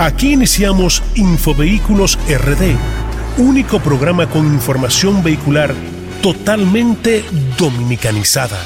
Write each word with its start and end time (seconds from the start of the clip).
Aquí 0.00 0.34
iniciamos 0.34 1.02
Infovehículos 1.16 2.20
RD, 2.28 2.76
único 3.36 3.80
programa 3.80 4.30
con 4.30 4.46
información 4.46 5.24
vehicular 5.24 5.74
totalmente 6.22 7.24
dominicanizada. 7.58 8.60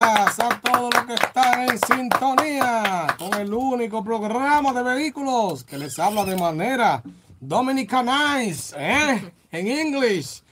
A 0.00 0.60
todos 0.62 0.94
los 0.94 1.04
que 1.04 1.12
están 1.12 1.68
en 1.68 1.78
sintonía 1.78 3.06
con 3.18 3.34
el 3.38 3.52
único 3.52 4.02
programa 4.02 4.72
de 4.72 4.82
vehículos 4.82 5.62
que 5.64 5.76
les 5.76 5.98
habla 5.98 6.24
de 6.24 6.36
manera 6.36 7.02
dominicanized, 7.38 8.78
¿eh? 8.78 9.30
en 9.52 9.66
English. 9.66 10.42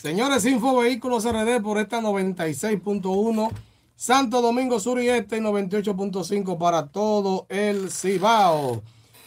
Señores, 0.00 0.44
Infovehículos 0.44 1.24
RD 1.24 1.60
por 1.62 1.78
esta 1.78 2.00
96.1 2.00 3.50
Santo 3.98 4.40
Domingo 4.40 4.78
Sur 4.78 5.02
y 5.02 5.08
Este 5.08 5.38
y 5.38 5.40
98.5 5.40 6.56
para 6.56 6.86
todo 6.86 7.46
el 7.48 7.90
Cibao. 7.90 8.80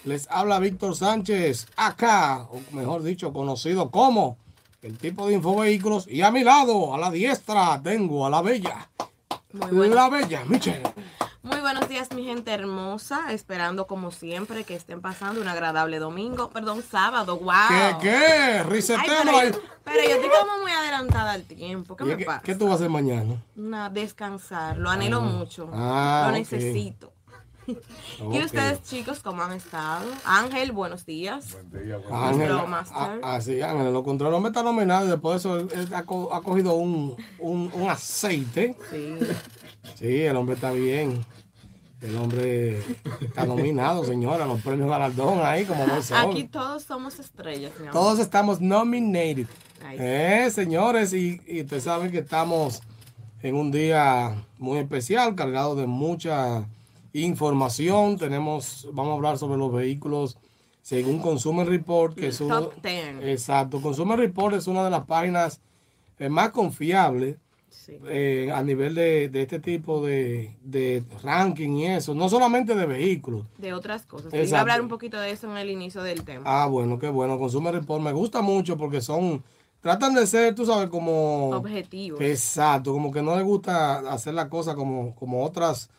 Les 0.05 0.29
habla 0.31 0.59
Víctor 0.59 0.95
Sánchez, 0.95 1.67
acá, 1.75 2.48
o 2.49 2.62
mejor 2.73 3.03
dicho, 3.03 3.34
conocido 3.34 3.91
como 3.91 4.38
el 4.81 4.98
tipo 4.98 5.27
de 5.27 5.34
Infovehículos. 5.34 6.07
Y 6.07 6.21
a 6.21 6.31
mi 6.31 6.45
lado, 6.45 6.95
a 6.95 6.98
la 6.98 7.12
diestra, 7.12 7.81
tengo 7.84 8.26
a 8.26 8.29
la 8.29 8.41
bella. 8.41 8.89
La 9.54 10.10
bella, 10.10 10.44
Michelle. 10.46 10.84
Muy 11.44 11.60
buenos 11.60 11.90
días, 11.90 12.14
mi 12.14 12.23
gente 12.23 12.52
hermosa. 12.52 13.34
Esperando, 13.34 13.86
como 13.86 14.12
siempre, 14.12 14.64
que 14.64 14.76
estén 14.76 15.02
pasando 15.02 15.41
un 15.41 15.48
agradable 15.48 16.00
domingo. 16.00 16.50
Perdón, 16.52 16.84
sábado. 16.90 17.38
¡Wow! 17.38 17.54
¿Qué? 17.70 17.98
¿Qué? 18.02 18.16
Ahí. 18.96 19.52
Pero 19.84 20.04
yo 20.08 20.16
estoy 20.16 20.30
como 20.40 20.62
muy 20.62 20.72
adelantada 20.72 21.32
al 21.34 21.44
tiempo. 21.44 21.96
¿Qué 21.98 22.05
me 22.05 22.18
¿Qué, 22.18 22.26
pasa? 22.26 22.41
qué 22.44 22.55
tú 22.55 22.66
vas 22.66 22.74
a 22.74 22.76
hacer 22.76 22.90
mañana? 22.90 23.44
Una, 23.58 23.90
descansar. 23.90 24.77
Lo 24.77 24.90
anhelo 24.90 25.22
mucho. 25.22 25.70
Ah, 25.74 26.27
Lo 26.27 26.38
necesito. 26.38 27.12
¿Y 28.31 28.43
ustedes, 28.43 28.83
chicos, 28.83 29.20
cómo 29.20 29.43
han 29.43 29.53
estado? 29.53 30.05
Ángel, 30.25 30.71
buenos 30.71 31.05
días. 31.05 31.57
Ángel, 32.12 32.48
Nuestro 32.49 32.68
master. 32.68 32.98
ah, 32.98 33.18
ah, 33.23 33.41
sí, 33.41 33.62
Ángel, 33.62 33.93
lo 33.93 34.03
contrario, 34.03 34.40
me 34.40 34.49
está 34.49 34.63
nominado 34.63 35.05
y 35.05 35.09
después 35.12 35.34
de 35.43 35.49
eso 35.49 35.59
él, 35.59 35.68
él 35.73 35.93
ha, 35.93 36.03
co- 36.03 36.34
ha 36.34 36.41
cogido 36.41 36.73
un, 36.73 37.15
un, 37.40 37.71
un 37.73 37.90
aceite. 37.90 38.76
Sí. 38.90 39.15
Sí, 39.95 40.21
el 40.21 40.35
hombre 40.35 40.55
está 40.55 40.71
bien. 40.71 41.23
El 42.01 42.18
hombre 42.18 42.81
está 43.21 43.45
nominado, 43.45 44.03
señora, 44.05 44.46
los 44.48 44.59
premios 44.62 44.90
galardón 44.90 45.40
ahí, 45.46 45.65
como 45.65 45.85
no 45.85 46.01
son. 46.01 46.31
Aquí 46.31 46.46
todos 46.46 46.84
somos 46.84 47.20
estrellas, 47.20 47.71
mi 47.79 47.87
amor. 47.87 47.93
Todos 47.93 48.20
estamos 48.20 48.59
nominated. 48.59 49.46
Eh, 49.93 50.49
señores, 50.51 51.13
y, 51.13 51.41
y 51.48 51.62
ustedes 51.62 51.84
saben 51.84 52.12
que 52.12 52.20
estamos 52.20 52.81
en 53.43 53.55
un 53.55 53.71
día 53.71 54.35
muy 54.57 54.79
especial, 54.79 55.35
cargado 55.35 55.75
de 55.75 55.85
mucha 55.87 56.65
información. 57.13 58.17
Tenemos, 58.17 58.87
vamos 58.93 59.12
a 59.12 59.15
hablar 59.15 59.37
sobre 59.37 59.57
los 59.57 59.71
vehículos 59.71 60.37
según 60.81 61.20
Consumer 61.20 61.68
Report, 61.68 62.15
que 62.15 62.27
es 62.27 62.41
uno, 62.41 62.63
Top 62.70 62.81
10. 62.84 63.23
exacto, 63.23 63.81
Consumer 63.81 64.18
Report 64.18 64.56
es 64.56 64.66
una 64.68 64.84
de 64.84 64.90
las 64.90 65.06
páginas 65.06 65.62
eh, 66.18 66.29
más 66.29 66.50
confiables 66.51 67.38
Sí. 67.69 67.94
eh, 68.09 68.51
a 68.53 68.62
nivel 68.63 68.94
de, 68.95 69.29
de 69.29 69.41
este 69.44 69.59
tipo 69.59 70.06
de, 70.06 70.56
de 70.62 71.03
ranking 71.23 71.69
y 71.78 71.85
eso, 71.88 72.13
no 72.13 72.28
solamente 72.29 72.75
de 72.75 72.85
vehículos. 72.85 73.46
De 73.57 73.73
otras 73.73 74.06
cosas. 74.06 74.34
Exacto. 74.34 74.57
a 74.57 74.59
hablar 74.59 74.81
un 74.81 74.88
poquito 74.90 75.18
de 75.19 75.31
eso 75.31 75.50
en 75.50 75.57
el 75.57 75.69
inicio 75.69 76.03
del 76.03 76.23
tema. 76.25 76.44
Ah, 76.46 76.68
bueno, 76.68 77.00
qué 77.00 77.09
bueno. 77.09 77.40
Consumer 77.40 77.73
Report 77.73 78.03
me 78.03 78.12
gusta 78.12 78.41
mucho 78.41 78.78
porque 78.78 79.01
son, 79.01 79.41
tratan 79.79 80.13
de 80.13 80.28
ser, 80.28 80.53
tú 80.53 80.66
sabes, 80.66 80.90
como... 80.90 81.50
Objetivos. 81.51 82.19
Exacto, 82.22 82.91
como 82.91 83.09
que 83.09 83.22
no 83.22 83.35
les 83.38 83.46
gusta 83.46 84.00
hacer 84.12 84.34
la 84.34 84.50
cosa 84.50 84.75
como, 84.75 85.16
como 85.16 85.44
otras 85.44 85.90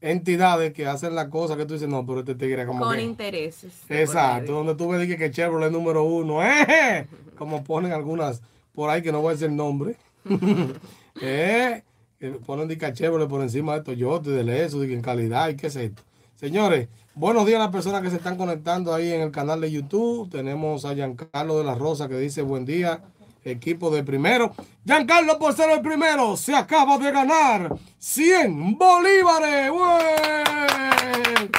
entidades 0.00 0.72
que 0.72 0.86
hacen 0.86 1.14
la 1.14 1.28
cosa 1.28 1.56
que 1.56 1.66
tú 1.66 1.74
dices, 1.74 1.88
no, 1.88 2.04
pero 2.06 2.20
este 2.20 2.34
tigre 2.34 2.66
como 2.66 2.84
Con 2.84 2.96
que... 2.96 3.02
intereses. 3.02 3.72
de 3.88 4.02
Exacto, 4.02 4.52
donde 4.52 4.74
tú 4.74 4.88
ves 4.88 5.06
que, 5.06 5.16
que 5.16 5.30
Chevrolet 5.30 5.66
es 5.66 5.72
número 5.72 6.04
uno, 6.04 6.42
¡eh! 6.44 7.06
como 7.38 7.62
ponen 7.64 7.92
algunas 7.92 8.42
por 8.72 8.90
ahí 8.90 9.02
que 9.02 9.12
no 9.12 9.20
voy 9.20 9.30
a 9.30 9.32
decir 9.32 9.50
nombre, 9.50 9.96
¿eh? 11.20 11.82
que 12.18 12.30
ponen 12.30 12.68
de 12.68 12.92
Chevrolet 12.92 13.28
por 13.28 13.42
encima 13.42 13.74
de 13.74 13.82
Toyota 13.82 14.30
y 14.30 14.32
de 14.32 14.44
Lexus, 14.44 14.84
y 14.84 14.88
que 14.88 14.94
en 14.94 15.02
calidad 15.02 15.48
y 15.48 15.56
qué 15.56 15.66
es 15.66 15.76
esto. 15.76 16.02
Señores, 16.36 16.88
buenos 17.14 17.44
días 17.44 17.56
a 17.56 17.64
las 17.64 17.72
personas 17.72 18.00
que 18.00 18.08
se 18.08 18.16
están 18.16 18.38
conectando 18.38 18.94
ahí 18.94 19.12
en 19.12 19.20
el 19.20 19.30
canal 19.30 19.60
de 19.60 19.70
YouTube. 19.70 20.30
Tenemos 20.30 20.86
a 20.86 20.94
Giancarlo 20.94 21.58
de 21.58 21.64
la 21.64 21.74
Rosa 21.74 22.08
que 22.08 22.18
dice 22.18 22.40
buen 22.40 22.64
día, 22.64 23.02
equipo 23.44 23.90
de 23.90 24.02
primero. 24.04 24.52
Giancarlo 24.84 25.38
por 25.38 25.54
ser 25.54 25.70
el 25.70 25.80
primero, 25.80 26.36
se 26.36 26.54
acaba 26.54 26.98
de 26.98 27.10
ganar 27.12 27.74
100 27.98 28.76
bolívares. 28.78 29.70
¡Ué! 29.70 31.50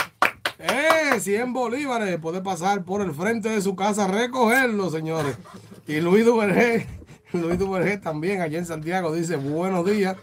Eh, 0.60 1.20
100 1.20 1.54
bolívares. 1.54 2.20
Puede 2.20 2.42
pasar 2.42 2.84
por 2.84 3.02
el 3.02 3.14
frente 3.14 3.50
de 3.50 3.62
su 3.62 3.76
casa 3.76 4.06
a 4.06 4.08
recogerlo, 4.08 4.90
señores. 4.90 5.38
Y 5.88 6.00
Luis 6.02 6.26
Duvergé, 6.26 6.88
Luis 7.34 7.58
Duvergé 7.58 7.98
también 7.98 8.42
allá 8.42 8.60
en 8.60 8.66
Santiago 8.66 9.14
dice 9.14 9.36
buenos 9.36 9.86
días. 9.86 10.18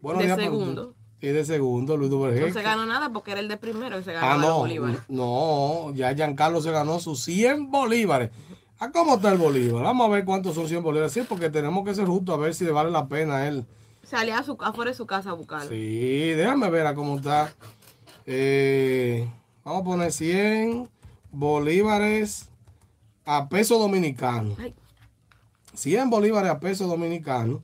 Buenos 0.00 0.20
De 0.22 0.26
días 0.28 0.38
segundo. 0.38 0.94
Y 1.20 1.28
de 1.28 1.44
segundo, 1.44 1.96
Luis 1.96 2.10
Duvergé. 2.10 2.48
No 2.48 2.52
se 2.52 2.62
ganó 2.62 2.84
nada 2.86 3.10
porque 3.12 3.30
era 3.32 3.40
el 3.40 3.46
de 3.48 3.56
primero 3.56 3.98
y 3.98 4.02
se 4.02 4.12
ganó 4.12 4.26
Ah, 4.26 4.36
los 4.36 4.46
no, 4.48 4.58
bolívares. 4.58 4.98
no, 5.08 5.92
ya 5.94 6.12
Giancarlo 6.14 6.60
se 6.60 6.72
ganó 6.72 6.98
sus 6.98 7.22
100 7.22 7.70
bolívares. 7.70 8.30
¿A 8.82 8.90
cómo 8.90 9.14
está 9.14 9.30
el 9.30 9.38
bolívar? 9.38 9.84
Vamos 9.84 10.08
a 10.08 10.10
ver 10.10 10.24
cuántos 10.24 10.56
son 10.56 10.66
100 10.66 10.82
bolívares. 10.82 11.12
Sí, 11.12 11.22
porque 11.28 11.48
tenemos 11.48 11.84
que 11.84 11.94
ser 11.94 12.04
justos 12.04 12.34
a 12.34 12.38
ver 12.38 12.52
si 12.52 12.64
le 12.64 12.72
vale 12.72 12.90
la 12.90 13.06
pena 13.06 13.36
a 13.36 13.46
él. 13.46 13.64
Salía 14.02 14.38
a 14.38 14.42
su, 14.42 14.58
afuera 14.58 14.90
de 14.90 14.96
su 14.96 15.06
casa 15.06 15.30
a 15.30 15.34
buscarlo. 15.34 15.68
Sí, 15.68 16.30
déjame 16.30 16.68
ver 16.68 16.88
a 16.88 16.94
cómo 16.96 17.14
está. 17.14 17.54
Eh, 18.26 19.30
vamos 19.62 19.82
a 19.82 19.84
poner 19.84 20.10
100 20.10 20.88
bolívares 21.30 22.48
a 23.24 23.48
peso 23.48 23.78
dominicano. 23.78 24.56
Ay. 24.58 24.74
100 25.74 26.10
bolívares 26.10 26.50
a 26.50 26.58
peso 26.58 26.88
dominicano. 26.88 27.62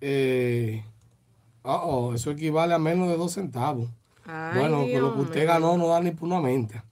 Eh, 0.00 0.84
oh, 1.64 1.72
oh, 1.72 2.14
eso 2.14 2.30
equivale 2.30 2.72
a 2.72 2.78
menos 2.78 3.08
de 3.08 3.16
2 3.16 3.32
centavos. 3.32 3.90
Ay, 4.24 4.60
bueno, 4.60 4.82
pues 4.82 5.00
lo 5.00 5.14
que 5.16 5.20
usted 5.22 5.44
ganó 5.44 5.76
no 5.76 5.88
da 5.88 6.00
ni 6.00 6.12
por 6.12 6.28
una 6.28 6.40
menta. 6.40 6.84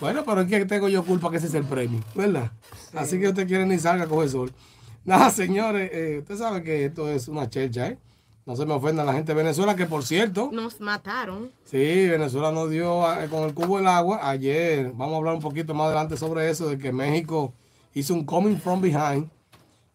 Bueno, 0.00 0.22
pero 0.24 0.42
es 0.42 0.48
que 0.48 0.64
tengo 0.66 0.88
yo 0.88 1.04
culpa 1.04 1.30
que 1.30 1.38
ese 1.38 1.46
es 1.46 1.54
el 1.54 1.64
premio, 1.64 2.00
¿verdad? 2.14 2.50
Así 2.94 3.18
que 3.18 3.28
usted 3.28 3.46
quiere 3.46 3.64
ni 3.66 3.78
salga 3.78 4.06
con 4.06 4.22
el 4.22 4.28
sol. 4.30 4.52
Nada, 5.04 5.30
señores, 5.30 5.90
eh, 5.92 6.18
usted 6.20 6.36
sabe 6.36 6.62
que 6.62 6.84
esto 6.86 7.08
es 7.08 7.28
una 7.28 7.48
checha, 7.48 7.88
¿eh? 7.88 7.98
No 8.44 8.54
se 8.54 8.64
me 8.64 8.74
ofenda 8.74 9.04
la 9.04 9.12
gente 9.12 9.32
de 9.34 9.42
Venezuela, 9.42 9.74
que 9.74 9.86
por 9.86 10.04
cierto, 10.04 10.50
Nos 10.52 10.80
mataron. 10.80 11.50
sí, 11.64 12.06
Venezuela 12.08 12.52
nos 12.52 12.70
dio 12.70 13.02
eh, 13.20 13.28
con 13.28 13.42
el 13.42 13.54
cubo 13.54 13.78
del 13.78 13.88
agua 13.88 14.20
ayer. 14.28 14.92
Vamos 14.94 15.14
a 15.14 15.16
hablar 15.16 15.34
un 15.34 15.40
poquito 15.40 15.74
más 15.74 15.86
adelante 15.86 16.16
sobre 16.16 16.48
eso, 16.48 16.68
de 16.68 16.78
que 16.78 16.92
México 16.92 17.52
hizo 17.94 18.14
un 18.14 18.24
coming 18.24 18.56
from 18.56 18.80
behind 18.80 19.28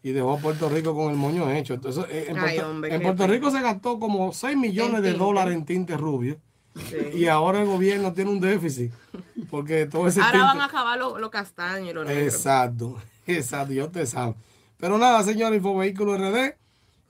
y 0.04 0.12
dejó 0.12 0.34
a 0.34 0.38
Puerto 0.38 0.68
Rico 0.68 0.94
con 0.94 1.12
el 1.12 1.16
moño 1.18 1.50
hecho. 1.50 1.76
Entonces, 1.76 2.04
eh, 2.10 2.26
en, 2.28 2.38
Ay, 2.40 2.56
Puerto, 2.56 2.72
hombre, 2.72 2.94
en 2.94 3.00
qué 3.00 3.06
Puerto 3.06 3.24
pena. 3.24 3.34
Rico 3.34 3.52
se 3.52 3.62
gastó 3.62 4.00
como 4.00 4.34
6 4.34 4.58
millones 4.58 5.02
de 5.02 5.14
dólares 5.14 5.54
en 5.54 5.64
tinte 5.64 5.96
rubio. 5.96 6.38
Sí. 6.76 6.96
Y 7.16 7.28
ahora 7.28 7.62
el 7.62 7.68
gobierno 7.68 8.14
tiene 8.14 8.32
un 8.32 8.40
déficit. 8.40 8.92
Porque 9.50 9.86
todo 9.86 10.08
ese 10.08 10.22
Ahora 10.22 10.44
van 10.44 10.62
a 10.62 10.66
acabar 10.66 10.98
los 10.98 11.20
lo 11.20 11.30
castaños 11.30 11.90
y 11.90 11.94
los 11.94 12.06
negros. 12.06 12.34
Exacto, 12.34 12.98
exacto, 13.28 13.74
yo 13.74 13.90
te 13.90 14.06
sabe. 14.06 14.36
Pero 14.78 14.98
nada, 14.98 15.22
señor 15.24 15.54
Infovehículo 15.54 16.18
RD. 16.18 16.56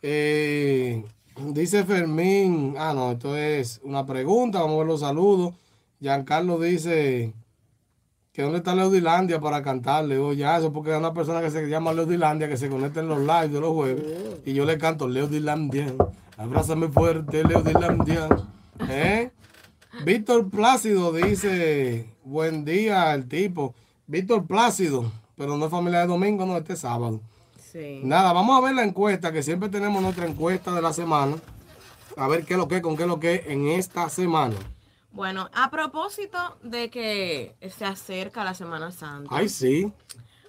eh, 0.01 1.03
dice 1.38 1.83
Fermín. 1.85 2.75
Ah, 2.77 2.94
no, 2.94 3.11
esto 3.11 3.38
es 3.38 3.79
una 3.83 4.05
pregunta. 4.05 4.59
Vamos 4.59 4.75
a 4.75 4.79
ver 4.79 4.88
los 4.88 4.99
saludos. 5.01 5.53
Giancarlo 5.99 6.59
dice 6.59 7.33
que 8.33 8.41
dónde 8.41 8.57
está 8.57 8.73
Leodilandia 8.75 9.39
para 9.39 9.61
cantarle. 9.61 10.17
Oye, 10.17 10.39
ya, 10.39 10.57
eso 10.57 10.73
porque 10.73 10.91
hay 10.91 10.97
una 10.99 11.13
persona 11.13 11.41
que 11.41 11.51
se 11.51 11.67
llama 11.67 11.93
Leodilandia 11.93 12.49
que 12.49 12.57
se 12.57 12.69
conecta 12.69 12.99
en 13.01 13.07
los 13.07 13.19
lives 13.19 13.51
de 13.53 13.59
los 13.61 13.72
jueves. 13.72 14.03
Y 14.45 14.53
yo 14.53 14.66
le 14.66 14.78
canto 14.78 15.07
Leodilandia. 15.07 15.93
Abrázame 16.38 16.88
fuerte, 16.89 17.43
Leodilandia. 17.43 18.28
¿Eh? 18.89 19.29
Víctor 20.06 20.49
Plácido 20.49 21.11
dice, 21.14 22.09
buen 22.23 22.66
día 22.66 23.14
el 23.14 23.28
tipo. 23.28 23.76
Víctor 24.08 24.46
Plácido, 24.46 25.11
pero 25.35 25.58
no 25.58 25.66
es 25.66 25.72
familia 25.72 26.02
de 26.02 26.08
domingo, 26.08 26.46
no, 26.46 26.58
este 26.58 26.76
sábado. 26.76 27.22
Sí. 27.72 28.02
Nada, 28.03 28.34
vamos 28.34 28.58
a 28.58 28.66
ver 28.66 28.76
la 28.76 28.84
encuesta, 28.84 29.31
que 29.31 29.43
siempre 29.43 29.70
tenemos 29.70 30.02
nuestra 30.02 30.26
encuesta 30.26 30.73
de 30.73 30.81
la 30.81 30.93
semana. 30.93 31.37
A 32.17 32.28
ver 32.28 32.46
qué 32.46 32.53
es 32.55 32.58
lo 32.58 32.67
que, 32.67 32.81
con 32.81 32.97
qué 32.97 33.03
es 33.03 33.09
lo 33.09 33.20
que 33.20 33.46
en 33.47 33.67
esta 33.70 34.09
semana. 34.09 34.55
Bueno, 35.11 35.49
a 35.53 35.70
propósito 35.70 36.58
de 36.64 36.90
que 36.90 37.55
se 37.78 37.85
acerca 37.85 38.43
la 38.43 38.53
Semana 38.53 38.91
Santa. 38.91 39.29
Ay, 39.35 39.49
sí. 39.49 39.91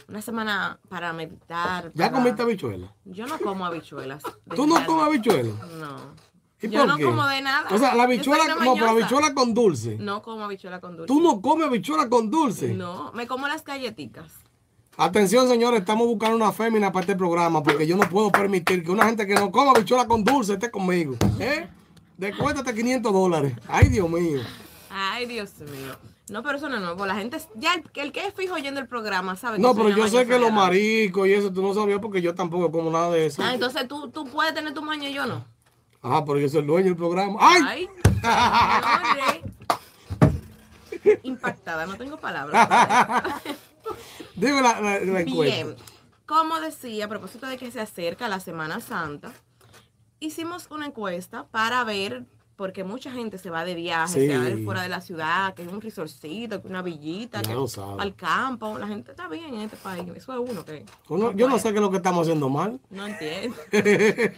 Una 0.09 0.23
semana 0.23 0.79
para 0.89 1.13
meditar. 1.13 1.91
¿Ya 1.95 2.13
comiste 2.13 2.43
habichuela? 2.43 2.93
Yo 3.05 3.27
no 3.27 3.39
como 3.39 3.65
habichuelas. 3.65 4.23
¿Tú 4.55 4.67
no 4.67 4.85
comes 4.85 5.05
habichuela? 5.05 5.53
No. 5.79 6.32
¿Y 6.63 6.69
Yo 6.69 6.81
por 6.81 6.89
no 6.89 6.97
qué? 6.97 7.05
como 7.05 7.27
de 7.27 7.41
nada. 7.43 7.69
O 7.71 7.79
sea, 7.79 7.95
la 7.95 8.05
habichuela, 8.05 8.45
no, 8.55 8.75
pero 8.75 8.91
habichuela 8.91 9.35
con 9.35 9.53
dulce. 9.53 9.97
No 9.99 10.23
como 10.23 10.45
habichuela 10.45 10.81
con 10.81 10.97
dulce. 10.97 11.13
¿Tú 11.13 11.21
no 11.21 11.41
comes 11.43 11.67
habichuela 11.67 12.09
con 12.09 12.31
dulce? 12.31 12.69
No, 12.75 13.11
me 13.13 13.27
como 13.27 13.49
las 13.49 13.65
galletitas. 13.65 14.31
Atención, 14.97 15.49
señores, 15.49 15.81
estamos 15.81 16.07
buscando 16.07 16.37
una 16.37 16.53
fémina 16.53 16.93
para 16.93 17.03
este 17.03 17.17
programa 17.17 17.63
porque 17.63 17.87
yo 17.87 17.97
no 17.97 18.09
puedo 18.09 18.31
permitir 18.31 18.85
que 18.85 18.91
una 18.91 19.07
gente 19.07 19.27
que 19.27 19.35
no 19.35 19.51
coma 19.51 19.73
habichuela 19.73 20.07
con 20.07 20.23
dulce 20.23 20.53
esté 20.53 20.71
conmigo. 20.71 21.17
¿Eh? 21.41 21.67
Descuéntate 22.19 22.75
500 22.75 23.13
dólares. 23.13 23.55
Ay, 23.67 23.89
Dios 23.89 24.09
mío. 24.09 24.41
Ay, 24.91 25.27
Dios 25.27 25.59
mío. 25.61 25.97
No, 26.29 26.43
pero 26.43 26.59
eso 26.59 26.69
no 26.69 26.77
es 26.77 26.83
nuevo. 26.83 27.05
La 27.07 27.15
gente, 27.17 27.39
ya 27.57 27.75
el, 27.75 27.85
el 27.95 28.13
que 28.13 28.27
es 28.27 28.35
fijo 28.35 28.55
oyendo 28.55 28.81
el 28.81 28.87
programa 28.87 29.35
sabe 29.35 29.57
que 29.57 29.63
No, 29.63 29.75
pero 29.75 29.89
yo 29.89 30.07
sé 30.09 30.27
que 30.27 30.39
los 30.39 30.53
maricos 30.53 31.27
y 31.27 31.33
eso 31.33 31.53
tú 31.53 31.63
no 31.63 31.75
sabías 31.75 31.99
porque 32.01 32.23
yo 32.23 32.35
tampoco 32.35 32.71
como 32.71 32.91
nada 32.91 33.11
de 33.11 33.27
eso. 33.27 33.43
Ah, 33.43 33.55
entonces 33.55 33.89
tú, 33.89 34.11
tú 34.11 34.27
puedes 34.27 34.55
tener 34.55 34.73
tu 34.73 34.83
maña 34.83 35.09
y 35.09 35.15
yo 35.15 35.27
no. 35.27 35.45
Ah, 36.03 36.25
pero 36.27 36.39
yo 36.39 36.49
soy 36.49 36.61
el 36.61 36.67
dueño 36.67 36.87
del 36.87 36.97
programa. 36.97 37.39
¡Ay! 37.41 37.89
Ay. 38.23 39.43
Impactada, 41.23 41.87
no 41.87 41.97
tengo 41.97 42.17
palabras. 42.19 42.69
Dime 44.37 44.63
la, 44.63 44.81
la, 44.81 45.01
la 45.01 45.21
encuesta. 45.21 45.55
Bien, 45.65 45.77
como 46.27 46.59
decía, 46.61 47.05
a 47.05 47.09
propósito 47.09 47.47
de 47.47 47.57
que 47.59 47.71
se 47.71 47.81
acerca 47.81 48.29
la 48.29 48.41
Semana 48.41 48.81
Santa, 48.81 49.33
hicimos 50.21 50.67
una 50.71 50.87
encuesta 50.87 51.47
para 51.51 51.85
ver, 51.85 52.25
porque 52.57 52.85
mucha 52.85 53.11
gente 53.13 53.39
se 53.39 53.51
va 53.51 53.65
de 53.65 53.75
viaje, 53.75 54.13
Sí. 54.21 54.27
se 54.29 54.39
va 54.39 54.45
de 54.45 54.65
fuera 54.65 54.83
de 54.83 54.89
la 54.89 55.01
ciudad, 55.01 55.55
que 55.55 55.63
es 55.63 55.73
un 55.73 55.81
resorcito, 55.81 56.61
que 56.63 56.69
una 56.69 56.83
villita, 56.83 57.43
Ya 57.43 57.53
que 57.53 57.59
al 57.99 58.15
campo. 58.15 58.79
La 58.79 58.87
gente 58.87 59.11
está 59.13 59.29
bien 59.29 59.55
en 59.55 59.61
este 59.63 59.77
país. 59.77 60.05
Eso 60.15 60.33
es 60.45 60.51
uno 60.51 60.65
que 60.65 60.85
Uno- 61.09 61.33
yo 61.33 61.49
no 61.49 61.59
sé 61.59 61.71
qué 61.71 61.77
es 61.77 61.83
lo 61.83 61.91
que 61.91 61.97
estamos 61.99 62.23
haciendo 62.23 62.49
mal. 62.49 62.81
No 62.91 63.07
entiendo. 63.07 63.57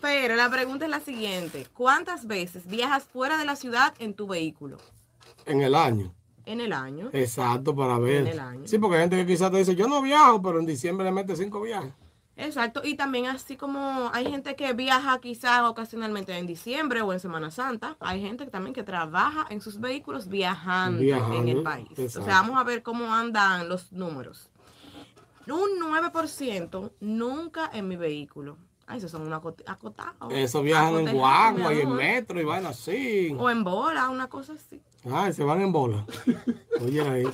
Pero 0.00 0.36
la 0.36 0.50
pregunta 0.50 0.84
es 0.84 0.90
la 0.90 1.00
siguiente. 1.00 1.66
¿Cuántas 1.72 2.26
veces 2.26 2.66
viajas 2.66 3.04
fuera 3.04 3.38
de 3.38 3.44
la 3.44 3.56
ciudad 3.56 3.94
en 3.98 4.14
tu 4.14 4.26
vehículo? 4.26 4.78
En 5.46 5.62
el 5.62 5.74
año. 5.74 6.12
En 6.44 6.60
el 6.60 6.72
año. 6.72 7.10
Exacto, 7.12 7.74
para 7.74 7.98
ver. 7.98 8.16
En 8.22 8.26
el 8.28 8.40
año. 8.40 8.66
Sí, 8.68 8.78
porque 8.78 8.96
hay 8.96 9.02
gente 9.02 9.16
que 9.16 9.26
quizás 9.26 9.50
te 9.50 9.58
dice, 9.58 9.74
yo 9.74 9.88
no 9.88 10.02
viajo, 10.02 10.40
pero 10.42 10.60
en 10.60 10.66
diciembre 10.66 11.04
le 11.04 11.12
mete 11.12 11.34
cinco 11.34 11.60
viajes. 11.60 11.92
Exacto. 12.36 12.82
Y 12.84 12.94
también 12.96 13.26
así 13.26 13.56
como 13.56 14.10
hay 14.12 14.30
gente 14.30 14.54
que 14.56 14.74
viaja 14.74 15.18
quizás 15.20 15.62
ocasionalmente 15.62 16.36
en 16.36 16.46
diciembre 16.46 17.00
o 17.00 17.12
en 17.12 17.18
Semana 17.18 17.50
Santa, 17.50 17.96
hay 17.98 18.20
gente 18.20 18.44
que 18.44 18.50
también 18.50 18.74
que 18.74 18.82
trabaja 18.82 19.46
en 19.48 19.60
sus 19.62 19.80
vehículos 19.80 20.28
viajando, 20.28 21.00
Viajando, 21.00 21.36
en 21.38 21.48
el 21.48 21.62
país. 21.62 21.88
exacto. 21.92 22.20
O 22.20 22.24
sea, 22.24 22.42
vamos 22.42 22.58
a 22.58 22.64
ver 22.64 22.82
cómo 22.82 23.12
andan 23.12 23.68
los 23.68 23.90
números. 23.90 24.50
Un 25.48 25.80
9% 25.80 26.92
nunca 27.00 27.70
en 27.72 27.88
mi 27.88 27.96
vehículo. 27.96 28.58
Ay, 28.86 28.98
esos 28.98 29.10
son 29.10 29.22
unos 29.22 29.42
acot- 29.42 29.62
acotados. 29.66 30.32
Eso 30.32 30.62
viajan 30.62 31.08
en 31.08 31.16
guagua 31.16 31.74
y 31.74 31.80
en 31.80 31.92
metro 31.92 32.40
y 32.40 32.44
van 32.44 32.66
así. 32.66 33.34
O 33.38 33.50
en 33.50 33.64
bola, 33.64 34.08
una 34.10 34.28
cosa 34.28 34.52
así. 34.52 34.80
Ay, 35.10 35.32
se 35.32 35.42
van 35.44 35.60
en 35.60 35.72
bola. 35.72 36.04
Oye 36.80 37.00
ahí. 37.00 37.24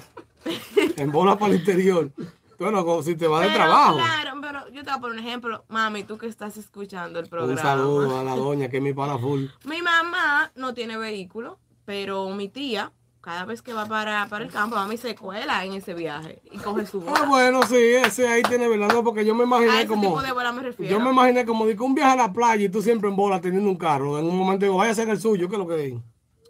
En 0.97 1.13
bola 1.13 1.39
para 1.39 1.53
el 1.53 1.61
interior. 1.61 2.11
Bueno, 2.59 2.85
como 2.85 3.03
si 3.03 3.17
te 3.17 3.27
vas 3.27 3.43
de 3.47 3.51
trabajo. 3.55 3.97
Claro, 3.97 4.41
pero 4.41 4.69
yo 4.69 4.83
te 4.85 4.91
voy 4.91 4.99
a 4.99 5.01
poner 5.01 5.19
un 5.21 5.27
ejemplo. 5.27 5.65
Mami, 5.69 6.05
tú 6.05 6.17
que 6.17 6.27
estás 6.27 6.57
escuchando 6.57 7.19
el 7.19 7.29
programa. 7.29 7.53
Un 7.53 7.59
saludo 7.59 8.19
a 8.19 8.25
la 8.25 8.37
doña 8.37 8.69
que 8.69 8.77
es 8.79 8.83
mi 8.83 8.93
pana 8.95 9.19
full. 9.19 9.47
Mi 9.65 9.83
mamá 9.83 10.53
no 10.55 10.73
tiene 10.73 10.97
vehículo, 10.97 11.59
pero 11.85 12.31
mi 12.31 12.49
tía, 12.49 12.93
cada 13.23 13.45
vez 13.47 13.63
que 13.63 13.73
va 13.73 13.87
para, 13.87 14.27
para 14.29 14.45
el 14.45 14.51
campo, 14.51 14.77
mami 14.77 14.97
se 14.99 15.15
cuela 15.15 15.65
en 15.65 15.73
ese 15.75 15.95
viaje 15.95 16.43
y 16.51 16.59
coge 16.59 16.85
su 16.85 17.01
Ah, 17.07 17.11
bola. 17.13 17.25
bueno, 17.27 17.63
sí, 17.63 17.77
ese 17.77 18.29
ahí 18.29 18.43
tiene 18.43 18.69
verdad, 18.69 19.03
porque 19.03 19.25
yo 19.25 19.35
me 19.35 19.45
A 19.45 19.47
imaginé 19.47 19.79
ese 19.79 19.87
como. 19.87 20.09
tipo 20.09 20.23
de 20.23 20.33
bola 20.33 20.53
me 20.53 20.63
refiero. 20.63 20.91
Yo 20.91 21.01
me 21.01 21.11
imaginé 21.13 21.47
como 21.47 21.65
que 21.65 21.75
un 21.81 21.95
viaje 21.95 22.13
a 22.13 22.17
la 22.17 22.33
playa 22.33 22.65
y 22.65 22.69
tú 22.69 22.83
siempre 22.83 23.09
en 23.09 23.17
bola 23.17 23.41
teniendo 23.41 23.71
un 23.71 23.77
carro. 23.77 24.19
En 24.19 24.27
un 24.27 24.37
momento 24.37 24.67
digo, 24.67 24.77
vaya 24.77 24.93
a 24.93 24.95
ser 24.95 25.09
el 25.09 25.19
suyo, 25.21 25.49
¿qué 25.49 25.55
es 25.55 25.59
lo 25.59 25.67
que 25.69 25.87
es? 25.87 25.95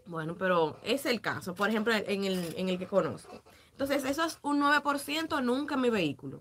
Bueno, 0.07 0.35
pero 0.37 0.77
es 0.83 1.07
el 1.07 1.21
caso, 1.21 1.55
por 1.55 1.69
ejemplo, 1.69 1.95
en 1.95 2.25
el, 2.25 2.55
en 2.57 2.69
el 2.69 2.79
que 2.79 2.87
conozco. 2.87 3.41
Entonces, 3.73 4.05
eso 4.05 4.25
es 4.25 4.39
un 4.43 4.61
9% 4.61 5.43
nunca 5.43 5.75
en 5.77 5.81
mi 5.81 5.91
vehículo. 5.91 6.41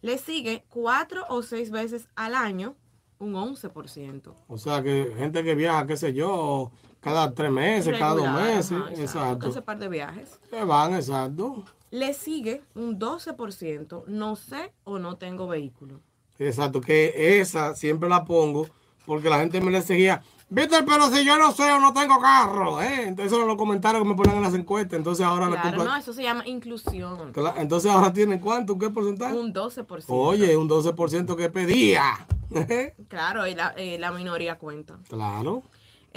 Le 0.00 0.18
sigue 0.18 0.64
cuatro 0.68 1.24
o 1.28 1.42
seis 1.42 1.70
veces 1.70 2.08
al 2.16 2.34
año, 2.34 2.76
un 3.18 3.34
11%. 3.34 4.32
O 4.46 4.58
sea, 4.58 4.82
que 4.82 5.12
gente 5.16 5.42
que 5.42 5.54
viaja, 5.54 5.86
qué 5.86 5.96
sé 5.96 6.14
yo, 6.14 6.70
cada 7.00 7.32
tres 7.32 7.50
meses, 7.50 7.96
cada 7.98 8.14
dos 8.14 8.30
meses. 8.30 8.72
ajá, 8.72 8.90
exacto. 8.94 9.48
Ese 9.48 9.62
par 9.62 9.78
de 9.78 9.88
viajes. 9.88 10.38
Que 10.50 10.64
van, 10.64 10.94
exacto. 10.94 11.64
Le 11.90 12.12
sigue 12.12 12.62
un 12.74 12.98
12%, 12.98 14.04
no 14.06 14.36
sé 14.36 14.72
o 14.84 14.98
no 14.98 15.16
tengo 15.16 15.46
vehículo. 15.48 16.00
Exacto, 16.38 16.80
que 16.80 17.40
esa 17.40 17.74
siempre 17.74 18.08
la 18.08 18.24
pongo 18.24 18.66
porque 19.06 19.30
la 19.30 19.38
gente 19.38 19.60
me 19.60 19.70
le 19.70 19.80
seguía. 19.82 20.22
Víctor, 20.50 20.84
pero 20.86 21.10
si 21.10 21.24
yo 21.26 21.36
no 21.38 21.52
sé 21.52 21.70
o 21.72 21.78
no 21.80 21.92
tengo 21.92 22.20
carro, 22.20 22.80
¿eh? 22.80 23.04
Entonces 23.06 23.30
son 23.32 23.46
los 23.46 23.56
comentarios 23.56 24.02
que 24.02 24.08
me 24.08 24.14
ponen 24.14 24.36
en 24.36 24.42
las 24.42 24.54
encuestas. 24.54 24.96
Entonces 24.98 25.24
ahora 25.24 25.46
Claro, 25.48 25.62
compra- 25.76 25.84
no, 25.84 25.96
eso 25.96 26.12
se 26.14 26.22
llama 26.22 26.46
inclusión. 26.46 27.32
Entonces 27.56 27.90
ahora 27.90 28.12
tienen 28.12 28.38
cuánto, 28.38 28.78
¿qué 28.78 28.88
porcentaje? 28.88 29.34
Un 29.34 29.52
12%. 29.52 30.04
Oye, 30.08 30.56
un 30.56 30.68
12% 30.68 31.36
que 31.36 31.48
pedía. 31.50 32.26
Claro, 33.08 33.46
y 33.46 33.54
la, 33.54 33.74
eh, 33.76 33.98
la 33.98 34.10
minoría 34.10 34.56
cuenta. 34.56 34.98
claro. 35.08 35.62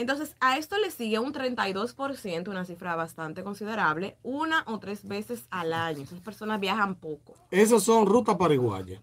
Entonces, 0.02 0.36
a 0.40 0.58
esto 0.58 0.78
le 0.78 0.92
sigue 0.92 1.20
un 1.20 1.34
32%, 1.34 2.48
una 2.50 2.66
cifra 2.66 2.96
bastante 2.96 3.44
considerable, 3.44 4.18
una 4.24 4.64
o 4.68 4.80
tres 4.80 5.08
veces 5.08 5.46
al 5.52 5.74
año. 5.74 6.04
Esas 6.04 6.20
personas 6.20 6.60
viajan 6.60 6.96
poco. 6.96 7.34
Esos 7.52 7.84
son 7.84 8.06
rutas 8.06 8.36
pariguayas. 8.38 9.00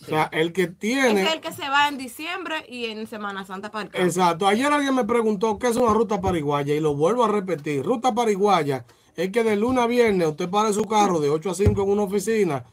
O 0.00 0.04
sea, 0.04 0.28
el 0.32 0.52
que 0.52 0.66
tiene... 0.66 1.22
Es 1.22 1.32
el 1.32 1.40
que 1.40 1.52
se 1.52 1.68
va 1.68 1.86
en 1.88 1.96
diciembre 1.96 2.64
y 2.68 2.86
en 2.86 3.06
Semana 3.06 3.44
Santa 3.46 3.70
para 3.70 3.84
el 3.84 3.90
campo. 3.90 4.04
Exacto. 4.06 4.48
Ayer 4.48 4.72
alguien 4.72 4.94
me 4.96 5.04
preguntó 5.04 5.58
qué 5.60 5.68
es 5.68 5.76
una 5.76 5.92
ruta 5.94 6.20
pariguaya 6.20 6.74
y 6.74 6.80
lo 6.80 6.94
vuelvo 6.96 7.24
a 7.24 7.28
repetir. 7.28 7.84
Ruta 7.84 8.12
pariguaya 8.12 8.84
es 9.14 9.30
que 9.30 9.44
de 9.44 9.54
lunes 9.54 9.84
a 9.84 9.86
viernes 9.86 10.26
usted 10.26 10.50
pare 10.50 10.72
su 10.72 10.84
carro 10.86 11.20
de 11.20 11.30
8 11.30 11.50
a 11.50 11.54
5 11.54 11.82
en 11.82 11.88
una 11.90 12.02
oficina. 12.02 12.64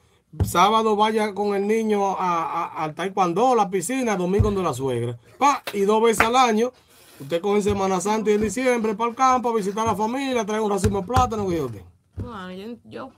Sábado 0.44 0.96
vaya 0.96 1.34
con 1.34 1.54
el 1.56 1.68
niño 1.68 2.16
a, 2.18 2.44
a- 2.46 2.84
al 2.84 2.96
taekwondo, 2.96 3.52
a 3.52 3.56
la 3.56 3.70
piscina, 3.70 4.16
domingo 4.16 4.46
donde 4.46 4.64
la 4.64 4.74
suegra. 4.74 5.18
Pa, 5.38 5.62
y 5.74 5.82
dos 5.82 6.02
veces 6.02 6.26
al 6.26 6.36
año, 6.36 6.72
usted 7.20 7.42
coge 7.42 7.58
en 7.58 7.64
Semana 7.64 8.00
Santa 8.02 8.32
y 8.32 8.34
en 8.36 8.42
diciembre 8.42 8.96
para 8.96 9.10
el 9.10 9.16
campo 9.16 9.50
a 9.50 9.56
visitar 9.56 9.84
a 9.88 9.92
la 9.92 9.96
familia, 9.96 10.46
trae 10.46 10.60
un 10.60 10.70
racimo 10.70 11.02
de 11.02 11.08
plátano. 11.08 11.48
¿qué 11.48 11.58
yo 11.58 11.72
qué? 11.72 11.84
Bueno, 12.18 12.52
yo, 12.52 12.76
yo 12.86 13.12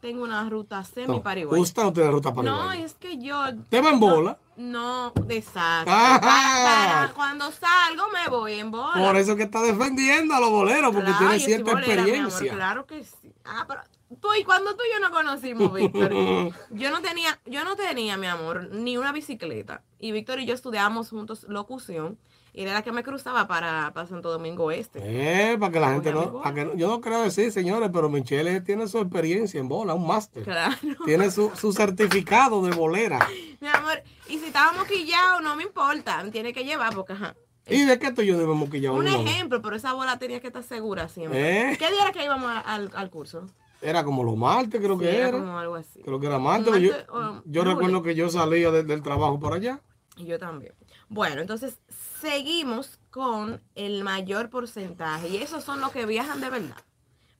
tengo 0.00 0.22
una 0.24 0.48
ruta 0.48 0.78
No, 0.78 0.84
semi-pariguaya. 0.84 1.62
usted 1.62 1.82
no 1.82 1.92
tiene 1.92 2.10
ruta 2.10 2.30
No, 2.30 2.34
pariguaya. 2.36 2.84
es 2.84 2.94
que 2.94 3.18
yo... 3.18 3.36
¿Te 3.68 3.80
va 3.82 3.90
en 3.90 4.00
bola? 4.00 4.38
No, 4.56 5.12
exacto. 5.28 5.90
Ajá. 5.90 6.20
Para, 6.20 6.92
para 7.00 7.12
cuando 7.14 7.50
salgo 7.52 8.04
me 8.12 8.28
voy 8.30 8.54
en 8.54 8.70
bola. 8.70 8.94
Por 9.06 9.16
eso 9.16 9.36
que 9.36 9.42
está 9.44 9.62
defendiendo 9.62 10.34
a 10.34 10.40
los 10.40 10.50
boleros, 10.50 10.92
porque 10.94 11.10
Claro, 11.12 11.18
tiene 11.28 11.40
cierta 11.44 11.72
bolera, 11.72 11.86
mi 12.02 12.10
amor, 12.10 12.24
experiencia. 12.24 12.52
claro 12.54 12.86
que 12.86 13.04
sí. 13.04 13.32
Ah, 13.44 13.64
pero 13.68 13.80
tú 14.20 14.28
y 14.38 14.44
cuando 14.44 14.74
tú 14.74 14.82
y 14.88 14.92
yo 14.94 15.00
nos 15.00 15.10
conocimos, 15.10 15.72
Víctor, 15.72 16.12
yo 16.70 16.90
no 16.90 17.00
tenía, 17.02 17.38
yo 17.46 17.64
no 17.64 17.76
tenía, 17.76 18.16
mi 18.16 18.26
amor, 18.26 18.68
ni 18.72 18.96
una 18.96 19.12
bicicleta. 19.12 19.82
Y 19.98 20.12
Víctor 20.12 20.40
y 20.40 20.46
yo 20.46 20.54
estudiábamos 20.54 21.10
juntos 21.10 21.44
locución. 21.48 22.18
Y 22.52 22.62
era 22.62 22.72
la 22.74 22.82
que 22.82 22.90
me 22.92 23.02
cruzaba 23.04 23.46
para, 23.46 23.92
para 23.94 24.06
Santo 24.08 24.30
Domingo 24.30 24.70
Este. 24.72 25.00
Eh, 25.02 25.56
para 25.58 25.72
que 25.72 25.80
la 25.80 25.92
gente 25.92 26.12
no, 26.12 26.42
para 26.42 26.54
que 26.54 26.64
no- 26.64 26.74
yo 26.74 26.88
no 26.88 27.00
creo 27.00 27.22
decir, 27.22 27.52
señores, 27.52 27.90
pero 27.92 28.08
Michelle 28.08 28.60
tiene 28.60 28.88
su 28.88 28.98
experiencia 28.98 29.60
en 29.60 29.68
bola, 29.68 29.94
un 29.94 30.06
máster. 30.06 30.42
Claro. 30.42 30.76
Tiene 31.04 31.30
su, 31.30 31.50
su 31.54 31.72
certificado 31.72 32.62
de 32.64 32.72
bolera. 32.72 33.26
Mi 33.60 33.68
amor, 33.68 34.02
y 34.28 34.38
si 34.38 34.46
estábamos 34.46 34.84
quillados, 34.86 35.42
no 35.42 35.54
me 35.56 35.62
importa. 35.62 36.24
Tiene 36.32 36.52
que 36.52 36.64
llevar, 36.64 36.94
porque 36.94 37.12
ajá. 37.12 37.34
¿Y 37.68 37.84
de 37.84 37.98
qué 38.00 38.08
estoy 38.08 38.26
yo 38.26 38.36
de 38.36 38.46
moquillado? 38.46 38.96
Un 38.96 39.06
ejemplo, 39.06 39.62
pero 39.62 39.76
esa 39.76 39.92
bola 39.92 40.18
tenía 40.18 40.40
que 40.40 40.48
estar 40.48 40.64
segura 40.64 41.08
siempre. 41.08 41.72
¿Eh? 41.72 41.76
¿Qué 41.78 41.88
día 41.90 42.02
era 42.02 42.12
que 42.12 42.24
íbamos 42.24 42.50
al, 42.64 42.90
al 42.94 43.10
curso? 43.10 43.46
Era 43.80 44.02
como 44.02 44.24
los 44.24 44.36
martes, 44.36 44.80
creo 44.80 44.94
Sí, 44.98 45.04
que 45.04 45.16
era 45.16 45.28
era. 45.28 45.38
como 45.38 45.56
algo 45.58 45.76
así. 45.76 46.02
Creo 46.02 46.18
que 46.18 46.26
era 46.26 46.38
martes. 46.40 46.70
Martes 46.72 47.06
yo 47.08 47.42
yo 47.44 47.64
recuerdo 47.64 48.02
que 48.02 48.14
yo 48.16 48.28
salía 48.28 48.70
de- 48.72 48.82
del 48.82 49.02
trabajo 49.02 49.38
por 49.38 49.52
allá. 49.54 49.80
Y 50.16 50.24
yo 50.26 50.38
también. 50.38 50.74
Bueno, 51.08 51.40
entonces 51.40 51.78
seguimos 52.20 52.98
con 53.10 53.60
el 53.74 54.04
mayor 54.04 54.50
porcentaje. 54.50 55.28
Y 55.28 55.36
esos 55.38 55.64
son 55.64 55.80
los 55.80 55.90
que 55.92 56.06
viajan 56.06 56.40
de 56.40 56.50
verdad. 56.50 56.76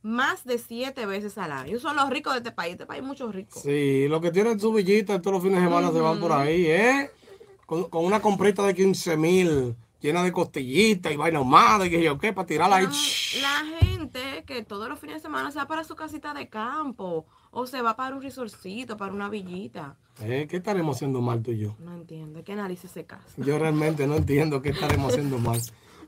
Más 0.02 0.44
de 0.44 0.58
siete 0.58 1.04
veces 1.06 1.36
al 1.38 1.52
año. 1.52 1.78
Son 1.78 1.94
los 1.94 2.08
ricos 2.08 2.32
de 2.32 2.38
este 2.38 2.52
país. 2.52 2.72
Este 2.72 2.86
país 2.86 3.00
hay 3.00 3.06
muchos 3.06 3.34
ricos. 3.34 3.62
Sí, 3.62 4.08
los 4.08 4.20
que 4.20 4.30
tienen 4.30 4.58
su 4.58 4.72
villita 4.72 5.20
todos 5.20 5.34
los 5.34 5.42
fines 5.42 5.60
de 5.60 5.66
semana 5.66 5.92
se 5.92 6.00
van 6.00 6.18
por 6.18 6.32
ahí, 6.32 6.66
¿eh? 6.66 7.10
Con, 7.66 7.84
con 7.90 8.04
una 8.04 8.20
comprita 8.20 8.64
de 8.64 8.74
15 8.74 9.16
mil, 9.16 9.76
llena 10.00 10.22
de 10.22 10.32
costillitas 10.32 11.12
y 11.12 11.16
vaina 11.16 11.38
ahumada 11.38 11.86
y 11.86 11.90
que 11.90 12.02
yo 12.02 12.18
qué, 12.18 12.32
para 12.32 12.46
tirarla 12.46 12.76
ahí. 12.76 12.88
La 13.42 13.64
gente 13.78 14.44
que 14.46 14.64
todos 14.64 14.88
los 14.88 14.98
fines 14.98 15.16
de 15.16 15.20
semana 15.20 15.50
se 15.50 15.58
va 15.58 15.66
para 15.66 15.84
su 15.84 15.94
casita 15.94 16.32
de 16.34 16.48
campo. 16.48 17.26
O 17.52 17.66
se 17.66 17.82
va 17.82 17.96
para 17.96 18.14
un 18.14 18.22
resorcito, 18.22 18.96
para 18.96 19.12
una 19.12 19.28
villita. 19.28 19.96
Eh, 20.22 20.46
¿Qué 20.48 20.58
estaremos 20.58 20.96
haciendo 20.96 21.20
mal 21.20 21.42
tú 21.42 21.50
y 21.50 21.58
yo? 21.58 21.76
No 21.80 21.94
entiendo. 21.94 22.44
¿Qué 22.44 22.54
narices 22.54 22.90
se 22.92 23.04
casa? 23.04 23.24
Yo 23.36 23.58
realmente 23.58 24.06
no 24.06 24.16
entiendo 24.16 24.62
qué 24.62 24.70
estaremos 24.70 25.12
haciendo 25.12 25.38
mal. 25.38 25.60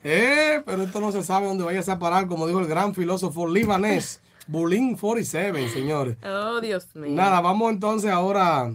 Eh, 0.04 0.62
pero 0.64 0.82
esto 0.82 1.00
no 1.00 1.12
se 1.12 1.22
sabe 1.22 1.46
dónde 1.46 1.64
vayas 1.64 1.88
a 1.88 1.98
parar, 1.98 2.26
como 2.26 2.46
dijo 2.46 2.60
el 2.60 2.66
gran 2.66 2.94
filósofo 2.94 3.48
libanés, 3.48 4.20
Bulín 4.46 4.96
47, 4.96 5.68
señores. 5.68 6.16
Oh, 6.24 6.60
Dios 6.60 6.94
mío. 6.94 7.12
Nada, 7.12 7.40
vamos 7.40 7.72
entonces 7.72 8.10
ahora 8.10 8.72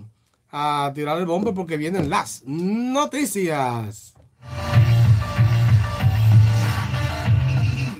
a 0.49 0.91
tirar 0.95 1.17
el 1.17 1.25
bombe 1.25 1.53
porque 1.53 1.77
vienen 1.77 2.09
las 2.09 2.43
noticias. 2.45 4.13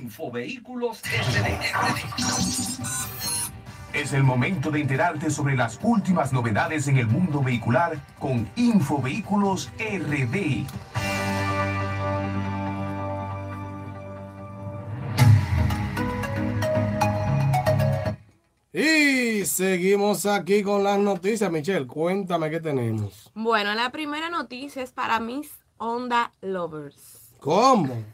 Infovehículos 0.02 1.02
RD. 1.02 1.48
Es 3.92 4.12
el 4.12 4.22
momento 4.22 4.70
de 4.70 4.80
enterarte 4.80 5.30
sobre 5.30 5.56
las 5.56 5.78
últimas 5.82 6.32
novedades 6.32 6.88
en 6.88 6.98
el 6.98 7.06
mundo 7.06 7.42
vehicular 7.42 7.98
con 8.18 8.48
Infovehículos 8.54 9.70
RD. 9.78 10.66
Y 18.72 19.46
seguimos 19.46 20.26
aquí 20.26 20.62
con 20.62 20.84
las 20.84 20.98
noticias. 20.98 21.50
Michelle, 21.50 21.86
cuéntame 21.86 22.50
qué 22.50 22.60
tenemos. 22.60 23.30
Bueno, 23.34 23.74
la 23.74 23.90
primera 23.90 24.28
noticia 24.28 24.82
es 24.82 24.92
para 24.92 25.18
mis 25.18 25.50
Honda 25.78 26.30
lovers. 26.42 27.34
¿Cómo? 27.40 28.04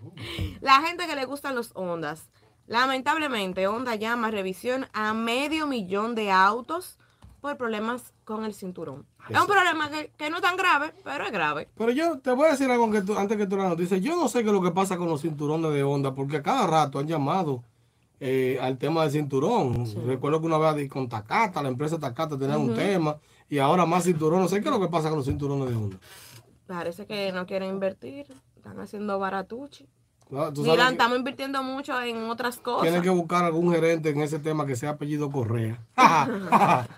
La 0.60 0.82
gente 0.82 1.06
que 1.06 1.14
le 1.14 1.24
gustan 1.24 1.54
los 1.54 1.70
Hondas. 1.74 2.28
Lamentablemente, 2.70 3.66
Honda 3.66 3.96
llama 3.96 4.28
a 4.28 4.30
revisión 4.30 4.86
a 4.92 5.12
medio 5.12 5.66
millón 5.66 6.14
de 6.14 6.30
autos 6.30 6.98
por 7.40 7.56
problemas 7.56 8.14
con 8.22 8.44
el 8.44 8.54
cinturón. 8.54 9.06
Es 9.28 9.40
un 9.40 9.48
problema 9.48 9.90
que, 9.90 10.12
que 10.16 10.30
no 10.30 10.36
es 10.36 10.42
tan 10.42 10.56
grave, 10.56 10.94
pero 11.02 11.24
es 11.24 11.32
grave. 11.32 11.68
Pero 11.76 11.90
yo 11.90 12.20
te 12.20 12.30
voy 12.30 12.46
a 12.46 12.52
decir 12.52 12.70
algo 12.70 12.88
que 12.92 13.02
tú- 13.02 13.18
antes 13.18 13.36
que 13.36 13.48
tú 13.48 13.56
la 13.56 13.68
noticia. 13.68 13.96
Yo 13.98 14.14
no 14.14 14.28
sé 14.28 14.42
qué 14.44 14.50
es 14.50 14.52
lo 14.52 14.62
que 14.62 14.70
pasa 14.70 14.96
con 14.96 15.08
los 15.08 15.20
cinturones 15.20 15.72
de 15.72 15.82
Honda, 15.82 16.14
porque 16.14 16.36
a 16.36 16.42
cada 16.44 16.64
rato 16.68 17.00
han 17.00 17.08
llamado 17.08 17.64
eh, 18.20 18.56
al 18.62 18.78
tema 18.78 19.02
del 19.02 19.10
cinturón. 19.10 19.84
Recuerdo 20.06 20.40
que 20.40 20.46
una 20.46 20.58
vez 20.58 20.88
con 20.88 21.08
Takata, 21.08 21.60
la 21.64 21.70
empresa 21.70 21.98
Takata 21.98 22.38
tenía 22.38 22.56
un 22.56 22.72
tema, 22.76 23.16
y 23.48 23.58
ahora 23.58 23.84
más 23.84 24.04
cinturón. 24.04 24.42
No 24.42 24.46
sé 24.48 24.60
qué 24.60 24.68
es 24.68 24.72
lo 24.74 24.80
que 24.80 24.86
pasa 24.86 25.08
con 25.08 25.18
los 25.18 25.26
cinturones 25.26 25.68
de 25.70 25.74
Honda. 25.74 25.96
Parece 26.68 27.04
que 27.04 27.32
no 27.32 27.46
quieren 27.46 27.70
invertir. 27.70 28.26
Están 28.54 28.78
haciendo 28.78 29.18
baratuchi. 29.18 29.88
Ah, 30.36 30.50
tú 30.54 30.62
que 30.62 30.72
estamos 30.74 31.18
invirtiendo 31.18 31.62
mucho 31.62 32.00
en 32.00 32.24
otras 32.30 32.58
cosas. 32.58 32.82
Tienen 32.82 33.02
que 33.02 33.10
buscar 33.10 33.44
algún 33.44 33.72
gerente 33.72 34.10
en 34.10 34.20
ese 34.20 34.38
tema 34.38 34.64
que 34.66 34.76
sea 34.76 34.90
apellido 34.90 35.30
Correa. 35.30 35.78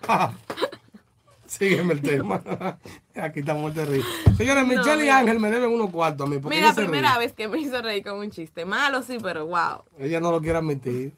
Sígueme 1.47 1.93
el 1.95 2.01
tema. 2.03 2.43
Aquí 3.15 3.41
estamos 3.41 3.75
de 3.75 3.85
risa. 3.85 4.07
Señores, 4.37 4.67
Michelle 4.67 5.05
y. 5.05 5.09
Ángel 5.09 5.39
me 5.39 5.51
deben 5.51 5.71
unos 5.71 5.91
cuartos 5.91 6.27
a 6.27 6.31
mí. 6.31 6.39
Mira, 6.45 6.73
se 6.73 6.83
primera 6.83 7.11
ríe. 7.13 7.19
vez 7.27 7.33
que 7.35 7.49
me 7.49 7.59
hizo 7.59 7.81
reír 7.83 8.03
con 8.03 8.19
un 8.19 8.31
chiste. 8.31 8.65
Malo 8.65 9.03
sí, 9.03 9.19
pero 9.23 9.47
wow. 9.47 9.83
Ella 9.99 10.21
no 10.21 10.31
lo 10.31 10.41
quiere 10.41 10.59
admitir. 10.59 11.15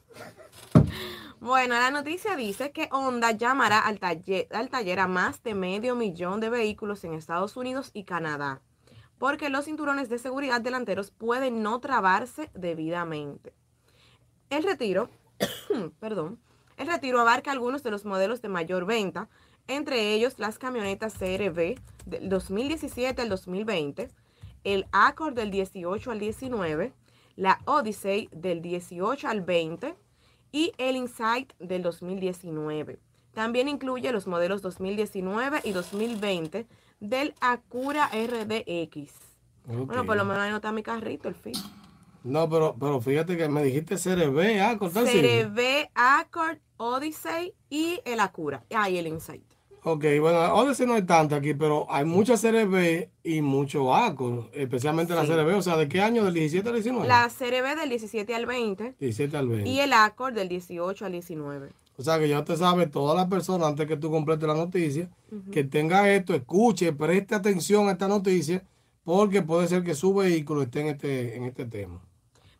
Bueno, 1.40 1.74
la 1.74 1.90
noticia 1.90 2.36
dice 2.36 2.72
que 2.72 2.88
Honda 2.90 3.30
llamará 3.32 3.80
al 3.80 3.98
taller, 3.98 4.48
al 4.50 4.70
taller 4.70 4.98
a 4.98 5.06
más 5.06 5.42
de 5.42 5.54
medio 5.54 5.94
millón 5.94 6.40
de 6.40 6.48
vehículos 6.48 7.04
en 7.04 7.12
Estados 7.12 7.56
Unidos 7.56 7.90
y 7.92 8.04
Canadá, 8.04 8.62
porque 9.24 9.48
los 9.48 9.64
cinturones 9.64 10.10
de 10.10 10.18
seguridad 10.18 10.60
delanteros 10.60 11.10
pueden 11.10 11.62
no 11.62 11.80
trabarse 11.80 12.50
debidamente. 12.52 13.54
El 14.50 14.64
retiro, 14.64 15.08
perdón, 15.98 16.38
el 16.76 16.88
retiro 16.88 17.18
abarca 17.22 17.50
algunos 17.50 17.82
de 17.82 17.90
los 17.90 18.04
modelos 18.04 18.42
de 18.42 18.50
mayor 18.50 18.84
venta, 18.84 19.30
entre 19.66 20.12
ellos 20.12 20.38
las 20.38 20.58
camionetas 20.58 21.14
CRV 21.14 21.80
del 22.04 22.28
2017 22.28 23.22
al 23.22 23.30
2020, 23.30 24.10
el 24.62 24.84
Accord 24.92 25.32
del 25.32 25.50
18 25.50 26.10
al 26.10 26.18
19, 26.18 26.92
la 27.36 27.60
Odyssey 27.64 28.28
del 28.30 28.60
18 28.60 29.26
al 29.26 29.40
20 29.40 29.94
y 30.52 30.72
el 30.76 30.96
Insight 30.96 31.54
del 31.58 31.80
2019. 31.80 32.98
También 33.32 33.68
incluye 33.68 34.12
los 34.12 34.26
modelos 34.26 34.60
2019 34.60 35.62
y 35.64 35.72
2020 35.72 36.66
del 37.08 37.34
Acura 37.40 38.10
RDX. 38.12 39.12
Bueno, 39.66 40.04
por 40.04 40.16
lo 40.16 40.24
menos 40.24 40.42
ahí 40.42 40.50
no 40.50 40.56
está 40.56 40.72
mi 40.72 40.82
carrito, 40.82 41.28
el 41.28 41.34
fin. 41.34 41.54
No, 42.22 42.48
pero, 42.48 42.74
pero 42.78 43.00
fíjate 43.00 43.36
que 43.36 43.48
me 43.48 43.62
dijiste 43.62 43.96
CRB, 43.96 44.60
ah, 44.62 44.76
cortar 44.78 45.04
CRV, 45.04 45.90
Accord, 45.94 46.58
Odyssey 46.78 47.54
y 47.68 48.00
el 48.04 48.20
Acura. 48.20 48.64
Ah, 48.74 48.88
y 48.88 48.96
el 48.98 49.06
Insight. 49.06 49.44
Ok, 49.86 50.02
bueno, 50.18 50.54
Odyssey 50.54 50.86
no 50.86 50.94
hay 50.94 51.02
tanto 51.02 51.34
aquí, 51.36 51.52
pero 51.52 51.86
hay 51.90 52.06
muchas 52.06 52.40
CRB 52.40 53.10
y 53.22 53.42
mucho 53.42 53.94
ACO, 53.94 54.48
especialmente 54.54 55.14
la 55.14 55.26
Sí. 55.26 55.28
CRB. 55.32 55.54
O 55.56 55.60
sea, 55.62 55.76
¿de 55.76 55.86
qué 55.88 56.00
año? 56.00 56.24
¿Del 56.24 56.32
17 56.32 56.66
al 56.66 56.74
19? 56.76 57.06
La 57.06 57.28
CRV 57.28 57.76
del 57.78 57.90
17 57.90 58.34
al 58.34 58.46
20 58.46 58.94
17 58.98 59.36
al 59.36 59.48
20. 59.48 59.68
y 59.68 59.80
el 59.80 59.92
Accord 59.92 60.32
del 60.34 60.48
18 60.48 61.04
al 61.04 61.12
19. 61.12 61.68
O 61.96 62.02
sea 62.02 62.18
que 62.18 62.28
ya 62.28 62.44
te 62.44 62.56
sabes, 62.56 62.90
todas 62.90 63.16
las 63.16 63.28
personas, 63.28 63.68
antes 63.68 63.86
que 63.86 63.96
tú 63.96 64.10
completes 64.10 64.48
la 64.48 64.54
noticia, 64.54 65.08
que 65.52 65.62
tenga 65.64 66.10
esto, 66.12 66.34
escuche, 66.34 66.92
preste 66.92 67.34
atención 67.34 67.88
a 67.88 67.92
esta 67.92 68.08
noticia, 68.08 68.64
porque 69.04 69.42
puede 69.42 69.68
ser 69.68 69.84
que 69.84 69.94
su 69.94 70.14
vehículo 70.14 70.62
esté 70.62 70.80
en 70.80 70.86
este, 70.88 71.36
en 71.36 71.44
este 71.44 71.66
tema. 71.66 72.00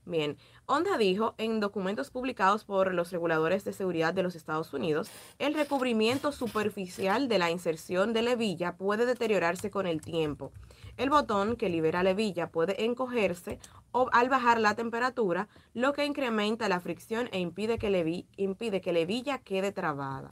Bien, 0.06 0.36
Honda 0.66 0.98
dijo 0.98 1.34
en 1.38 1.60
documentos 1.60 2.10
publicados 2.10 2.64
por 2.64 2.92
los 2.92 3.10
reguladores 3.10 3.64
de 3.64 3.72
seguridad 3.72 4.12
de 4.12 4.22
los 4.22 4.34
Estados 4.34 4.72
Unidos, 4.74 5.08
el 5.38 5.54
recubrimiento 5.54 6.30
superficial 6.30 7.26
de 7.26 7.38
la 7.38 7.50
inserción 7.50 8.12
de 8.12 8.22
levilla 8.22 8.76
puede 8.76 9.06
deteriorarse 9.06 9.70
con 9.70 9.86
el 9.86 10.02
tiempo. 10.02 10.52
El 10.96 11.10
botón 11.10 11.56
que 11.56 11.68
libera 11.68 12.02
levilla 12.02 12.48
puede 12.50 12.84
encogerse 12.84 13.58
o 13.92 14.08
al 14.12 14.28
bajar 14.28 14.60
la 14.60 14.74
temperatura, 14.74 15.48
lo 15.72 15.92
que 15.92 16.04
incrementa 16.04 16.68
la 16.68 16.80
fricción 16.80 17.28
e 17.32 17.40
impide 17.40 17.78
que, 17.78 17.90
levi- 17.90 18.26
impide 18.36 18.80
que 18.80 18.92
levilla 18.92 19.38
quede 19.38 19.72
trabada. 19.72 20.30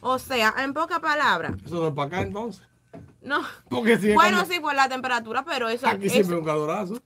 O 0.00 0.18
sea, 0.18 0.54
en 0.58 0.72
pocas 0.74 1.00
palabras, 1.00 1.54
Eso 1.64 1.76
no 1.80 1.88
es 1.88 1.94
para 1.94 2.06
acá 2.08 2.20
entonces. 2.22 2.62
no. 3.22 3.40
Porque 3.68 3.98
si 3.98 4.12
Bueno, 4.14 4.38
cuando- 4.38 4.52
sí, 4.54 4.60
por 4.60 4.74
la 4.74 4.88
temperatura, 4.88 5.44
pero 5.44 5.68
eso, 5.68 5.86
aquí 5.88 6.06
eso- 6.06 6.14
siempre 6.14 6.36
un 6.36 6.44
calorazo. 6.44 7.00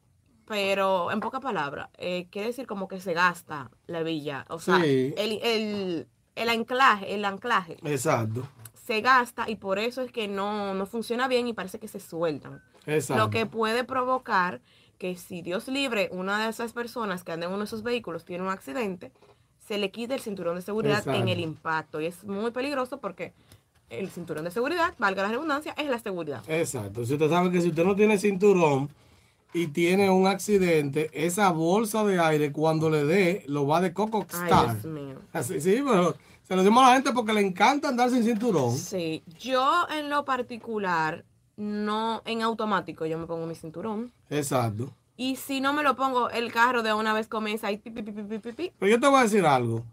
pero 0.47 1.11
en 1.12 1.21
pocas 1.21 1.41
palabras, 1.41 1.88
eh, 1.99 2.27
quiere 2.31 2.49
decir 2.49 2.67
como 2.67 2.88
que 2.88 3.00
se 3.00 3.12
gasta 3.12 3.71
la 3.87 4.03
villa. 4.03 4.47
O 4.49 4.59
sea, 4.59 4.81
Sí. 4.81 5.12
el, 5.17 5.38
el, 5.43 6.09
el 6.37 6.49
anclaje, 6.49 7.15
el 7.15 7.25
anclaje 7.27 7.77
Exacto, 7.85 8.49
se 8.87 9.00
gasta 9.03 9.49
y 9.49 9.57
por 9.57 9.79
eso 9.79 10.00
es 10.03 10.11
que 10.11 10.27
no, 10.27 10.73
no 10.75 10.87
funciona 10.87 11.29
bien 11.29 11.47
y 11.49 11.53
parece 11.53 11.79
que 11.79 11.88
se 11.88 12.00
sueltan. 12.00 12.62
Exacto. 12.88 13.23
Lo 13.23 13.30
que 13.30 13.47
puede 13.47 13.85
provocar 13.85 14.61
que 14.99 15.16
si 15.16 15.42
Dios 15.42 15.68
libre, 15.68 16.09
una 16.12 16.42
de 16.42 16.50
esas 16.50 16.73
personas 16.73 17.23
que 17.23 17.33
anda 17.33 17.47
en 17.47 17.52
uno 17.52 17.61
de 17.61 17.66
esos 17.66 17.83
vehículos 17.83 18.25
tiene 18.25 18.42
un 18.42 18.50
accidente, 18.50 19.12
se 19.66 19.78
le 19.78 19.90
quite 19.90 20.14
el 20.14 20.21
cinturón 20.21 20.57
de 20.57 20.62
seguridad 20.62 21.07
en 21.09 21.28
el 21.28 21.40
impacto. 21.40 22.00
Y 22.00 22.07
es 22.07 22.25
muy 22.25 22.50
peligroso 22.50 22.99
porque 22.99 23.33
el 23.90 24.11
cinturón 24.11 24.45
de 24.45 24.50
seguridad, 24.50 24.95
valga 24.99 25.23
la 25.23 25.28
redundancia, 25.28 25.75
es 25.76 25.88
la 25.88 25.99
seguridad. 25.99 26.42
Exacto. 26.49 27.04
Si 27.04 27.14
usted 27.14 27.28
sabe 27.28 27.50
que 27.50 27.61
si 27.61 27.68
usted 27.68 27.85
no 27.85 27.95
tiene 27.95 28.18
cinturón 28.18 28.90
y 29.52 29.68
tiene 29.68 30.11
un 30.11 30.26
accidente, 30.26 31.11
esa 31.12 31.50
bolsa 31.50 32.04
de 32.04 32.21
aire 32.21 32.52
cuando 32.52 32.90
le 32.90 33.04
dé, 33.04 33.45
lo 33.47 33.66
va 33.66 33.80
de 33.80 33.92
Coco 33.92 34.26
Ay. 34.33 34.49
Dios 34.49 34.85
mío. 34.85 35.21
Así, 35.33 35.61
sí, 35.61 35.83
pero 35.85 36.14
se 36.47 36.57
lo 36.57 36.62
decimos 36.62 36.83
a 36.85 36.88
la 36.88 36.95
gente 36.95 37.12
porque 37.12 37.33
le 37.33 37.40
encanta 37.40 37.88
andar 37.88 38.11
sin 38.11 38.25
cinturón. 38.25 38.76
Sí, 38.76 39.23
yo 39.38 39.87
en 39.90 40.11
lo 40.11 40.25
particular, 40.25 41.25
no 41.59 42.23
en 42.25 42.41
automático, 42.43 43.05
yo 43.05 43.19
me 43.19 43.27
pongo 43.27 43.45
mi 43.47 43.55
cinturón. 43.57 44.12
Exacto. 44.31 44.95
Y 45.17 45.35
si 45.37 45.61
no 45.61 45.73
me 45.73 45.83
lo 45.83 45.97
pongo, 45.97 46.31
el 46.31 46.53
carro 46.53 46.85
de 46.85 46.95
una 46.95 47.12
vez 47.12 47.27
comienza 47.27 47.67
ahí, 47.67 47.77
pi, 47.77 47.91
pi, 47.91 48.03
pi, 48.03 48.12
pi, 48.12 48.23
pi, 48.23 48.38
pi, 48.38 48.53
pi. 48.53 48.73
Pero 48.79 48.91
yo 48.93 49.00
te 49.00 49.09
voy 49.09 49.19
a 49.19 49.23
decir 49.25 49.45
algo. 49.45 49.85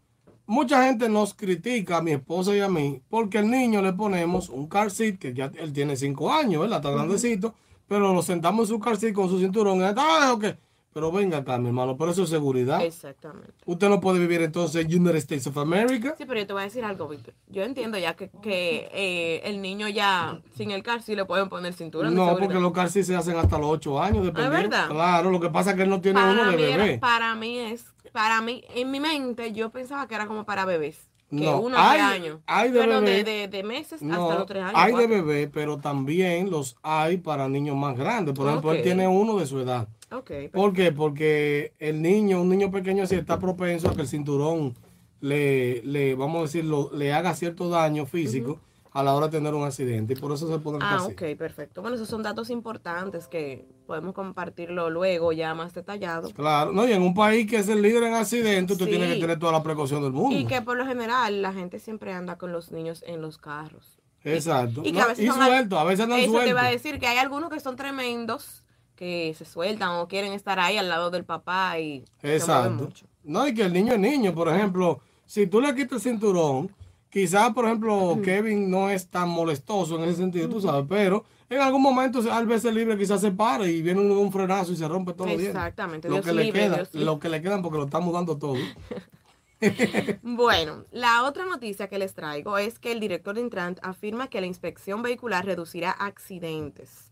Mucha 0.45 0.83
gente 0.85 1.09
nos 1.09 1.33
critica 1.33 1.97
a 1.97 2.01
mi 2.03 2.11
esposa 2.11 2.55
y 2.55 2.59
a 2.59 2.69
mí 2.69 3.01
porque 3.09 3.39
al 3.39 3.49
niño 3.49 3.81
le 3.81 3.93
ponemos 3.93 4.49
un 4.49 4.67
car 4.67 4.91
seat 4.91 5.17
que 5.17 5.33
ya 5.33 5.51
él 5.57 5.73
tiene 5.73 5.95
cinco 5.95 6.31
años, 6.31 6.61
¿verdad? 6.61 6.77
Está 6.77 6.91
grandecito, 6.91 7.55
pero 7.87 8.13
lo 8.13 8.21
sentamos 8.21 8.69
en 8.69 8.75
su 8.75 8.79
car 8.79 8.97
seat 8.97 9.15
con 9.15 9.27
su 9.27 9.39
cinturón. 9.39 9.79
Y 9.79 9.83
él, 9.85 9.95
"Ah, 9.97 10.31
ok". 10.35 10.45
Pero 10.95 11.11
venga 11.11 11.39
acá, 11.39 11.57
mi 11.57 11.67
hermano, 11.67 11.97
pero 11.97 12.11
eso 12.11 12.23
es 12.23 12.29
seguridad. 12.29 12.81
Exactamente. 12.81 13.51
Usted 13.65 13.89
no 13.89 13.99
puede 13.99 14.17
vivir 14.17 14.41
entonces 14.41 14.85
en 14.85 14.95
United 15.01 15.17
States 15.17 15.45
of 15.45 15.57
America. 15.57 16.15
Sí, 16.17 16.23
pero 16.25 16.39
yo 16.39 16.47
te 16.47 16.53
voy 16.53 16.61
a 16.61 16.65
decir 16.65 16.85
algo, 16.85 17.09
Víctor. 17.09 17.33
Yo 17.49 17.63
entiendo 17.63 17.97
ya 17.97 18.15
que, 18.15 18.29
que 18.41 18.89
eh, 18.93 19.41
el 19.43 19.61
niño 19.61 19.89
ya 19.89 20.39
sin 20.55 20.71
el 20.71 20.83
car 20.83 21.01
sí 21.01 21.13
le 21.13 21.25
pueden 21.25 21.49
poner 21.49 21.73
cinturón. 21.73 22.11
de 22.11 22.15
No, 22.15 22.27
seguridad. 22.27 22.47
porque 22.47 22.61
los 22.61 22.71
car 22.71 22.89
seats 22.89 23.07
se 23.07 23.15
hacen 23.17 23.35
hasta 23.35 23.57
los 23.57 23.71
ocho 23.71 24.01
años, 24.01 24.23
dependiendo. 24.25 24.69
verdad? 24.69 24.87
Claro, 24.87 25.31
lo 25.31 25.41
que 25.41 25.49
pasa 25.49 25.71
es 25.71 25.75
que 25.75 25.83
él 25.83 25.89
no 25.89 25.99
tiene 25.99 26.23
uno 26.23 26.49
de 26.51 26.71
era- 26.71 26.83
bebé. 26.85 26.97
para 26.99 27.35
mí 27.35 27.57
es, 27.59 27.83
para 28.13 28.39
mí, 28.39 28.63
en 28.73 28.89
mi 28.89 29.01
mente 29.01 29.51
yo 29.51 29.71
pensaba 29.71 30.07
que 30.07 30.15
era 30.15 30.27
como 30.27 30.45
para 30.45 30.63
bebés. 30.63 31.09
Que 31.29 31.37
No, 31.43 31.59
uno 31.59 31.75
hay- 31.77 31.99
años. 31.99 32.39
hay 32.45 32.71
de 32.71 32.79
Pero 32.79 33.01
bebé. 33.01 33.23
de, 33.23 33.31
de, 33.31 33.47
de 33.49 33.63
meses 33.63 34.01
No, 34.01 34.13
hasta 34.27 34.35
los 34.39 34.47
tres 34.47 34.63
años. 34.63 34.73
hay 34.75 34.93
de 34.93 35.07
bebé, 35.07 35.47
pero 35.51 35.77
también 35.77 36.51
los 36.51 36.77
hay 36.83 37.17
para 37.17 37.49
niños 37.49 37.75
más 37.75 37.97
grandes. 37.97 38.33
Por 38.35 38.47
ejemplo, 38.47 38.71
él 38.71 38.83
tiene 38.83 39.07
uno 39.07 39.35
de 39.39 39.47
su 39.47 39.59
edad. 39.59 39.89
Ok, 40.11 40.31
¿Por 40.53 40.73
qué? 40.73 40.91
Porque 40.91 41.73
el 41.79 42.01
niño, 42.01 42.41
un 42.41 42.49
niño 42.49 42.71
pequeño 42.71 43.03
así 43.03 43.15
está 43.15 43.39
propenso 43.39 43.89
a 43.89 43.95
que 43.95 44.01
el 44.01 44.07
cinturón 44.07 44.75
le, 45.19 45.81
le 45.83 46.15
vamos 46.15 46.39
a 46.39 46.41
decirlo, 46.43 46.91
le 46.93 47.11
haga 47.13 47.33
cierto 47.33 47.69
daño 47.69 48.05
físico 48.05 48.59
a 48.91 49.03
la 49.03 49.13
hora 49.13 49.27
de 49.27 49.37
tener 49.39 49.53
un 49.53 49.63
accidente. 49.65 50.13
Y 50.13 50.15
por 50.15 50.31
eso 50.31 50.47
se 50.47 50.57
pone 50.59 50.77
el 50.77 50.83
Ah, 50.83 50.97
car 51.01 51.11
ok, 51.11 51.37
perfecto. 51.37 51.81
Bueno, 51.81 51.95
esos 51.95 52.07
son 52.07 52.23
datos 52.23 52.49
importantes 52.49 53.27
que 53.27 53.67
podemos 53.87 54.13
compartirlo 54.13 54.89
luego 54.89 55.33
ya 55.33 55.53
más 55.53 55.73
detallado. 55.73 56.29
Claro, 56.31 56.71
no, 56.71 56.87
y 56.87 56.93
en 56.93 57.01
un 57.01 57.13
país 57.13 57.49
que 57.49 57.57
es 57.57 57.67
el 57.67 57.81
líder 57.81 58.03
en 58.03 58.13
accidentes, 58.13 58.77
tú 58.77 58.85
tienes 58.85 59.13
que 59.13 59.19
tener 59.19 59.37
toda 59.39 59.51
la 59.51 59.63
precaución 59.63 60.01
del 60.03 60.13
mundo. 60.13 60.37
Y 60.37 60.45
que 60.45 60.61
por 60.61 60.77
lo 60.77 60.85
general 60.85 61.41
la 61.41 61.51
gente 61.51 61.79
siempre 61.79 62.13
anda 62.13 62.37
con 62.37 62.51
los 62.53 62.71
niños 62.71 63.03
en 63.07 63.21
los 63.21 63.37
carros. 63.37 63.97
Exacto. 64.23 64.81
Y 64.85 64.91
que 64.91 64.99
No, 64.99 65.03
a 65.03 65.07
veces 65.07 65.25
y 65.25 65.27
son 65.27 65.41
al- 65.41 65.49
suelto, 65.49 65.77
a 65.79 65.83
veces 65.83 65.99
andan 66.03 66.19
Eso 66.19 66.39
te 66.39 66.49
iba 66.49 66.63
a 66.63 66.69
decir 66.69 66.97
que 66.99 67.07
hay 67.07 67.17
algunos 67.17 67.49
que 67.49 67.59
son 67.59 67.75
tremendos, 67.75 68.63
que 68.95 69.33
se 69.37 69.45
sueltan 69.45 69.89
o 69.91 70.07
quieren 70.07 70.33
estar 70.33 70.59
ahí 70.59 70.77
al 70.77 70.89
lado 70.89 71.11
del 71.11 71.25
papá 71.25 71.79
y 71.79 72.03
se 72.21 72.35
Exacto. 72.35 72.85
mucho. 72.85 73.05
No, 73.23 73.47
y 73.47 73.53
que 73.53 73.63
el 73.63 73.73
niño 73.73 73.93
es 73.93 73.99
niño, 73.99 74.33
por 74.33 74.49
ejemplo, 74.49 74.99
si 75.25 75.47
tú 75.47 75.59
le 75.59 75.73
quitas 75.75 75.93
el 76.05 76.11
cinturón, 76.13 76.71
quizás, 77.09 77.53
por 77.53 77.65
ejemplo, 77.65 78.19
Kevin 78.23 78.69
no 78.69 78.89
es 78.89 79.07
tan 79.07 79.29
molestoso 79.29 79.95
en 79.97 80.03
ese 80.03 80.17
sentido, 80.17 80.47
tú 80.47 80.61
sabes, 80.61 80.85
pero 80.87 81.25
en 81.49 81.59
algún 81.61 81.81
momento, 81.81 82.19
al 82.31 82.45
veces 82.45 82.73
libre, 82.73 82.97
quizás 82.97 83.21
se 83.21 83.31
pare 83.31 83.71
y 83.71 83.81
viene 83.81 83.99
un, 84.01 84.11
un 84.11 84.31
frenazo 84.31 84.71
y 84.71 84.75
se 84.75 84.87
rompe 84.87 85.13
todo 85.13 85.27
bien. 85.27 85.41
Exactamente, 85.41 86.07
Lo 86.07 86.15
Dios 86.15 86.25
que 86.25 86.33
le 86.33 86.51
queda, 86.51 86.75
Dios 86.75 86.93
lo 86.93 87.19
que 87.19 87.29
le 87.29 87.41
quedan 87.41 87.61
porque 87.61 87.77
lo 87.77 87.85
estamos 87.85 88.13
dando 88.13 88.37
todo. 88.37 88.55
Bueno, 90.21 90.85
la 90.91 91.23
otra 91.23 91.45
noticia 91.45 91.87
que 91.87 91.97
les 91.97 92.13
traigo 92.13 92.57
es 92.57 92.77
que 92.77 92.91
el 92.91 92.99
director 92.99 93.35
de 93.35 93.41
Intrant 93.41 93.79
afirma 93.81 94.27
que 94.27 94.41
la 94.41 94.47
inspección 94.47 95.01
vehicular 95.01 95.45
reducirá 95.45 95.91
accidentes. 95.91 97.11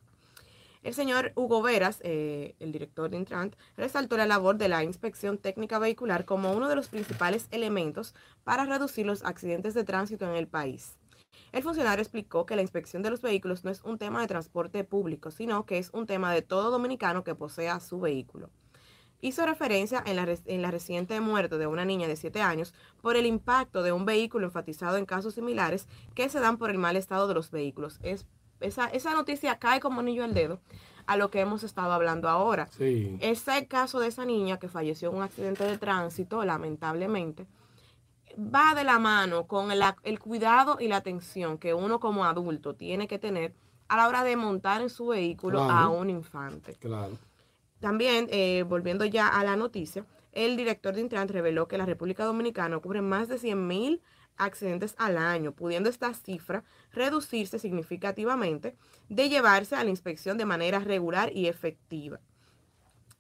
El 0.83 0.93
señor 0.93 1.31
Hugo 1.35 1.61
Veras, 1.61 2.01
eh, 2.03 2.55
el 2.59 2.73
director 2.73 3.09
de 3.09 3.15
Intrant, 3.15 3.55
resaltó 3.77 4.17
la 4.17 4.25
labor 4.25 4.57
de 4.57 4.67
la 4.67 4.83
inspección 4.83 5.37
técnica 5.37 5.79
vehicular 5.79 6.25
como 6.25 6.51
uno 6.51 6.67
de 6.67 6.75
los 6.75 6.89
principales 6.89 7.47
elementos 7.51 8.13
para 8.43 8.65
reducir 8.65 9.05
los 9.05 9.23
accidentes 9.23 9.73
de 9.73 9.85
tránsito 9.85 10.25
en 10.25 10.35
el 10.35 10.47
país. 10.47 10.97
El 11.53 11.63
funcionario 11.63 12.01
explicó 12.01 12.45
que 12.45 12.57
la 12.57 12.61
inspección 12.61 13.01
de 13.01 13.11
los 13.11 13.21
vehículos 13.21 13.63
no 13.63 13.71
es 13.71 13.81
un 13.83 13.97
tema 13.97 14.19
de 14.19 14.27
transporte 14.27 14.83
público, 14.83 15.31
sino 15.31 15.65
que 15.65 15.77
es 15.77 15.89
un 15.93 16.05
tema 16.05 16.33
de 16.33 16.41
todo 16.41 16.69
dominicano 16.69 17.23
que 17.23 17.33
posea 17.33 17.79
su 17.79 18.01
vehículo. 18.01 18.49
Hizo 19.21 19.45
referencia 19.45 20.03
en 20.05 20.17
la, 20.17 20.27
en 20.45 20.69
reciente 20.69 21.21
muerte 21.21 21.57
de 21.57 21.67
una 21.67 21.85
niña 21.85 22.09
de 22.09 22.17
7 22.17 22.41
años 22.41 22.73
por 23.01 23.15
el 23.15 23.25
impacto 23.25 23.83
de 23.83 23.93
un 23.93 24.03
vehículo 24.03 24.47
enfatizado 24.47 24.97
en 24.97 25.05
casos 25.05 25.35
similares 25.35 25.87
que 26.13 26.27
se 26.27 26.41
dan 26.41 26.57
por 26.57 26.71
el 26.71 26.77
mal 26.77 26.97
estado 26.97 27.29
de 27.29 27.35
los 27.35 27.49
vehículos. 27.49 27.99
Esa, 28.63 28.88
esa 28.88 29.13
noticia 29.13 29.60
cae 29.60 29.79
como 29.79 30.00
anillo 30.00 30.24
al 30.24 30.34
dedo 30.34 30.60
a 31.05 31.17
lo 31.17 31.29
que 31.29 31.41
hemos 31.41 31.63
estado 31.63 31.91
hablando 31.91 32.29
ahora. 32.29 32.67
Sí. 32.77 33.17
Ese 33.20 33.67
caso 33.67 34.00
de 34.00 34.08
esa 34.08 34.25
niña 34.25 34.58
que 34.58 34.70
falleció 34.70 35.10
en 35.10 35.17
un 35.17 35.24
accidente 35.24 35.63
de 35.65 35.77
tránsito, 35.77 36.43
lamentablemente, 36.46 37.46
va 38.38 38.74
de 38.74 38.84
la 38.84 39.00
mano 39.00 39.46
con 39.48 39.72
el, 39.72 39.84
el 40.03 40.20
cuidado 40.20 40.77
y 40.79 40.88
la 40.88 40.98
atención 40.98 41.58
que 41.58 41.74
uno 41.74 42.00
como 42.00 42.25
adulto 42.25 42.75
tiene 42.75 43.08
que 43.08 43.20
tener 43.20 43.53
a 43.88 43.98
la 43.98 44.08
hora 44.08 44.24
de 44.24 44.36
montar 44.36 44.82
en 44.82 44.89
su 44.89 45.08
vehículo 45.08 45.62
a 45.62 45.89
un 45.89 46.10
infante. 46.10 46.74
Claro. 46.75 47.17
También, 47.79 48.27
eh, 48.32 48.63
volviendo 48.63 49.05
ya 49.05 49.27
a 49.27 49.43
la 49.43 49.55
noticia, 49.55 50.05
el 50.32 50.58
director 50.58 50.96
de 50.96 51.01
Intran 51.01 51.27
reveló 51.27 51.67
que 51.67 51.77
la 51.77 51.86
República 51.86 52.24
Dominicana 52.24 52.77
ocurre 52.77 53.01
más 53.01 53.27
de 53.27 53.36
100.000 53.36 54.01
accidentes 54.38 54.96
al 54.98 55.17
año, 55.17 55.51
pudiendo 55.51 55.89
esta 55.89 56.13
cifra 56.13 56.63
reducirse 56.93 57.59
significativamente 57.59 58.75
de 59.09 59.29
llevarse 59.29 59.75
a 59.75 59.83
la 59.83 59.89
inspección 59.89 60.38
de 60.38 60.45
manera 60.45 60.79
regular 60.79 61.31
y 61.35 61.47
efectiva. 61.47 62.19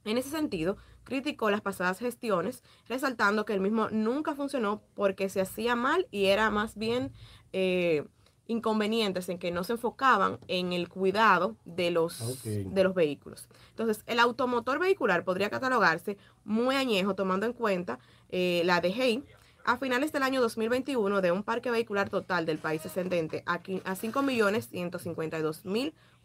En 0.05 0.17
ese 0.17 0.29
sentido, 0.29 0.77
criticó 1.03 1.49
las 1.49 1.61
pasadas 1.61 1.99
gestiones, 1.99 2.63
resaltando 2.87 3.45
que 3.45 3.53
el 3.53 3.61
mismo 3.61 3.89
nunca 3.89 4.35
funcionó 4.35 4.81
porque 4.95 5.29
se 5.29 5.41
hacía 5.41 5.75
mal 5.75 6.07
y 6.11 6.25
era 6.25 6.49
más 6.49 6.77
bien 6.77 7.11
eh, 7.51 8.05
inconvenientes 8.47 9.29
en 9.29 9.39
que 9.39 9.51
no 9.51 9.63
se 9.63 9.73
enfocaban 9.73 10.39
en 10.47 10.73
el 10.73 10.89
cuidado 10.89 11.55
de 11.65 11.91
los, 11.91 12.43
de 12.43 12.83
los 12.83 12.93
vehículos. 12.93 13.47
Entonces, 13.69 14.03
el 14.05 14.19
automotor 14.19 14.79
vehicular 14.79 15.23
podría 15.23 15.49
catalogarse 15.49 16.17
muy 16.43 16.75
añejo, 16.75 17.15
tomando 17.15 17.45
en 17.45 17.53
cuenta 17.53 17.99
eh, 18.29 18.61
la 18.65 18.81
DGI. 18.81 19.23
A 19.65 19.77
finales 19.77 20.11
del 20.11 20.23
año 20.23 20.41
2021, 20.41 21.21
de 21.21 21.31
un 21.31 21.43
parque 21.43 21.71
vehicular 21.71 22.09
total 22.09 22.45
del 22.45 22.57
país 22.57 22.85
ascendente 22.85 23.43
a, 23.45 23.61
qui- 23.63 23.81
a 23.85 23.95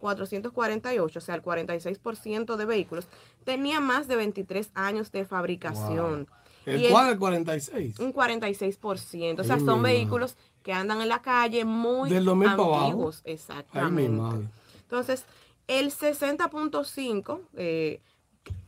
5.152.448, 0.00 1.16
o 1.16 1.20
sea, 1.20 1.34
el 1.34 1.42
46% 1.42 2.56
de 2.56 2.64
vehículos, 2.64 3.06
tenía 3.44 3.80
más 3.80 4.08
de 4.08 4.16
23 4.16 4.70
años 4.74 5.12
de 5.12 5.24
fabricación. 5.24 6.26
El 6.66 6.80
Y 6.80 6.86
el- 6.86 6.90
cual 6.92 7.10
el 7.10 7.18
46. 7.18 7.98
un 8.00 8.12
46%. 8.12 9.40
O 9.40 9.44
sea, 9.44 9.54
Ay, 9.56 9.60
son 9.64 9.80
madre. 9.82 9.94
vehículos 9.94 10.36
que 10.62 10.72
andan 10.72 11.00
en 11.00 11.08
la 11.08 11.22
calle 11.22 11.64
muy 11.64 12.10
Del 12.10 12.24
2000 12.24 12.48
para 12.50 12.62
abajo. 12.62 12.80
antiguos. 12.86 13.22
Ay, 13.24 13.30
mi 13.30 13.32
Exactamente. 13.34 14.08
madre. 14.10 14.48
Entonces, 14.82 15.24
el 15.66 15.90
60.5 15.92 17.40
eh, 17.56 18.00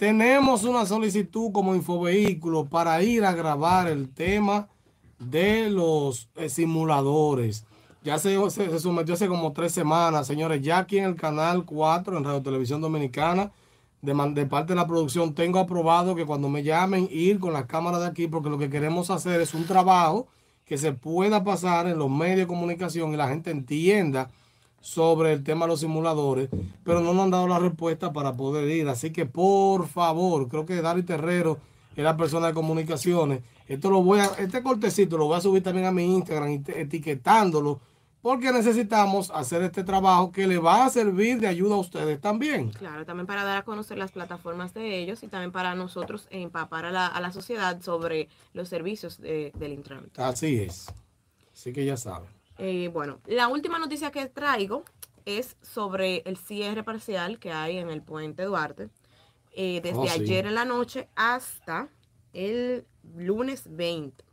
tenemos 0.07 0.65
una 0.65 0.85
solicitud 0.85 1.53
como 1.53 1.77
Infovehículo 1.77 2.65
para 2.65 3.01
ir 3.05 3.25
a 3.25 3.35
grabar 3.35 3.87
el 3.87 4.09
tema 4.13 4.67
de 5.21 5.71
los 5.71 6.29
eh, 6.35 6.49
simuladores. 6.49 7.65
Ya 8.03 8.19
se, 8.19 8.37
se- 8.51 8.81
sometió 8.81 9.15
hace 9.15 9.29
como 9.29 9.53
tres 9.53 9.71
semanas, 9.71 10.27
señores. 10.27 10.61
Ya 10.61 10.79
aquí 10.79 10.99
en 10.99 11.05
el 11.05 11.15
canal 11.15 11.65
4, 11.65 12.19
en 12.19 12.25
Radio 12.25 12.43
Televisión 12.43 12.81
Dominicana, 12.81 13.53
de, 14.01 14.13
de 14.35 14.47
parte 14.47 14.73
de 14.73 14.81
la 14.81 14.89
producción, 14.89 15.35
tengo 15.37 15.61
aprobado 15.61 16.17
que 16.17 16.27
cuando 16.27 16.49
me 16.49 16.65
llamen, 16.65 17.07
ir 17.09 17.39
con 17.39 17.53
las 17.53 17.67
cámaras 17.67 18.01
de 18.01 18.07
aquí, 18.09 18.27
porque 18.27 18.51
lo 18.51 18.59
que 18.59 18.69
queremos 18.71 19.09
hacer 19.09 19.41
es 19.41 19.55
un 19.55 19.67
trabajo 19.69 20.27
que 20.65 20.79
se 20.79 20.93
pueda 20.95 21.45
pasar 21.45 21.87
en 21.87 22.01
los 22.01 22.11
medios 22.11 22.39
de 22.39 22.47
comunicación 22.49 23.15
y 23.15 23.17
la 23.17 23.29
gente 23.29 23.53
entienda 23.53 24.31
sobre 24.83 25.33
el 25.33 25.43
tema 25.43 25.65
de 25.65 25.71
los 25.71 25.81
simuladores, 25.81 26.51
pero 26.85 27.01
no 27.01 27.15
nos 27.15 27.25
han 27.25 27.31
dado 27.31 27.49
la 27.49 27.59
respuesta 27.59 28.13
para 28.13 28.35
poder 28.37 28.69
ir. 28.69 28.87
Así 28.89 29.11
que 29.13 29.25
por 29.25 29.87
favor, 29.89 30.49
creo 30.49 30.67
que 30.67 30.83
Dari 30.83 31.03
Terrero 31.05 31.59
es 31.97 32.05
la 32.05 32.17
persona 32.19 32.49
de 32.49 32.53
comunicaciones. 32.53 33.41
Esto 33.69 33.89
lo 33.91 34.03
voy 34.03 34.19
a, 34.21 34.25
este 34.39 34.63
cortecito 34.63 35.17
lo 35.17 35.27
voy 35.27 35.39
a 35.39 35.41
subir 35.41 35.63
también 35.63 35.87
a 35.87 35.93
mi 35.93 36.05
Instagram 36.05 36.49
eti- 36.51 36.75
etiquetándolo, 36.77 37.81
porque 38.21 38.53
necesitamos 38.53 39.31
hacer 39.31 39.63
este 39.63 39.83
trabajo 39.85 40.31
que 40.33 40.47
le 40.47 40.59
va 40.59 40.85
a 40.85 40.91
servir 40.91 41.39
de 41.41 41.47
ayuda 41.47 41.75
a 41.77 41.79
ustedes 41.79 42.21
también. 42.21 42.71
Claro, 42.71 43.05
también 43.07 43.27
para 43.27 43.45
dar 43.45 43.59
a 43.59 43.63
conocer 43.65 43.99
las 43.99 44.13
plataformas 44.13 44.75
de 44.75 44.99
ellos 45.01 45.23
y 45.23 45.29
también 45.29 45.53
para 45.53 45.75
nosotros 45.75 46.27
empapar 46.31 46.85
a 46.87 46.91
la, 46.91 47.07
a 47.07 47.21
la 47.21 47.33
sociedad 47.33 47.81
sobre 47.81 48.29
los 48.53 48.69
servicios 48.69 49.19
de- 49.21 49.53
del 49.59 49.73
Intran. 49.73 50.05
Así 50.17 50.57
es. 50.59 50.87
Así 51.53 51.73
que 51.73 51.85
ya 51.85 51.97
saben. 51.97 52.29
Eh, 52.59 52.89
bueno, 52.93 53.21
la 53.27 53.49
última 53.49 53.79
noticia 53.79 54.11
que 54.11 54.27
traigo 54.27 54.85
es 55.25 55.57
sobre 55.63 56.23
el 56.27 56.37
cierre 56.37 56.83
parcial 56.85 57.39
que 57.39 57.53
hay 57.53 57.79
en 57.79 57.89
el 57.91 58.03
puente 58.03 58.45
Duarte 58.45 58.91
eh, 59.55 59.81
desde 59.83 59.99
Oh, 59.99 60.07
sí. 60.07 60.21
ayer 60.21 60.47
en 60.47 60.55
la 60.55 60.65
noche 60.65 61.09
hasta 61.15 61.89
el 62.33 62.87
lunes 63.17 63.65
20. 63.69 64.25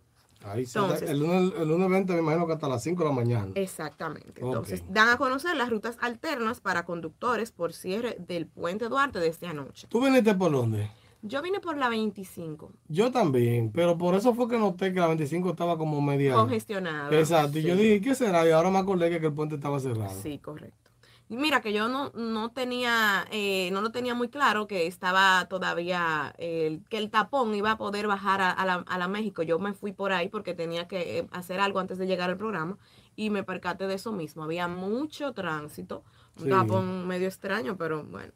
Ahí 0.44 0.66
sí. 0.66 0.80
Entonces- 0.80 1.10
el, 1.10 1.20
lunes, 1.20 1.54
el 1.58 1.68
lunes 1.68 1.90
20 1.90 2.14
me 2.14 2.20
imagino 2.20 2.48
que 2.48 2.54
hasta 2.54 2.68
las 2.70 2.82
5 2.82 3.04
de 3.04 3.10
la 3.10 3.16
mañana. 3.16 3.52
Exactamente. 3.56 4.42
Entonces, 4.42 4.84
dan 4.90 5.10
a 5.10 5.18
conocer 5.18 5.56
las 5.58 5.70
rutas 5.70 5.98
alternas 6.00 6.62
para 6.62 6.86
conductores 6.86 7.52
por 7.52 7.74
cierre 7.74 8.16
del 8.20 8.48
puente 8.48 8.88
Duarte 8.88 9.20
desde 9.20 9.48
anoche. 9.48 9.88
¿Tú 9.90 10.02
viniste 10.02 10.34
por 10.36 10.52
dónde? 10.54 10.90
Yo 11.22 11.42
vine 11.42 11.60
por 11.60 11.78
la 11.78 11.90
25, 11.90 12.72
Yo 12.88 13.12
también, 13.12 13.72
pero 13.74 13.98
por 13.98 14.16
eso 14.16 14.34
fue 14.34 14.48
que 14.48 14.58
noté 14.58 14.94
que 14.94 15.00
la 15.02 15.08
25 15.08 15.50
estaba 15.50 15.78
como 15.78 16.02
media... 16.02 16.34
congestionada. 16.34 17.18
Exacto, 17.18 17.60
y 17.60 17.64
yo 17.64 17.76
dije, 17.76 18.00
¿qué 18.02 18.16
será? 18.16 18.48
Y 18.48 18.52
ahora 18.52 18.70
me 18.72 18.78
acordé 18.80 19.10
que, 19.20 19.26
el 19.26 19.34
puente 19.34 19.56
estaba 19.56 19.80
cerrado. 19.82 20.18
Sí, 20.22 20.40
correcto. 20.40 20.90
Mira 21.28 21.62
que 21.62 21.74
yo 21.74 21.90
no, 21.90 22.12
no 22.16 22.50
tenía, 22.52 23.28
eh, 23.32 23.70
no 23.72 23.82
lo 23.82 23.92
tenía 23.92 24.16
muy 24.16 24.30
claro 24.30 24.66
que 24.66 24.88
estaba 24.88 25.46
todavía, 25.48 26.34
el, 26.40 26.84
que 26.90 26.98
el 26.98 27.12
tapón 27.12 27.54
iba 27.54 27.72
a 27.72 27.78
poder 27.78 28.08
bajar 28.08 28.42
a, 28.42 28.50
a 28.50 28.66
la, 28.66 28.74
a 28.88 28.98
la 28.98 29.08
México. 29.08 29.44
Yo 29.44 29.60
me 29.60 29.74
fui 29.74 29.92
por 29.92 30.12
ahí 30.12 30.30
porque 30.30 30.54
tenía 30.56 30.88
que 30.88 31.20
eh, 31.20 31.28
hacer 31.32 31.60
algo 31.60 31.80
antes 31.80 31.98
de 32.00 32.08
llegar 32.08 32.30
al 32.32 32.38
programa 32.38 32.78
y 33.16 33.30
me 33.30 33.44
percaté 33.44 33.86
de 33.88 33.96
eso 33.96 34.12
mismo. 34.12 34.44
Había 34.44 34.68
mucho 34.68 35.34
tránsito, 35.34 36.04
un 36.38 36.46
Sí. 36.46 36.50
tapón 36.50 37.08
medio 37.08 37.28
extraño, 37.28 37.76
pero 37.78 38.04
bueno. 38.06 38.32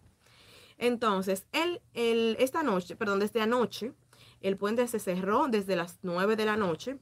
Entonces, 0.83 1.47
el, 1.53 1.81
el, 1.93 2.35
esta 2.39 2.61
noche, 2.61 2.97
perdón, 2.97 3.19
desde 3.19 3.39
anoche, 3.39 3.93
el 4.41 4.57
puente 4.57 4.85
se 4.89 4.99
cerró 4.99 5.47
desde 5.47 5.77
las 5.77 5.99
9 6.01 6.35
de 6.35 6.43
la 6.43 6.57
noche. 6.57 6.97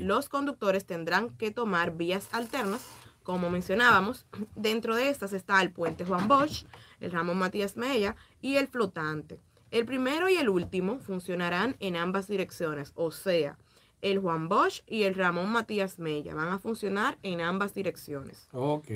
Los 0.00 0.30
conductores 0.30 0.86
tendrán 0.86 1.36
que 1.36 1.50
tomar 1.50 1.94
vías 1.94 2.30
alternas, 2.32 2.86
como 3.22 3.50
mencionábamos. 3.50 4.24
Dentro 4.54 4.96
de 4.96 5.10
estas 5.10 5.34
está 5.34 5.60
el 5.60 5.70
puente 5.70 6.06
Juan 6.06 6.28
Bosch, 6.28 6.64
el 6.98 7.12
Ramón 7.12 7.36
Matías 7.36 7.76
Mella 7.76 8.16
y 8.40 8.56
el 8.56 8.68
flotante. 8.68 9.38
El 9.70 9.84
primero 9.84 10.30
y 10.30 10.36
el 10.36 10.48
último 10.48 10.98
funcionarán 10.98 11.76
en 11.78 11.96
ambas 11.96 12.28
direcciones, 12.28 12.92
o 12.94 13.10
sea, 13.10 13.58
el 14.00 14.18
Juan 14.18 14.48
Bosch 14.48 14.82
y 14.86 15.02
el 15.02 15.14
Ramón 15.14 15.50
Matías 15.50 15.98
Mella 15.98 16.34
van 16.34 16.48
a 16.48 16.58
funcionar 16.58 17.18
en 17.22 17.42
ambas 17.42 17.74
direcciones. 17.74 18.48
Ok. 18.52 18.88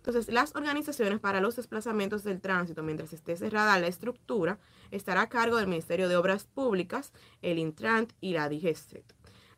Entonces, 0.00 0.28
las 0.32 0.54
organizaciones 0.56 1.20
para 1.20 1.40
los 1.40 1.56
desplazamientos 1.56 2.24
del 2.24 2.40
tránsito 2.40 2.82
mientras 2.82 3.12
esté 3.12 3.36
cerrada 3.36 3.78
la 3.78 3.86
estructura 3.86 4.58
estará 4.90 5.22
a 5.22 5.28
cargo 5.28 5.58
del 5.58 5.66
Ministerio 5.68 6.08
de 6.08 6.16
Obras 6.16 6.44
Públicas, 6.44 7.12
el 7.42 7.58
Intrant 7.58 8.12
y 8.20 8.32
la 8.32 8.48
DGCET. 8.48 9.04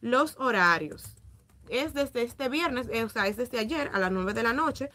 Los 0.00 0.37
horarios 0.38 1.05
es 1.68 1.94
desde 1.94 2.22
este 2.22 2.48
viernes, 2.48 2.88
eh, 2.92 3.05
o 3.05 3.09
sea, 3.09 3.28
es 3.28 3.37
desde 3.37 3.61
ayer 3.61 3.88
a 3.94 4.00
las 4.00 4.11
9 4.11 4.35
de 4.35 4.42
la 4.42 4.52
noche 4.52 4.90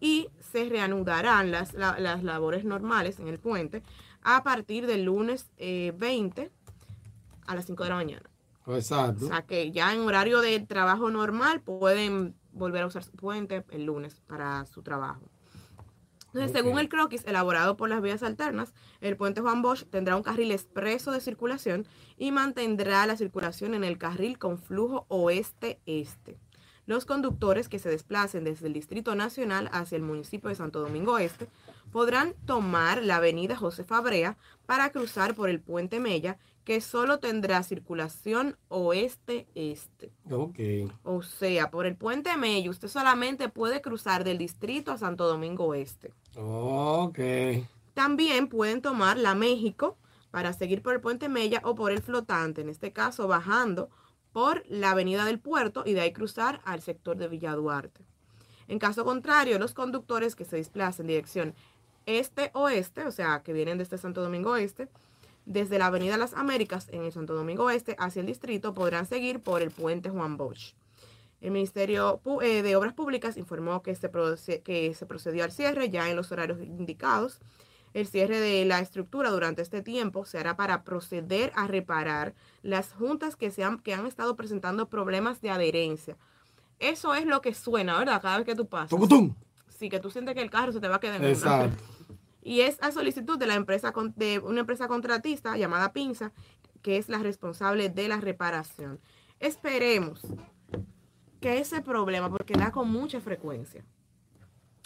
y 0.00 0.28
se 0.52 0.68
reanudarán 0.68 1.50
las, 1.50 1.74
la- 1.74 1.98
las 1.98 2.22
labores 2.22 2.64
normales 2.64 3.18
en 3.18 3.26
el 3.28 3.38
puente 3.40 3.82
a 4.22 4.44
partir 4.44 4.86
del 4.86 5.02
lunes 5.04 5.50
eh, 5.56 5.92
20 5.96 6.50
a 7.46 7.54
las 7.56 7.66
5 7.66 7.82
de 7.82 7.88
la 7.90 7.96
mañana. 7.96 8.30
Exacto. 8.68 9.24
O 9.24 9.28
sea 9.28 9.42
que 9.42 9.72
ya 9.72 9.92
en 9.92 10.00
horario 10.02 10.40
de 10.40 10.60
trabajo 10.60 11.10
normal 11.10 11.60
pueden 11.60 12.36
volver 12.52 12.82
a 12.82 12.86
usar 12.86 13.02
su 13.02 13.12
puente 13.12 13.64
el 13.70 13.84
lunes 13.84 14.20
para 14.26 14.64
su 14.66 14.82
trabajo. 14.82 15.22
Entonces, 16.34 16.52
según 16.52 16.78
el 16.78 16.88
croquis 16.88 17.26
elaborado 17.26 17.76
por 17.76 17.90
las 17.90 18.00
vías 18.00 18.22
alternas, 18.22 18.72
el 19.02 19.18
puente 19.18 19.42
Juan 19.42 19.60
Bosch 19.60 19.84
tendrá 19.90 20.16
un 20.16 20.22
carril 20.22 20.50
expreso 20.50 21.12
de 21.12 21.20
circulación 21.20 21.86
y 22.16 22.30
mantendrá 22.32 23.06
la 23.06 23.18
circulación 23.18 23.74
en 23.74 23.84
el 23.84 23.98
carril 23.98 24.38
con 24.38 24.58
flujo 24.58 25.04
oeste-este. 25.08 26.38
Los 26.86 27.04
conductores 27.04 27.68
que 27.68 27.78
se 27.78 27.90
desplacen 27.90 28.44
desde 28.44 28.66
el 28.66 28.72
Distrito 28.72 29.14
Nacional 29.14 29.68
hacia 29.72 29.96
el 29.96 30.02
municipio 30.02 30.48
de 30.48 30.56
Santo 30.56 30.80
Domingo 30.80 31.18
Este 31.18 31.48
podrán 31.92 32.34
tomar 32.46 33.04
la 33.04 33.16
avenida 33.16 33.54
José 33.54 33.84
Fabrea 33.84 34.38
para 34.64 34.90
cruzar 34.90 35.34
por 35.34 35.50
el 35.50 35.60
puente 35.60 36.00
Mella, 36.00 36.38
que 36.64 36.80
solo 36.80 37.18
tendrá 37.18 37.62
circulación 37.62 38.56
oeste-este. 38.68 40.12
Ok. 40.30 40.58
O 41.02 41.22
sea, 41.22 41.70
por 41.70 41.86
el 41.86 41.96
puente 41.96 42.36
Mella 42.36 42.70
usted 42.70 42.88
solamente 42.88 43.48
puede 43.48 43.80
cruzar 43.80 44.24
del 44.24 44.38
distrito 44.38 44.92
a 44.92 44.98
Santo 44.98 45.26
Domingo 45.26 45.74
Este. 45.74 46.12
Ok. 46.36 47.18
También 47.94 48.48
pueden 48.48 48.80
tomar 48.80 49.18
la 49.18 49.34
México 49.34 49.98
para 50.30 50.52
seguir 50.52 50.82
por 50.82 50.94
el 50.94 51.00
puente 51.00 51.28
Mella 51.28 51.60
o 51.64 51.74
por 51.74 51.92
el 51.92 52.00
flotante, 52.00 52.62
en 52.62 52.68
este 52.68 52.92
caso 52.92 53.28
bajando 53.28 53.90
por 54.32 54.64
la 54.66 54.92
avenida 54.92 55.24
del 55.24 55.38
puerto 55.38 55.82
y 55.84 55.92
de 55.92 56.00
ahí 56.00 56.12
cruzar 56.12 56.60
al 56.64 56.80
sector 56.80 57.16
de 57.16 57.28
Villa 57.28 57.54
Duarte. 57.54 58.04
En 58.68 58.78
caso 58.78 59.04
contrario, 59.04 59.58
los 59.58 59.74
conductores 59.74 60.34
que 60.34 60.44
se 60.44 60.56
desplacen 60.56 61.04
en 61.04 61.08
dirección 61.08 61.54
este-oeste, 62.06 63.04
o 63.04 63.12
sea, 63.12 63.42
que 63.42 63.52
vienen 63.52 63.78
desde 63.78 63.98
Santo 63.98 64.22
Domingo 64.22 64.56
Este, 64.56 64.88
desde 65.44 65.78
la 65.78 65.86
Avenida 65.86 66.16
Las 66.16 66.34
Américas 66.34 66.88
en 66.90 67.02
el 67.04 67.12
Santo 67.12 67.34
Domingo 67.34 67.70
Este 67.70 67.96
hacia 67.98 68.20
el 68.20 68.26
distrito, 68.26 68.74
podrán 68.74 69.06
seguir 69.06 69.40
por 69.40 69.62
el 69.62 69.70
puente 69.70 70.10
Juan 70.10 70.36
Bosch. 70.36 70.74
El 71.40 71.50
Ministerio 71.50 72.20
eh, 72.42 72.62
de 72.62 72.76
Obras 72.76 72.94
Públicas 72.94 73.36
informó 73.36 73.82
que 73.82 73.94
se, 73.96 74.10
proce- 74.10 74.62
que 74.62 74.94
se 74.94 75.06
procedió 75.06 75.42
al 75.42 75.50
cierre 75.50 75.90
ya 75.90 76.08
en 76.08 76.14
los 76.16 76.30
horarios 76.30 76.60
indicados. 76.60 77.40
El 77.94 78.06
cierre 78.06 78.40
de 78.40 78.64
la 78.64 78.78
estructura 78.78 79.30
durante 79.30 79.60
este 79.60 79.82
tiempo 79.82 80.24
se 80.24 80.38
hará 80.38 80.56
para 80.56 80.84
proceder 80.84 81.52
a 81.56 81.66
reparar 81.66 82.32
las 82.62 82.92
juntas 82.92 83.34
que, 83.36 83.50
se 83.50 83.64
han, 83.64 83.80
que 83.80 83.92
han 83.92 84.06
estado 84.06 84.36
presentando 84.36 84.88
problemas 84.88 85.40
de 85.42 85.50
adherencia. 85.50 86.16
Eso 86.78 87.14
es 87.14 87.26
lo 87.26 87.40
que 87.42 87.52
suena, 87.54 87.98
¿verdad? 87.98 88.22
Cada 88.22 88.36
vez 88.38 88.46
que 88.46 88.54
tú 88.54 88.66
pasas. 88.66 88.90
Tucutum. 88.90 89.34
Sí, 89.68 89.88
que 89.88 89.98
tú 89.98 90.10
sientes 90.10 90.34
que 90.34 90.42
el 90.42 90.50
carro 90.50 90.72
se 90.72 90.80
te 90.80 90.86
va 90.88 90.96
a 90.96 91.00
quedar 91.00 91.16
en 91.16 91.22
una. 91.68 91.76
Y 92.42 92.60
es 92.62 92.82
a 92.82 92.90
solicitud 92.90 93.38
de 93.38 93.46
la 93.46 93.54
empresa 93.54 93.92
de 94.16 94.38
una 94.40 94.60
empresa 94.60 94.88
contratista 94.88 95.56
llamada 95.56 95.92
Pinza, 95.92 96.32
que 96.82 96.96
es 96.98 97.08
la 97.08 97.18
responsable 97.18 97.88
de 97.88 98.08
la 98.08 98.20
reparación. 98.20 99.00
Esperemos 99.38 100.20
que 101.40 101.58
ese 101.58 101.82
problema, 101.82 102.30
porque 102.30 102.54
da 102.54 102.72
con 102.72 102.90
mucha 102.90 103.20
frecuencia, 103.20 103.84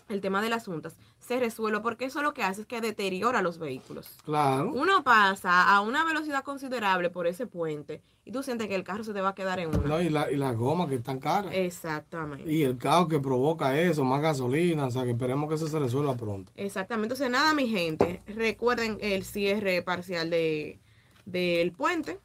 el 0.08 0.20
tema 0.20 0.42
de 0.42 0.48
las 0.48 0.66
juntas, 0.66 0.96
se 1.18 1.38
resuelva, 1.38 1.82
porque 1.82 2.04
eso 2.04 2.22
lo 2.22 2.32
que 2.32 2.42
hace 2.42 2.62
es 2.62 2.66
que 2.66 2.80
deteriora 2.80 3.42
los 3.42 3.58
vehículos. 3.58 4.08
Claro. 4.24 4.72
Uno 4.72 5.02
pasa 5.02 5.74
a 5.74 5.80
una 5.80 6.04
velocidad 6.04 6.44
considerable 6.44 7.10
por 7.10 7.26
ese 7.26 7.46
puente 7.46 8.02
y 8.24 8.32
tú 8.32 8.42
sientes 8.42 8.66
que 8.66 8.74
el 8.74 8.82
carro 8.82 9.04
se 9.04 9.12
te 9.12 9.20
va 9.20 9.30
a 9.30 9.34
quedar 9.34 9.60
en 9.60 9.68
una. 9.68 9.86
No, 9.86 10.00
y, 10.00 10.08
la, 10.08 10.30
y 10.30 10.36
las 10.36 10.56
gomas 10.56 10.88
que 10.88 10.96
están 10.96 11.20
caras. 11.20 11.52
Exactamente. 11.54 12.50
Y 12.50 12.64
el 12.64 12.76
caos 12.76 13.08
que 13.08 13.20
provoca 13.20 13.78
eso, 13.78 14.04
más 14.04 14.20
gasolina, 14.20 14.86
o 14.86 14.90
sea 14.90 15.04
que 15.04 15.10
esperemos 15.10 15.48
que 15.48 15.54
eso 15.54 15.68
se 15.68 15.78
resuelva 15.78 16.16
pronto. 16.16 16.50
Exactamente. 16.56 17.14
Entonces, 17.14 17.30
nada, 17.30 17.54
mi 17.54 17.68
gente, 17.68 18.22
recuerden 18.26 18.98
el 19.00 19.24
cierre 19.24 19.80
parcial 19.82 20.30
de, 20.30 20.80
del 21.24 21.72
puente. 21.72 22.18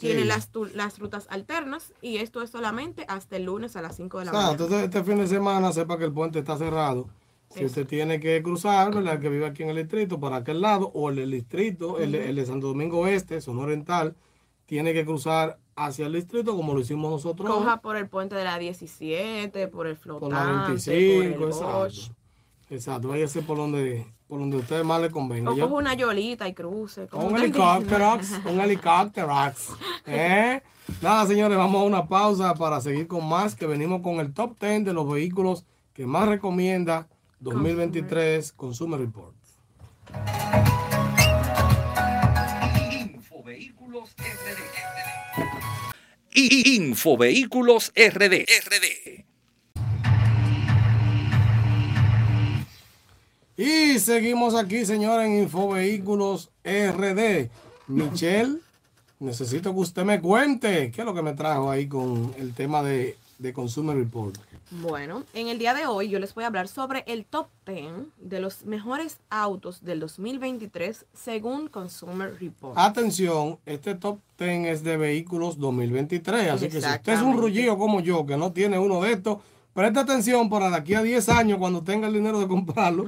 Tienen 0.00 0.22
Sí. 0.24 0.28
las, 0.28 0.48
tu- 0.50 0.64
las 0.74 0.98
rutas 0.98 1.26
alternas 1.30 1.92
y 2.02 2.16
esto 2.16 2.42
es 2.42 2.50
solamente 2.50 3.04
hasta 3.08 3.36
el 3.36 3.44
lunes 3.44 3.76
a 3.76 3.82
las 3.82 3.96
5 3.96 4.18
de 4.18 4.24
la 4.24 4.32
mañana. 4.32 4.52
entonces 4.52 4.82
este 4.82 5.04
fin 5.04 5.18
de 5.18 5.26
semana 5.26 5.72
sepa 5.72 5.98
que 5.98 6.04
el 6.04 6.12
puente 6.12 6.38
está 6.40 6.56
cerrado. 6.56 7.08
Si 7.54 7.64
usted 7.64 7.86
tiene 7.86 8.18
que 8.20 8.42
cruzar, 8.42 8.94
¿verdad? 8.94 9.14
El 9.14 9.20
que 9.20 9.28
vive 9.28 9.44
aquí 9.46 9.62
en 9.64 9.70
el 9.70 9.76
distrito, 9.76 10.18
para 10.20 10.36
aquel 10.36 10.60
lado, 10.60 10.90
o 10.94 11.10
el 11.10 11.30
distrito, 11.30 11.98
el, 11.98 12.12
de- 12.12 12.30
el 12.30 12.36
de 12.36 12.46
Santo 12.46 12.68
Domingo 12.68 13.00
Oeste, 13.00 13.40
zona 13.40 13.62
oriental, 13.62 14.14
tiene 14.66 14.92
que 14.92 15.04
cruzar 15.04 15.58
hacia 15.76 16.06
el 16.06 16.12
distrito 16.12 16.54
como 16.56 16.74
lo 16.74 16.80
hicimos 16.80 17.10
nosotros. 17.10 17.48
Coja 17.50 17.80
por 17.80 17.96
el 17.96 18.08
puente 18.08 18.36
de 18.36 18.44
la 18.44 18.58
17, 18.58 19.66
por 19.68 19.86
el 19.88 19.96
flotante, 19.96 20.34
por 20.36 20.44
la 20.44 20.60
por 20.60 20.68
25, 20.68 21.22
el 21.22 21.32
exacto. 21.50 21.78
Bosch. 21.78 22.10
Exacto, 22.70 23.08
váyase 23.08 23.42
por 23.42 23.56
donde, 23.56 24.06
por 24.30 24.38
donde 24.38 24.58
a 24.58 24.60
usted 24.60 24.84
más 24.84 25.02
le 25.02 25.10
convenga. 25.10 25.50
O 25.50 25.56
Yo- 25.56 25.64
coja 25.68 25.80
una 25.80 25.94
yolita 25.94 26.46
y 26.46 26.54
cruce. 26.54 27.08
como 27.08 27.26
un 27.26 27.36
helicóptero, 27.36 28.16
un 28.48 28.60
helicóptero. 28.60 29.28
¿Eh? 30.06 30.62
Nada, 31.02 31.26
señores, 31.26 31.58
vamos 31.58 31.82
a 31.82 31.84
una 31.84 32.06
pausa 32.06 32.54
para 32.54 32.80
seguir 32.80 33.08
con 33.08 33.28
más, 33.28 33.56
que 33.56 33.66
venimos 33.66 34.02
con 34.02 34.20
el 34.20 34.32
top 34.32 34.56
10 34.60 34.84
de 34.84 34.92
los 34.92 35.10
vehículos 35.10 35.64
que 35.94 36.06
más 36.06 36.28
recomienda 36.28 37.08
2023 37.40 38.52
Consumer 38.52 39.00
Report. 39.00 39.34
Infovehículos 42.92 44.14
RD. 44.16 44.60
Infovehículos 46.76 47.92
RD. 47.96 48.46
RD. 48.46 49.24
Y 53.60 53.98
seguimos 53.98 54.54
aquí, 54.54 54.86
señores, 54.86 55.26
en 55.26 55.42
Infovehículos 55.42 56.48
RD. 56.64 57.50
Michelle, 57.88 58.56
necesito 59.18 59.74
que 59.74 59.80
usted 59.80 60.02
me 60.02 60.18
cuente 60.18 60.90
qué 60.90 61.02
es 61.02 61.04
lo 61.04 61.12
que 61.12 61.20
me 61.20 61.34
trajo 61.34 61.70
ahí 61.70 61.86
con 61.86 62.32
el 62.38 62.54
tema 62.54 62.82
de, 62.82 63.18
de 63.38 63.52
Consumer 63.52 63.94
Report. 63.94 64.38
Bueno, 64.70 65.24
en 65.34 65.48
el 65.48 65.58
día 65.58 65.74
de 65.74 65.84
hoy 65.84 66.08
yo 66.08 66.18
les 66.18 66.34
voy 66.34 66.44
a 66.44 66.46
hablar 66.46 66.68
sobre 66.68 67.04
el 67.06 67.26
top 67.26 67.48
10 67.66 67.84
de 68.16 68.40
los 68.40 68.64
mejores 68.64 69.18
autos 69.28 69.84
del 69.84 70.00
2023 70.00 71.04
según 71.12 71.68
Consumer 71.68 72.34
Report. 72.40 72.78
Atención, 72.78 73.58
este 73.66 73.94
top 73.94 74.20
10 74.38 74.68
es 74.68 74.84
de 74.84 74.96
vehículos 74.96 75.58
2023, 75.58 76.48
así 76.48 76.68
que 76.70 76.80
si 76.80 76.88
usted 76.88 77.12
es 77.12 77.20
un 77.20 77.36
rullido 77.36 77.76
como 77.76 78.00
yo 78.00 78.24
que 78.24 78.38
no 78.38 78.52
tiene 78.52 78.78
uno 78.78 79.02
de 79.02 79.12
estos, 79.12 79.36
preste 79.74 79.98
atención 79.98 80.48
para 80.48 80.70
de 80.70 80.76
aquí 80.76 80.94
a 80.94 81.02
10 81.02 81.28
años 81.28 81.58
cuando 81.58 81.82
tenga 81.82 82.08
el 82.08 82.14
dinero 82.14 82.40
de 82.40 82.48
comprarlo. 82.48 83.04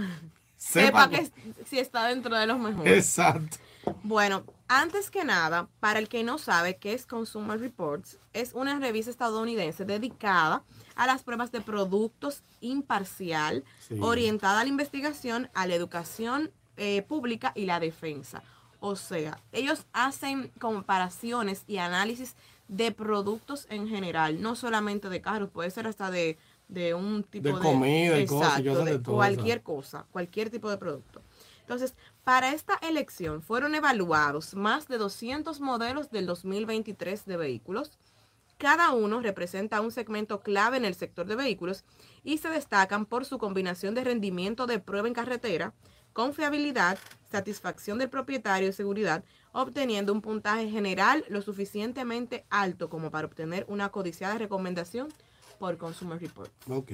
Sepa 0.72 1.08
que 1.10 1.30
si 1.66 1.78
está 1.78 2.06
dentro 2.08 2.36
de 2.36 2.46
los 2.46 2.58
mejores. 2.58 2.92
Exacto. 2.96 3.58
Bueno, 4.04 4.44
antes 4.68 5.10
que 5.10 5.24
nada, 5.24 5.68
para 5.80 5.98
el 5.98 6.08
que 6.08 6.22
no 6.22 6.38
sabe 6.38 6.76
qué 6.76 6.92
es 6.92 7.04
Consumer 7.04 7.58
Reports, 7.58 8.18
es 8.32 8.52
una 8.54 8.78
revista 8.78 9.10
estadounidense 9.10 9.84
dedicada 9.84 10.62
a 10.94 11.06
las 11.06 11.22
pruebas 11.24 11.50
de 11.50 11.60
productos 11.60 12.42
imparcial, 12.60 13.64
Sí. 13.88 13.96
orientada 14.00 14.60
a 14.60 14.64
la 14.64 14.68
investigación, 14.70 15.50
a 15.54 15.66
la 15.66 15.74
educación 15.74 16.50
eh, 16.76 17.02
pública 17.02 17.52
y 17.54 17.66
la 17.66 17.80
defensa. 17.80 18.42
O 18.80 18.96
sea, 18.96 19.38
ellos 19.52 19.84
hacen 19.92 20.50
comparaciones 20.58 21.64
y 21.66 21.78
análisis 21.78 22.34
de 22.68 22.92
productos 22.92 23.66
en 23.68 23.88
general, 23.88 24.40
no 24.40 24.54
solamente 24.56 25.08
de 25.08 25.20
carros, 25.20 25.50
puede 25.50 25.70
ser 25.70 25.86
hasta 25.86 26.10
de, 26.10 26.38
de 26.72 26.94
un 26.94 27.22
tipo 27.24 27.48
de, 27.48 27.54
De 27.54 27.60
comida 27.60 28.26
cosas, 28.26 28.58
Exacto, 28.58 28.84
de 28.84 28.92
de 28.92 28.98
todo, 28.98 29.16
cualquier 29.16 29.62
cosa, 29.62 30.06
cualquier 30.10 30.50
tipo 30.50 30.70
de 30.70 30.78
producto. 30.78 31.22
Entonces, 31.60 31.94
para 32.24 32.52
esta 32.52 32.74
elección 32.82 33.42
fueron 33.42 33.74
evaluados 33.74 34.54
más 34.54 34.88
de 34.88 34.98
200 34.98 35.60
modelos 35.60 36.10
del 36.10 36.26
2023 36.26 37.26
de 37.26 37.36
vehículos. 37.36 37.98
Cada 38.58 38.90
uno 38.92 39.20
representa 39.20 39.80
un 39.80 39.92
segmento 39.92 40.40
clave 40.40 40.76
en 40.76 40.84
el 40.84 40.94
sector 40.94 41.26
de 41.26 41.36
vehículos 41.36 41.84
y 42.24 42.38
se 42.38 42.48
destacan 42.48 43.06
por 43.06 43.24
su 43.24 43.38
combinación 43.38 43.94
de 43.94 44.04
rendimiento 44.04 44.66
de 44.66 44.78
prueba 44.78 45.08
en 45.08 45.14
carretera, 45.14 45.74
confiabilidad, 46.12 46.98
satisfacción 47.30 47.98
del 47.98 48.10
propietario 48.10 48.68
y 48.68 48.72
seguridad, 48.72 49.24
obteniendo 49.52 50.12
un 50.12 50.22
puntaje 50.22 50.70
general 50.70 51.24
lo 51.28 51.42
suficientemente 51.42 52.46
alto 52.50 52.88
como 52.88 53.10
para 53.10 53.26
obtener 53.26 53.66
una 53.68 53.90
codiciada 53.90 54.38
recomendación 54.38 55.08
por 55.62 55.78
Consumer 55.78 56.18
Report. 56.20 56.50
Ok. 56.68 56.90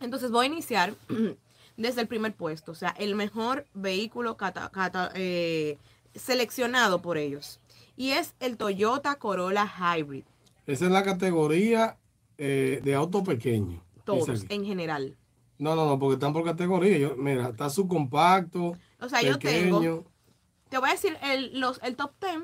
Entonces 0.00 0.32
voy 0.32 0.46
a 0.46 0.48
iniciar 0.48 0.92
desde 1.76 2.00
el 2.00 2.08
primer 2.08 2.34
puesto, 2.34 2.72
o 2.72 2.74
sea, 2.74 2.90
el 2.98 3.14
mejor 3.14 3.64
vehículo 3.74 4.36
cata- 4.36 4.70
cata- 4.70 5.12
eh, 5.14 5.78
seleccionado 6.16 7.00
por 7.00 7.16
ellos. 7.16 7.60
Y 7.96 8.10
es 8.10 8.34
el 8.40 8.56
Toyota 8.56 9.14
Corolla 9.20 9.64
Hybrid, 9.66 10.24
Esa 10.66 10.86
es 10.86 10.90
la 10.90 11.04
categoría 11.04 11.96
eh, 12.38 12.80
de 12.82 12.94
auto 12.96 13.22
pequeño. 13.22 13.80
todos 14.04 14.44
en 14.48 14.64
general. 14.64 15.16
No, 15.58 15.76
no, 15.76 15.86
no, 15.86 15.96
porque 15.96 16.14
están 16.14 16.32
por 16.32 16.42
categoría. 16.44 16.98
Yo, 16.98 17.14
mira, 17.16 17.50
está 17.50 17.70
subcompacto, 17.70 18.76
O 19.00 19.08
sea, 19.08 19.22
yo 19.22 19.38
pequeño. 19.38 19.78
tengo, 19.80 20.04
te 20.70 20.78
voy 20.78 20.88
a 20.88 20.92
decir 20.92 21.16
el, 21.22 21.60
los, 21.60 21.80
el 21.84 21.94
top 21.94 22.10
10, 22.20 22.42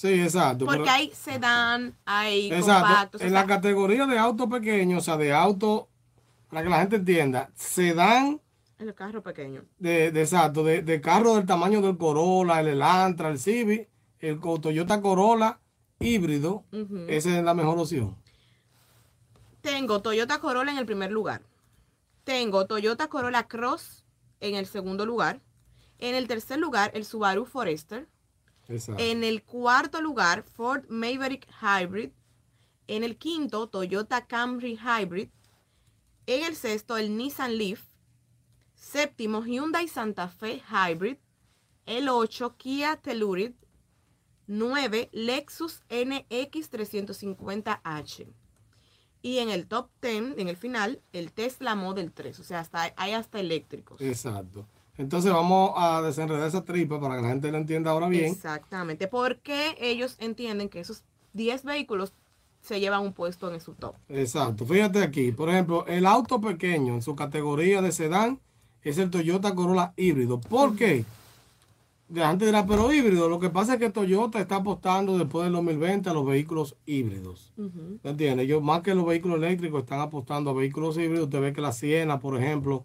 Sí, 0.00 0.20
exacto. 0.22 0.64
porque 0.64 0.82
pero- 0.82 0.92
hay 0.92 1.10
sedán, 1.12 1.92
hay 2.04 2.52
Exacto. 2.52 2.86
compactos. 2.86 3.20
o 3.20 3.24
en 3.24 3.30
sea, 3.30 3.40
la 3.40 3.46
categoría 3.48 4.06
de 4.06 4.16
auto 4.16 4.48
pequeño, 4.48 4.98
o 4.98 5.00
sea, 5.00 5.16
de 5.16 5.32
auto, 5.32 5.88
para 6.48 6.62
que 6.62 6.68
la 6.68 6.78
gente 6.78 6.96
entienda, 6.96 7.50
sedán 7.56 8.40
el 8.78 8.94
carro 8.94 9.24
pequeño. 9.24 9.64
de, 9.80 10.12
de 10.12 10.20
exacto, 10.22 10.62
de, 10.62 10.82
de 10.82 11.00
carro 11.00 11.34
del 11.34 11.46
tamaño 11.46 11.80
del 11.82 11.98
Corolla, 11.98 12.60
el 12.60 12.68
Elantra, 12.68 13.28
el 13.30 13.40
Civic, 13.40 13.88
el 14.20 14.38
Toyota 14.40 15.00
Corolla 15.00 15.58
híbrido, 15.98 16.62
Ujú. 16.72 17.06
esa 17.08 17.36
es 17.36 17.42
la 17.42 17.54
mejor 17.54 17.76
opción. 17.80 18.14
Tengo 19.62 20.00
Toyota 20.00 20.38
Corolla 20.38 20.70
en 20.70 20.78
el 20.78 20.86
primer 20.86 21.10
lugar. 21.10 21.42
Tengo 22.22 22.66
Toyota 22.66 23.08
Corolla 23.08 23.48
Cross 23.48 24.04
en 24.38 24.54
el 24.54 24.66
segundo 24.66 25.04
lugar. 25.06 25.40
En 25.98 26.14
el 26.14 26.28
tercer 26.28 26.60
lugar, 26.60 26.92
el 26.94 27.04
Subaru 27.04 27.44
Forester. 27.46 28.06
Exacto. 28.68 29.02
En 29.02 29.24
el 29.24 29.42
cuarto 29.42 30.00
lugar, 30.00 30.44
Ford 30.44 30.84
Maverick 30.88 31.48
Hybrid. 31.60 32.12
En 32.86 33.02
el 33.02 33.18
quinto, 33.18 33.68
Toyota 33.68 34.24
Camry 34.26 34.78
Hybrid. 34.78 35.30
En 36.26 36.44
el 36.44 36.54
sexto, 36.54 36.96
el 36.96 37.16
Nissan 37.16 37.56
Leaf. 37.56 37.88
Séptimo, 38.74 39.44
Hyundai 39.44 39.88
Santa 39.88 40.28
Fe 40.28 40.62
Hybrid. 40.70 41.16
El 41.86 42.08
8, 42.08 42.56
Kia 42.56 42.94
Telluride. 42.96 43.56
9, 44.46 45.08
Lexus 45.12 45.82
NX350H. 45.90 48.32
Y 49.20 49.38
en 49.38 49.50
el 49.50 49.66
top 49.66 49.90
10, 50.00 50.38
en 50.38 50.46
el 50.48 50.56
final, 50.56 51.02
el 51.12 51.32
Tesla 51.32 51.74
Model 51.74 52.12
3. 52.12 52.38
O 52.38 52.44
sea, 52.44 52.60
hasta, 52.60 52.94
hay 52.96 53.12
hasta 53.12 53.40
eléctricos. 53.40 54.00
Exacto. 54.00 54.68
Entonces 54.98 55.32
vamos 55.32 55.72
a 55.76 56.02
desenredar 56.02 56.48
esa 56.48 56.64
tripa 56.64 57.00
para 57.00 57.16
que 57.16 57.22
la 57.22 57.28
gente 57.28 57.52
lo 57.52 57.58
entienda 57.58 57.92
ahora 57.92 58.08
bien. 58.08 58.32
Exactamente. 58.32 59.06
Porque 59.06 59.76
ellos 59.80 60.16
entienden 60.18 60.68
que 60.68 60.80
esos 60.80 61.04
10 61.34 61.64
vehículos 61.64 62.12
se 62.60 62.80
llevan 62.80 63.02
un 63.02 63.12
puesto 63.12 63.52
en 63.54 63.60
su 63.60 63.74
top. 63.74 63.94
Exacto. 64.08 64.66
Fíjate 64.66 65.02
aquí, 65.02 65.30
por 65.30 65.48
ejemplo, 65.48 65.86
el 65.86 66.04
auto 66.04 66.40
pequeño 66.40 66.94
en 66.94 67.02
su 67.02 67.14
categoría 67.14 67.80
de 67.80 67.92
sedán 67.92 68.40
es 68.82 68.98
el 68.98 69.10
Toyota 69.10 69.54
Corolla 69.54 69.94
híbrido. 69.96 70.40
¿Por 70.40 70.74
qué? 70.74 71.04
La 72.08 72.30
gente 72.30 72.46
dirá, 72.46 72.66
pero 72.66 72.92
híbrido. 72.92 73.28
Lo 73.28 73.38
que 73.38 73.50
pasa 73.50 73.74
es 73.74 73.78
que 73.78 73.90
Toyota 73.90 74.40
está 74.40 74.56
apostando 74.56 75.16
después 75.16 75.44
del 75.44 75.52
2020 75.52 76.10
a 76.10 76.14
los 76.14 76.26
vehículos 76.26 76.74
híbridos. 76.86 77.52
Ujú. 77.56 78.00
¿Me 78.02 78.10
entiendes? 78.10 78.46
Ellos 78.46 78.62
más 78.62 78.80
que 78.80 78.94
los 78.94 79.06
vehículos 79.06 79.36
eléctricos 79.38 79.82
están 79.82 80.00
apostando 80.00 80.50
a 80.50 80.54
vehículos 80.54 80.96
híbridos. 80.96 81.26
Usted 81.26 81.40
ve 81.40 81.52
que 81.52 81.60
la 81.60 81.72
Siena, 81.72 82.18
por 82.18 82.36
ejemplo, 82.36 82.84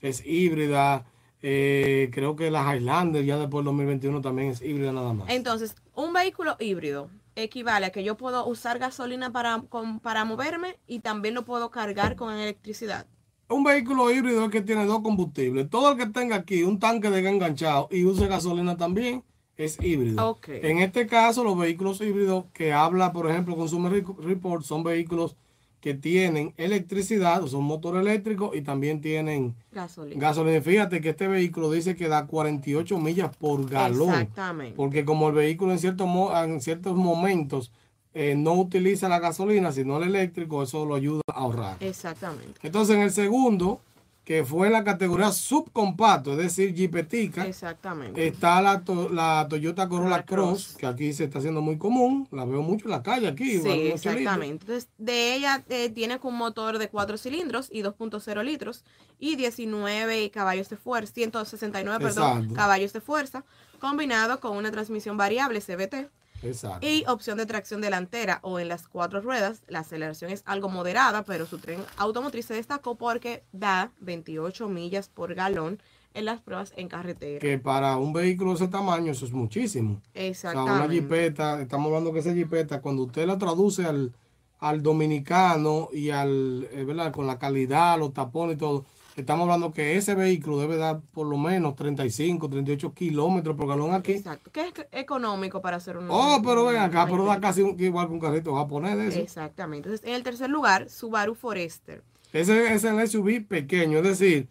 es 0.00 0.26
híbrida. 0.26 1.06
Eh, 1.46 2.08
creo 2.10 2.36
que 2.36 2.50
la 2.50 2.62
Highlander 2.74 3.22
ya 3.22 3.36
después 3.36 3.60
del 3.60 3.66
2021 3.66 4.22
también 4.22 4.48
es 4.48 4.62
híbrida 4.62 4.92
nada 4.92 5.12
más. 5.12 5.28
Entonces, 5.28 5.76
un 5.94 6.14
vehículo 6.14 6.56
híbrido 6.58 7.10
equivale 7.36 7.84
a 7.84 7.90
que 7.90 8.02
yo 8.02 8.16
puedo 8.16 8.46
usar 8.46 8.78
gasolina 8.78 9.30
para, 9.30 9.62
con- 9.68 10.00
para 10.00 10.24
moverme 10.24 10.78
y 10.86 11.00
también 11.00 11.34
lo 11.34 11.44
puedo 11.44 11.70
cargar 11.70 12.16
con 12.16 12.32
electricidad. 12.34 13.06
Un 13.50 13.62
vehículo 13.62 14.10
híbrido 14.10 14.44
es 14.46 14.50
que 14.50 14.62
tiene 14.62 14.86
dos 14.86 15.00
combustibles. 15.02 15.68
Todo 15.68 15.92
el 15.92 15.98
que 15.98 16.06
tenga 16.06 16.36
aquí 16.36 16.62
un 16.62 16.78
tanque 16.78 17.10
de 17.10 17.20
gas 17.20 17.34
enganchado 17.34 17.88
y 17.90 18.04
use 18.06 18.26
gasolina 18.26 18.78
también 18.78 19.22
es 19.58 19.78
híbrido. 19.82 20.30
En 20.48 20.78
este 20.78 21.06
caso, 21.06 21.44
los 21.44 21.58
vehículos 21.58 22.00
híbridos 22.00 22.46
que 22.54 22.72
habla, 22.72 23.12
por 23.12 23.28
ejemplo, 23.30 23.54
Consumer 23.54 23.92
Re- 23.92 24.04
Report 24.18 24.64
son 24.64 24.82
vehículos 24.82 25.36
que 25.84 25.92
tienen 25.92 26.54
electricidad, 26.56 27.42
o 27.42 27.46
son 27.46 27.64
motor 27.64 27.98
eléctrico 27.98 28.52
y 28.54 28.62
también 28.62 29.02
tienen 29.02 29.54
Gasolina. 29.70 30.18
gasolina. 30.18 30.62
Fíjate 30.62 31.02
que 31.02 31.10
este 31.10 31.28
vehículo 31.28 31.70
dice 31.70 31.94
que 31.94 32.08
da 32.08 32.26
48 32.26 32.98
millas 32.98 33.36
por 33.36 33.68
galón. 33.68 34.08
Exactamente. 34.08 34.76
Porque 34.76 35.04
como 35.04 35.28
el 35.28 35.34
vehículo 35.34 35.72
en 35.72 35.78
ciertos, 35.78 36.08
mo- 36.08 36.34
en 36.42 36.62
ciertos 36.62 36.96
momentos 36.96 37.70
eh, 38.14 38.34
no 38.34 38.54
utiliza 38.54 39.10
la 39.10 39.18
gasolina, 39.18 39.72
sino 39.72 39.98
el 39.98 40.04
eléctrico, 40.04 40.62
eso 40.62 40.86
lo 40.86 40.94
ayuda 40.94 41.20
a 41.28 41.40
ahorrar. 41.40 41.76
Exactamente. 41.80 42.60
Entonces, 42.62 42.96
en 42.96 43.02
el 43.02 43.10
segundo, 43.10 43.78
que 44.24 44.42
fue 44.42 44.70
la 44.70 44.82
categoría 44.84 45.30
subcompacto, 45.32 46.32
es 46.32 46.38
decir, 46.38 46.74
jipetica, 46.74 47.44
Exactamente. 47.46 48.26
está 48.26 48.62
la, 48.62 48.80
to- 48.82 49.10
la 49.10 49.46
Toyota 49.50 49.86
Corolla 49.88 50.16
La 50.16 50.24
Cross, 50.24 50.64
Cross. 50.68 50.76
que 50.78 50.86
aquí 50.86 51.12
se 51.12 51.24
está 51.24 51.40
haciendo 51.40 51.60
muy 51.60 51.76
común, 51.76 52.26
la 52.32 52.46
veo 52.46 52.62
mucho 52.62 52.86
en 52.86 52.92
la 52.92 53.02
calle 53.02 53.28
aquí. 53.28 53.58
Sí, 53.60 53.68
exactamente. 53.68 54.46
Entonces, 54.64 54.88
de 54.96 55.34
ella 55.34 55.62
eh, 55.68 55.90
tiene 55.90 56.18
un 56.22 56.36
motor 56.38 56.78
de 56.78 56.88
4 56.88 57.18
cilindros 57.18 57.68
y 57.70 57.82
2.0 57.82 58.42
litros 58.44 58.82
y 59.18 59.36
19 59.36 60.30
caballos 60.30 60.70
de 60.70 60.76
fuerza, 60.78 61.12
169 61.12 62.02
perdón, 62.02 62.54
caballos 62.54 62.94
de 62.94 63.00
fuerza, 63.02 63.44
combinado 63.78 64.40
con 64.40 64.56
una 64.56 64.70
transmisión 64.70 65.18
variable 65.18 65.60
CVT 65.60 66.08
Exacto. 66.44 66.86
y 66.86 67.04
opción 67.06 67.38
de 67.38 67.46
tracción 67.46 67.80
delantera 67.80 68.38
o 68.42 68.58
en 68.58 68.68
las 68.68 68.88
cuatro 68.88 69.20
ruedas. 69.20 69.62
La 69.68 69.80
aceleración 69.80 70.30
es 70.30 70.42
algo 70.46 70.68
moderada, 70.68 71.24
pero 71.24 71.46
su 71.46 71.58
tren 71.58 71.80
automotriz 71.96 72.46
se 72.46 72.54
destacó 72.54 72.94
porque 72.96 73.44
da 73.52 73.90
28 74.00 74.68
millas 74.68 75.08
por 75.08 75.34
galón 75.34 75.80
en 76.14 76.24
las 76.26 76.40
pruebas 76.40 76.72
en 76.76 76.88
carretera. 76.88 77.40
Que 77.40 77.58
para 77.58 77.96
un 77.96 78.12
vehículo 78.12 78.50
de 78.50 78.56
ese 78.56 78.68
tamaño 78.68 79.12
eso 79.12 79.24
es 79.24 79.32
muchísimo. 79.32 79.94
O 79.94 80.00
sea, 80.04 80.20
una 80.22 80.26
Exactamente. 80.28 80.94
jipeta, 80.94 81.60
estamos 81.60 81.88
hablando 81.88 82.12
que 82.12 82.20
esa 82.20 82.32
jipeta, 82.32 82.80
cuando 82.80 83.02
usted 83.02 83.26
la 83.26 83.36
traduce 83.36 83.84
al, 83.84 84.12
al 84.60 84.82
dominicano 84.82 85.88
y 85.92 86.10
al, 86.10 86.68
eh, 86.72 86.84
¿verdad? 86.84 87.12
Con 87.12 87.26
la 87.26 87.38
calidad, 87.38 87.98
los 87.98 88.14
tapones 88.14 88.56
y 88.56 88.58
todo, 88.58 88.84
estamos 89.16 89.44
hablando 89.44 89.72
que 89.72 89.96
ese 89.96 90.14
vehículo 90.14 90.58
debe 90.58 90.76
dar 90.76 91.00
por 91.12 91.26
lo 91.26 91.36
menos 91.38 91.74
35, 91.76 92.48
38 92.48 92.92
kilómetros 92.94 93.56
por 93.56 93.68
galón 93.68 93.94
aquí. 93.94 94.12
Exacto. 94.12 94.50
Que 94.50 94.68
es 94.68 94.72
económico 94.92 95.60
para 95.62 95.76
hacer 95.76 95.96
un. 95.96 96.06
Oh, 96.10 96.40
pero 96.44 96.64
ven 96.66 96.78
acá, 96.78 97.06
pero 97.08 97.24
da 97.24 97.40
casi 97.40 97.62
un- 97.62 97.78
igual 97.78 98.08
que 98.08 98.12
un 98.14 98.20
carrito 98.20 98.54
japonés 98.54 98.96
de 98.96 99.08
eso. 99.08 99.18
Exactamente. 99.20 99.88
Entonces, 99.88 100.08
en 100.08 100.14
el 100.14 100.22
tercer 100.22 100.50
lugar, 100.50 100.88
Subaru 100.90 101.34
Forester. 101.34 102.02
Ese 102.32 102.74
es 102.74 102.82
el 102.84 102.98
SUV 103.08 103.40
pequeño, 103.46 103.98
es 103.98 104.04
decir, 104.04 104.48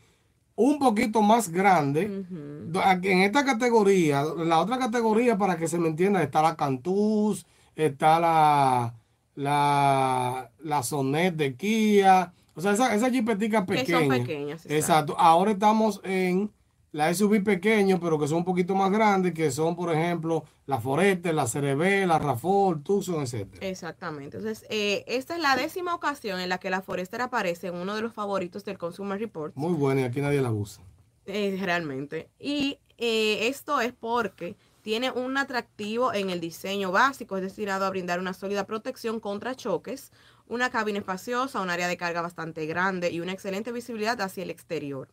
un 0.56 0.80
poquito 0.80 1.22
más 1.22 1.50
grande. 1.50 2.04
En 2.04 3.20
esta 3.22 3.44
categoría, 3.44 4.22
en 4.38 4.48
la 4.48 4.60
otra 4.62 4.78
categoría, 4.80 5.38
para 5.38 5.58
que 5.58 5.68
se 5.68 5.78
me 5.78 5.90
entienda, 5.90 6.22
está 6.24 6.42
la 6.42 6.56
Cantus, 6.56 7.46
está 7.76 8.20
la, 8.22 8.94
la, 9.36 10.50
la 10.60 10.84
Sonet 10.84 11.36
de 11.36 11.56
Kia. 11.56 12.32
O 12.56 12.62
sea, 12.62 12.74
esa, 12.74 12.94
esa 12.96 13.10
jipetica 13.10 13.66
Que 13.66 13.74
pequeña. 13.76 14.00
son 14.00 14.10
pequeñas. 14.10 14.66
exacto. 14.68 15.16
Ahora 15.18 15.52
estamos 15.52 16.00
en 16.04 16.52
la 16.92 17.12
SUV 17.12 17.44
pequeño, 17.44 18.00
pero 18.00 18.20
que 18.20 18.28
son 18.28 18.38
un 18.40 18.46
poquito 18.46 18.76
más 18.76 18.92
grandes, 18.92 19.34
que 19.34 19.50
son, 19.50 19.76
por 19.76 19.92
ejemplo, 19.92 20.44
la 20.68 20.80
Forester, 20.80 21.34
la 21.34 21.46
CRB, 21.46 22.06
la 22.06 22.20
Rafford, 22.20 22.82
Tucson, 22.84 23.24
etcétera. 23.24 23.66
Exactamente. 23.68 24.38
Entonces, 24.38 24.66
eh, 24.70 25.04
esta 25.08 25.36
es 25.36 25.42
la 25.42 25.56
décima 25.56 25.96
ocasión 25.96 26.40
en 26.40 26.50
la 26.50 26.60
que 26.60 26.70
la 26.70 26.82
Forester 26.84 27.22
aparece 27.22 27.68
en 27.68 27.76
uno 27.76 27.96
de 27.96 28.04
los 28.04 28.14
favoritos 28.14 28.64
del 28.64 28.78
Consumer 28.78 29.20
Report. 29.20 29.56
Muy 29.56 29.74
buena 29.74 30.02
y 30.02 30.04
aquí 30.04 30.22
nadie 30.22 30.42
la 30.42 30.52
usa. 30.52 30.84
Eh, 31.26 31.58
realmente. 31.60 32.30
Y 32.40 32.78
eh, 33.00 33.48
esto 33.48 33.82
es 33.82 33.94
porque 33.94 34.56
tiene 34.84 35.10
un 35.10 35.38
atractivo 35.38 36.14
en 36.14 36.30
el 36.30 36.42
diseño 36.42 36.92
básico, 36.92 37.38
es 37.38 37.42
destinado 37.44 37.86
a 37.86 37.90
brindar 37.90 38.20
una 38.20 38.34
sólida 38.34 38.66
protección 38.68 39.20
contra 39.20 39.56
choques, 39.56 40.12
una 40.48 40.70
cabina 40.70 41.00
espaciosa, 41.00 41.62
un 41.62 41.70
área 41.70 41.88
de 41.88 41.98
carga 41.98 42.22
bastante 42.22 42.66
grande 42.66 43.12
y 43.12 43.20
una 43.20 43.32
excelente 43.32 43.72
visibilidad 43.72 44.20
hacia 44.22 44.44
el 44.44 44.50
exterior. 44.50 45.08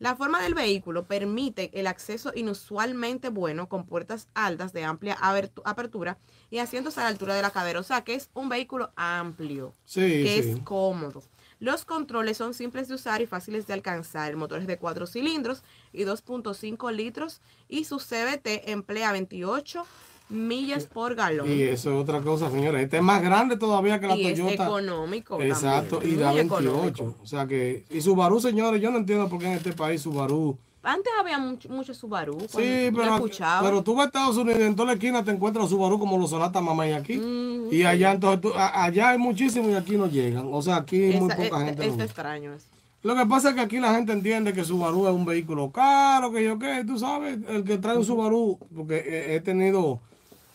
La 0.00 0.16
forma 0.16 0.42
del 0.42 0.54
vehículo 0.54 1.04
permite 1.04 1.70
el 1.72 1.86
acceso 1.86 2.32
inusualmente 2.34 3.28
bueno 3.28 3.68
con 3.68 3.86
puertas 3.86 4.28
altas 4.34 4.72
de 4.72 4.84
amplia 4.84 5.16
apertura 5.64 6.18
y 6.50 6.58
asientos 6.58 6.98
a 6.98 7.02
la 7.02 7.08
altura 7.08 7.34
de 7.34 7.42
la 7.42 7.50
cadera, 7.50 7.80
o 7.80 7.84
sea 7.84 8.02
que 8.02 8.14
es 8.14 8.28
un 8.34 8.48
vehículo 8.48 8.92
amplio 8.96 9.72
Sí, 9.84 10.00
que 10.00 10.42
sí. 10.42 10.50
es 10.50 10.60
cómodo. 10.64 11.22
Los 11.60 11.84
controles 11.84 12.36
son 12.36 12.52
simples 12.52 12.88
de 12.88 12.94
usar 12.96 13.22
y 13.22 13.26
fáciles 13.26 13.66
de 13.66 13.72
alcanzar. 13.72 14.28
El 14.30 14.36
motor 14.36 14.60
es 14.60 14.66
de 14.66 14.76
4 14.78 15.06
cilindros 15.06 15.62
y 15.92 16.02
2.5 16.04 16.92
litros 16.92 17.40
y 17.68 17.84
su 17.84 17.98
CVT 17.98 18.70
emplea 18.70 19.12
28 19.12 19.86
millas 20.28 20.86
por 20.86 21.14
galón. 21.14 21.50
Y 21.50 21.62
eso 21.62 21.92
es 21.94 22.02
otra 22.02 22.20
cosa, 22.20 22.50
señores. 22.50 22.82
Este 22.84 22.96
es 22.98 23.02
más 23.02 23.22
grande 23.22 23.56
todavía 23.56 24.00
que 24.00 24.06
la 24.06 24.16
Y 24.16 24.26
es 24.26 24.38
Toyota. 24.40 24.64
económico. 24.64 25.40
Exacto, 25.40 25.98
también, 25.98 26.14
y 26.18 26.20
da 26.22 26.28
muy 26.30 26.36
28. 26.40 26.68
económico. 26.70 27.16
O 27.22 27.26
sea 27.26 27.46
que. 27.46 27.84
Y 27.90 28.00
Subaru, 28.00 28.40
señores, 28.40 28.80
yo 28.80 28.90
no 28.90 28.98
entiendo 28.98 29.28
por 29.28 29.38
qué 29.38 29.46
en 29.46 29.52
este 29.52 29.72
país 29.72 30.00
Subaru. 30.02 30.56
Antes 30.86 31.10
había 31.18 31.38
mucho, 31.38 31.68
mucho 31.70 31.94
Subaru. 31.94 32.38
Sí, 32.40 32.90
pero, 32.94 33.24
pero 33.62 33.82
tú 33.82 33.94
vas 33.94 34.04
a 34.04 34.06
Estados 34.08 34.36
Unidos 34.36 34.60
y 34.60 34.64
en 34.64 34.76
toda 34.76 34.88
la 34.88 34.92
esquina 34.92 35.24
te 35.24 35.30
encuentras 35.30 35.70
Subaru 35.70 35.98
como 35.98 36.18
los 36.18 36.28
Sonata 36.28 36.60
Mamá 36.60 36.86
y 36.86 36.92
aquí. 36.92 37.16
Mm, 37.16 37.72
y 37.72 37.84
allá 37.84 38.12
entonces 38.12 38.42
tú- 38.42 38.52
allá 38.54 39.08
hay 39.10 39.18
muchísimos 39.18 39.70
y 39.70 39.74
aquí 39.74 39.96
no 39.96 40.06
llegan. 40.08 40.46
O 40.52 40.60
sea, 40.60 40.76
aquí 40.76 40.98
muy 41.18 41.30
Esa- 41.30 41.36
poca 41.36 41.58
es- 41.60 41.64
gente. 41.64 41.86
es 41.86 41.92
lo 41.92 41.96
ve. 41.96 42.04
extraño 42.04 42.52
eso. 42.52 42.66
Lo 43.02 43.16
que 43.16 43.24
pasa 43.26 43.50
es 43.50 43.54
que 43.54 43.60
aquí 43.62 43.80
la 43.80 43.94
gente 43.94 44.12
entiende 44.12 44.52
que 44.52 44.62
Subaru 44.64 45.06
es 45.06 45.14
un 45.14 45.24
vehículo 45.24 45.70
caro, 45.70 46.30
que 46.32 46.44
yo 46.44 46.58
qué, 46.58 46.84
tú 46.86 46.98
sabes, 46.98 47.38
el 47.48 47.64
que 47.64 47.78
trae 47.78 47.96
un 47.96 48.04
Subaru, 48.04 48.58
porque 48.74 49.34
he 49.34 49.40
tenido 49.40 50.00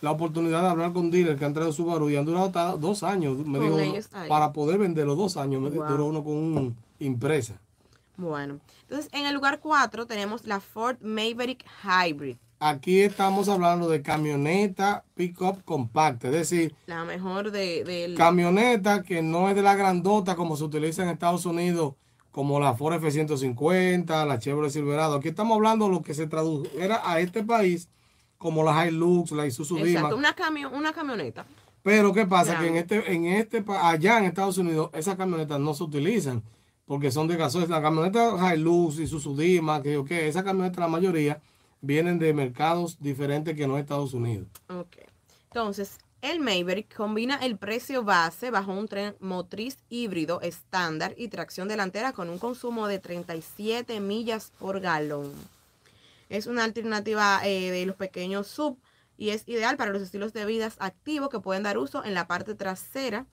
la 0.00 0.10
oportunidad 0.12 0.62
de 0.62 0.68
hablar 0.68 0.92
con 0.92 1.10
dealers 1.10 1.38
que 1.38 1.44
han 1.44 1.52
traído 1.54 1.72
Subaru 1.72 2.08
y 2.10 2.16
han 2.16 2.24
durado 2.24 2.46
hasta 2.46 2.76
dos 2.76 3.02
años, 3.02 3.36
me 3.46 3.58
dijo, 3.60 3.76
para 4.28 4.52
poder 4.52 4.78
venderlo 4.78 5.14
dos 5.14 5.36
años, 5.36 5.60
me 5.60 5.70
Wow. 5.70 5.86
duró 5.88 6.06
uno 6.06 6.24
con 6.24 6.34
un 6.36 6.76
impresa. 6.98 7.60
Bueno, 8.16 8.60
entonces 8.82 9.08
en 9.12 9.26
el 9.26 9.34
lugar 9.34 9.60
4 9.60 10.06
tenemos 10.06 10.44
la 10.46 10.60
Ford 10.60 10.96
Maverick 11.00 11.64
Hybrid. 11.84 12.36
Aquí 12.62 13.00
estamos 13.00 13.48
hablando 13.48 13.88
de 13.88 14.02
camioneta 14.02 15.04
pick-up 15.14 15.64
compacta, 15.64 16.26
es 16.28 16.34
decir, 16.34 16.74
La 16.86 17.04
mejor 17.06 17.50
de, 17.52 17.84
del... 17.84 18.14
camioneta 18.16 19.02
que 19.02 19.22
no 19.22 19.48
es 19.48 19.56
de 19.56 19.62
la 19.62 19.74
grandota 19.74 20.36
como 20.36 20.56
se 20.56 20.64
utiliza 20.64 21.02
en 21.02 21.08
Estados 21.08 21.46
Unidos, 21.46 21.94
como 22.30 22.60
la 22.60 22.74
Ford 22.74 22.94
F-150, 23.02 24.26
la 24.26 24.38
Chevrolet 24.38 24.70
Silverado. 24.70 25.16
Aquí 25.16 25.28
estamos 25.28 25.56
hablando 25.56 25.86
de 25.86 25.92
lo 25.92 26.02
que 26.02 26.12
se 26.12 26.26
tradujera 26.26 27.00
a 27.02 27.20
este 27.20 27.42
país 27.42 27.88
como 28.40 28.64
la 28.64 28.86
Hilux, 28.86 29.32
la 29.32 29.44
Isuzu 29.46 29.76
Exacto, 29.76 30.08
Dima. 30.08 30.14
una, 30.16 30.34
camio- 30.34 30.70
una 30.70 30.94
camioneta. 30.94 31.44
Pero 31.82 32.12
¿qué 32.14 32.24
pasa? 32.26 32.58
Que 32.58 32.68
en 32.68 32.76
este, 32.76 33.12
en 33.12 33.26
este, 33.26 33.62
allá 33.68 34.16
en 34.18 34.24
Estados 34.24 34.56
Unidos, 34.56 34.88
esas 34.94 35.16
camionetas 35.16 35.60
no 35.60 35.74
se 35.74 35.82
utilizan 35.84 36.42
porque 36.86 37.10
son 37.12 37.28
de 37.28 37.36
gasoil. 37.36 37.68
La 37.68 37.82
camioneta 37.82 38.54
Hilux, 38.54 38.98
Isuzu 38.98 39.36
Dima, 39.36 39.82
que 39.82 39.92
yo 39.92 40.04
qué, 40.06 40.26
esas 40.26 40.42
camionetas 40.42 40.78
la 40.78 40.88
mayoría 40.88 41.40
vienen 41.82 42.18
de 42.18 42.32
mercados 42.32 42.96
diferentes 42.98 43.54
que 43.54 43.66
no 43.66 43.76
Estados 43.76 44.14
Unidos. 44.14 44.48
Ok. 44.70 44.96
Entonces, 45.44 45.98
el 46.22 46.40
Maverick 46.40 46.94
combina 46.94 47.36
el 47.36 47.58
precio 47.58 48.04
base 48.04 48.50
bajo 48.50 48.72
un 48.72 48.88
tren 48.88 49.16
motriz 49.20 49.76
híbrido 49.90 50.40
estándar 50.40 51.14
y 51.18 51.28
tracción 51.28 51.68
delantera 51.68 52.12
con 52.12 52.30
un 52.30 52.38
consumo 52.38 52.86
de 52.88 52.98
37 52.98 54.00
millas 54.00 54.52
por 54.58 54.80
galón. 54.80 55.30
Es 56.30 56.46
una 56.46 56.64
alternativa 56.64 57.40
eh, 57.44 57.70
de 57.70 57.84
los 57.84 57.96
pequeños 57.96 58.46
sub 58.46 58.80
y 59.18 59.30
es 59.30 59.46
ideal 59.46 59.76
para 59.76 59.90
los 59.90 60.00
estilos 60.00 60.32
de 60.32 60.46
vida 60.46 60.72
activos 60.78 61.28
que 61.28 61.40
pueden 61.40 61.64
dar 61.64 61.76
uso 61.76 62.04
en 62.04 62.14
la 62.14 62.26
parte 62.26 62.54
trasera 62.54 63.26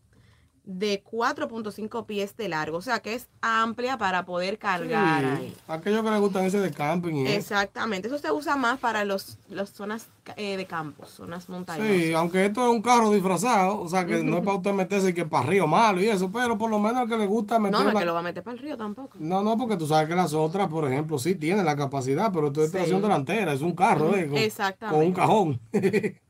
de 0.69 1.01
4.5 1.01 2.06
pies 2.06 2.36
de 2.36 2.49
largo. 2.49 2.77
O 2.77 2.82
sea 2.82 2.99
que 2.99 3.13
es 3.13 3.30
amplia 3.41 3.97
para 3.97 4.25
poder 4.25 4.58
cargar 4.58 5.21
Sí, 5.23 5.30
ahí. 5.45 5.58
aquellos 5.69 6.03
que 6.03 6.12
les 6.12 6.19
gustan 6.19 6.43
ese 6.43 6.60
de 6.60 6.71
camping 6.71 7.25
eso. 7.25 7.38
Exactamente. 7.38 8.10
Eso 8.10 8.17
se 8.17 8.30
usa 8.34 8.58
más 8.58 8.77
para 8.77 9.06
los, 9.06 9.38
las 9.47 9.69
zonas 9.71 10.08
eh, 10.36 10.58
de 10.58 10.65
campo, 10.65 11.06
zonas 11.06 11.47
montañosas. 11.47 11.95
Sí, 11.95 12.12
aunque 12.13 12.45
esto 12.47 12.67
es 12.67 12.69
un 12.75 12.82
carro 12.82 13.12
disfrazado, 13.13 13.80
o 13.80 13.88
sea 13.88 14.06
que 14.06 14.21
no 14.21 14.39
es 14.39 14.43
para 14.43 14.58
usted 14.58 14.73
meterse 14.73 15.13
que 15.13 15.25
para 15.25 15.45
río 15.47 15.67
malo 15.67 16.01
y 16.01 16.10
eso, 16.10 16.30
pero 16.30 16.58
por 16.58 16.69
lo 16.69 16.80
menos 16.80 16.97
al 16.97 17.08
que 17.08 17.17
le 17.17 17.27
gusta 17.27 17.60
meter 17.60 17.71
No, 17.71 17.84
no 17.84 17.88
es 17.89 17.93
la- 17.93 17.99
que 18.01 18.06
lo 18.06 18.13
va 18.13 18.19
a 18.19 18.23
meter 18.23 18.43
para 18.43 18.58
el 18.58 18.62
río 18.62 18.75
tampoco. 18.75 19.17
No, 19.21 19.41
no, 19.41 19.58
porque 19.58 19.77
tú 19.77 19.88
sabes 19.88 20.10
que 20.10 20.15
las 20.15 20.34
otras, 20.34 20.67
por 20.67 20.86
ejemplo, 20.91 21.17
sí 21.17 21.36
tienen 21.36 21.63
la 21.63 21.77
capacidad, 21.77 22.30
pero 22.34 22.47
esto 22.47 22.62
es 22.62 22.71
Sí. 22.71 22.75
tracción 22.75 23.01
delantera, 23.01 23.53
es 23.53 23.62
un 23.62 23.71
carro, 23.71 24.13
¿eh? 24.17 24.27
Con, 24.27 24.38
Exactamente. 24.38 24.97
con 24.99 25.08
un 25.08 25.13
cajón. 25.13 25.60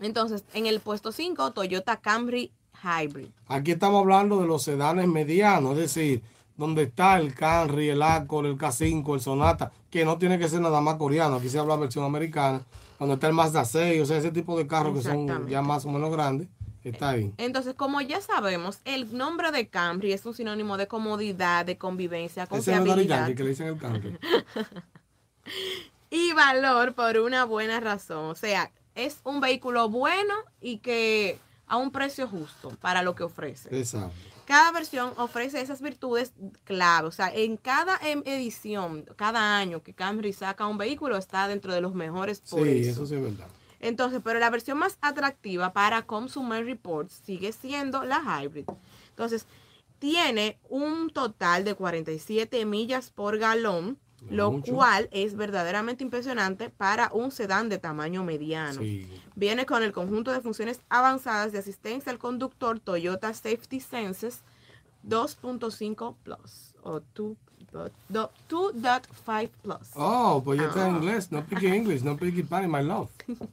Entonces, 0.00 0.42
en 0.54 0.66
el 0.66 0.80
puesto 0.80 1.12
5, 1.12 1.52
Toyota 1.52 1.98
Camry 1.98 2.50
Hybrid. 2.84 3.28
Aquí 3.48 3.72
estamos 3.72 4.00
hablando 4.00 4.40
de 4.40 4.46
los 4.46 4.62
sedanes 4.62 5.08
medianos, 5.08 5.72
es 5.72 5.94
decir, 5.94 6.22
donde 6.56 6.84
está 6.84 7.18
el 7.18 7.34
Camry, 7.34 7.88
el 7.88 8.02
Accord, 8.02 8.46
el 8.46 8.58
K5, 8.58 9.14
el 9.14 9.20
Sonata, 9.20 9.72
que 9.90 10.04
no 10.04 10.18
tiene 10.18 10.38
que 10.38 10.48
ser 10.48 10.60
nada 10.60 10.80
más 10.80 10.96
coreano, 10.96 11.36
aquí 11.36 11.48
se 11.48 11.58
habla 11.58 11.76
versión 11.76 12.04
americana, 12.04 12.62
donde 12.98 13.14
está 13.14 13.28
el 13.28 13.34
Mazda 13.34 13.64
6, 13.64 14.02
o 14.02 14.06
sea, 14.06 14.18
ese 14.18 14.30
tipo 14.30 14.56
de 14.56 14.66
carros 14.66 14.96
que 14.96 15.02
son 15.02 15.48
ya 15.48 15.62
más 15.62 15.84
o 15.84 15.90
menos 15.90 16.10
grandes, 16.10 16.48
está 16.84 17.10
ahí. 17.10 17.32
Entonces, 17.38 17.74
como 17.74 18.00
ya 18.00 18.20
sabemos, 18.20 18.78
el 18.84 19.16
nombre 19.16 19.50
de 19.50 19.68
Camry 19.68 20.12
es 20.12 20.24
un 20.26 20.34
sinónimo 20.34 20.76
de 20.76 20.86
comodidad, 20.86 21.64
de 21.64 21.78
convivencia, 21.78 22.44
Ese 22.44 22.50
confiabilidad 22.50 23.20
Yankee 23.20 23.34
que 23.34 23.42
le 23.42 23.48
dicen 23.50 23.66
el 23.68 23.78
Camry. 23.78 24.18
y 26.10 26.32
valor 26.32 26.94
por 26.94 27.18
una 27.18 27.44
buena 27.44 27.80
razón. 27.80 28.26
O 28.26 28.34
sea, 28.34 28.70
es 28.94 29.18
un 29.24 29.40
vehículo 29.40 29.88
bueno 29.88 30.34
y 30.60 30.78
que 30.78 31.38
a 31.66 31.76
un 31.76 31.90
precio 31.90 32.28
justo 32.28 32.70
para 32.80 33.02
lo 33.02 33.14
que 33.14 33.22
ofrece. 33.22 33.76
Exacto. 33.78 34.12
Cada 34.46 34.72
versión 34.72 35.12
ofrece 35.16 35.60
esas 35.62 35.80
virtudes 35.80 36.32
clave. 36.64 37.08
O 37.08 37.12
sea, 37.12 37.34
en 37.34 37.56
cada 37.56 37.96
em- 38.02 38.22
edición, 38.26 39.04
cada 39.16 39.56
año 39.56 39.82
que 39.82 39.94
Camry 39.94 40.32
saca 40.34 40.66
un 40.66 40.76
vehículo, 40.76 41.16
está 41.16 41.48
dentro 41.48 41.72
de 41.72 41.80
los 41.80 41.94
mejores 41.94 42.40
por 42.40 42.64
Sí, 42.64 42.80
eso. 42.80 42.90
eso 42.90 43.06
sí 43.06 43.14
es 43.14 43.22
verdad. 43.22 43.46
Entonces, 43.80 44.20
pero 44.22 44.38
la 44.38 44.50
versión 44.50 44.78
más 44.78 44.98
atractiva 45.00 45.72
para 45.72 46.02
Consumer 46.02 46.64
Reports 46.64 47.22
sigue 47.24 47.52
siendo 47.52 48.04
la 48.04 48.20
Hybrid. 48.42 48.66
Entonces, 49.10 49.46
tiene 49.98 50.58
un 50.68 51.08
total 51.10 51.64
de 51.64 51.74
47 51.74 52.64
millas 52.66 53.10
por 53.10 53.38
galón, 53.38 53.98
lo 54.30 54.50
Mucho. 54.52 54.72
cual 54.74 55.08
es 55.12 55.36
verdaderamente 55.36 56.02
impresionante 56.04 56.70
para 56.70 57.10
un 57.12 57.30
sedán 57.30 57.68
de 57.68 57.78
tamaño 57.78 58.24
mediano. 58.24 58.80
Sí. 58.80 59.06
Viene 59.36 59.66
con 59.66 59.82
el 59.82 59.92
conjunto 59.92 60.32
de 60.32 60.40
funciones 60.40 60.80
avanzadas 60.88 61.52
de 61.52 61.58
asistencia 61.58 62.10
al 62.12 62.18
conductor 62.18 62.80
Toyota 62.80 63.32
Safety 63.34 63.80
Senses 63.80 64.40
2.5 65.08 66.14
Plus 66.22 66.74
o 66.82 67.00
2 67.14 67.36
do- 68.08 68.30
2.5 68.52 69.50
Plus. 69.62 69.88
Oh, 69.94 70.40
pues 70.44 70.60
ya 70.60 70.66
está 70.68 70.88
en 70.88 70.94
Ah. 70.94 70.98
inglés, 70.98 71.30
no 71.32 71.44
pique 71.44 71.74
English, 71.74 72.02
no 72.02 72.16
pique 72.16 72.42
Spanish, 72.42 72.70
my 72.70 72.82
love. 72.82 73.10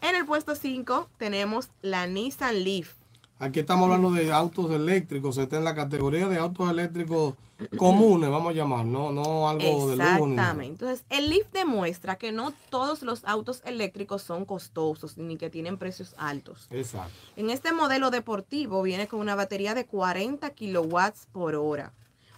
En 0.00 0.16
el 0.16 0.26
puesto 0.26 0.56
5 0.56 1.08
tenemos 1.18 1.70
la 1.82 2.08
Nissan 2.08 2.64
Leaf. 2.64 2.94
Aquí 3.42 3.58
estamos 3.58 3.86
hablando 3.86 4.12
de 4.12 4.32
autos 4.32 4.70
eléctricos, 4.70 5.36
está 5.36 5.56
en 5.56 5.64
la 5.64 5.74
categoría 5.74 6.28
de 6.28 6.38
autos 6.38 6.70
eléctricos 6.70 7.34
comunes, 7.76 8.30
vamos 8.30 8.50
a 8.50 8.52
llamar, 8.52 8.86
no, 8.86 9.10
no 9.10 9.48
algo 9.48 9.88
de 9.88 9.96
lujo. 9.96 10.28
Exactamente. 10.28 10.66
Entonces, 10.66 11.04
el 11.10 11.28
Leaf 11.28 11.50
demuestra 11.52 12.14
que 12.14 12.30
no 12.30 12.52
todos 12.70 13.02
los 13.02 13.24
autos 13.24 13.60
eléctricos 13.64 14.22
son 14.22 14.44
costosos 14.44 15.18
ni 15.18 15.38
que 15.38 15.50
tienen 15.50 15.76
precios 15.76 16.14
altos. 16.18 16.68
Exacto. 16.70 17.12
En 17.34 17.50
este 17.50 17.72
modelo 17.72 18.12
deportivo 18.12 18.80
viene 18.80 19.08
con 19.08 19.18
una 19.18 19.34
batería 19.34 19.74
de 19.74 19.86
40 19.86 20.48
kilowatts 20.50 21.26
por 21.32 21.56
hora, 21.56 21.92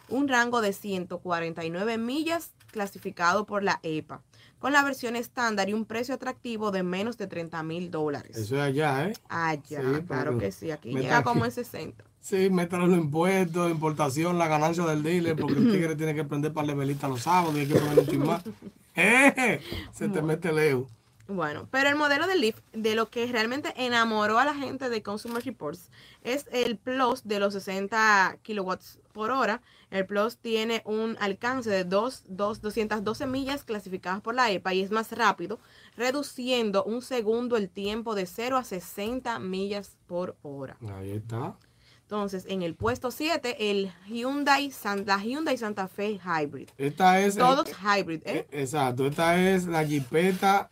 un 0.09 0.27
rango 0.27 0.63
de 0.63 0.73
149 0.73 1.99
millas 1.99 2.53
clasificado 2.71 3.45
por 3.45 3.63
la 3.63 3.79
EPA, 3.83 4.23
con 4.65 4.73
la 4.73 4.83
versión 4.83 5.15
estándar 5.15 5.69
y 5.69 5.75
un 5.75 5.85
precio 5.85 6.15
atractivo 6.15 6.71
de 6.71 6.83
menos 6.83 7.19
de 7.19 7.27
30 7.27 7.63
mil 7.65 7.91
dólares. 7.91 8.35
Eso 8.35 8.57
es 8.57 8.63
allá, 8.63 9.11
¿eh? 9.11 9.13
Ah, 9.29 9.57
ya, 9.69 9.83
Sí, 9.83 10.03
claro 10.07 10.39
que 10.39 10.53
sí, 10.53 10.71
aquí 10.71 10.89
llega 10.95 11.19
aquí. 11.19 11.25
como 11.25 11.45
en 11.45 11.51
60. 11.51 12.03
Sí, 12.19 12.49
métale 12.49 12.87
los 12.87 12.97
impuestos, 12.97 13.71
importación, 13.71 14.39
la 14.39 14.49
ganancia 14.49 14.87
del 14.87 15.03
dealer, 15.03 15.37
porque 15.37 15.59
el 15.59 15.71
tigre 15.71 15.97
tiene 15.97 16.15
que 16.15 16.25
prender 16.25 16.55
para 16.55 16.73
velita 16.73 17.07
los 17.09 17.21
sábados 17.21 17.55
y 17.57 17.59
hay 17.59 17.67
que 17.67 17.75
poner 17.79 18.09
un 18.09 18.27
más. 18.27 18.43
¡Eh! 18.97 19.61
Se 19.93 20.09
te 20.09 20.23
mete 20.23 20.51
lejos. 20.51 20.87
Bueno, 21.29 21.69
pero 21.71 21.91
el 21.91 21.97
modelo 21.97 22.27
de 22.27 22.37
Leaf, 22.37 22.57
de 22.73 22.95
lo 22.95 23.11
que 23.11 23.27
realmente 23.27 23.75
enamoró 23.77 24.39
a 24.39 24.47
la 24.47 24.55
gente 24.55 24.89
de 24.89 25.03
Consumer 25.03 25.45
Reports, 25.45 25.91
es 26.23 26.47
el 26.53 26.79
Plus 26.79 27.25
de 27.25 27.39
los 27.39 27.53
60 27.53 28.39
kilowatts 28.43 28.99
por 29.13 29.31
hora. 29.31 29.61
El 29.95 30.07
Plus 30.07 30.39
tiene 30.39 30.83
un 30.87 31.17
alcance 31.21 31.71
de 31.71 31.85
2, 31.85 32.25
2, 32.27 32.61
212 32.63 33.27
millas 33.27 33.63
clasificadas 33.63 34.21
por 34.23 34.35
la 34.35 34.51
EPA 34.51 34.75
y 34.75 34.83
es 34.83 34.91
más 34.91 35.13
rápido, 35.13 35.61
reduciendo 35.97 36.83
un 36.83 37.01
segundo 37.01 37.57
el 37.57 37.71
tiempo 37.71 38.17
de 38.17 38.27
0 38.27 38.57
a 38.57 38.65
60 38.65 39.39
millas 39.39 39.97
por 40.09 40.37
hora. 40.43 40.77
Ahí 40.99 41.13
está. 41.13 41.55
Entonces, 42.03 42.45
en 42.49 42.63
el 42.63 42.75
puesto 42.75 43.13
7, 43.13 43.71
el 43.71 43.93
Hyundai, 44.09 44.73
la 45.07 45.19
Hyundai 45.23 45.57
Santa 45.57 45.87
Fe 45.87 46.19
Hybrid. 46.25 46.71
Esta 46.77 47.21
es. 47.21 47.37
Todos 47.37 47.69
eh, 47.69 47.75
hybrid, 47.81 48.23
¿eh? 48.25 48.49
eh, 48.51 48.63
Exacto, 48.63 49.07
esta 49.07 49.41
es 49.41 49.67
la 49.67 49.87
jipeta, 49.87 50.69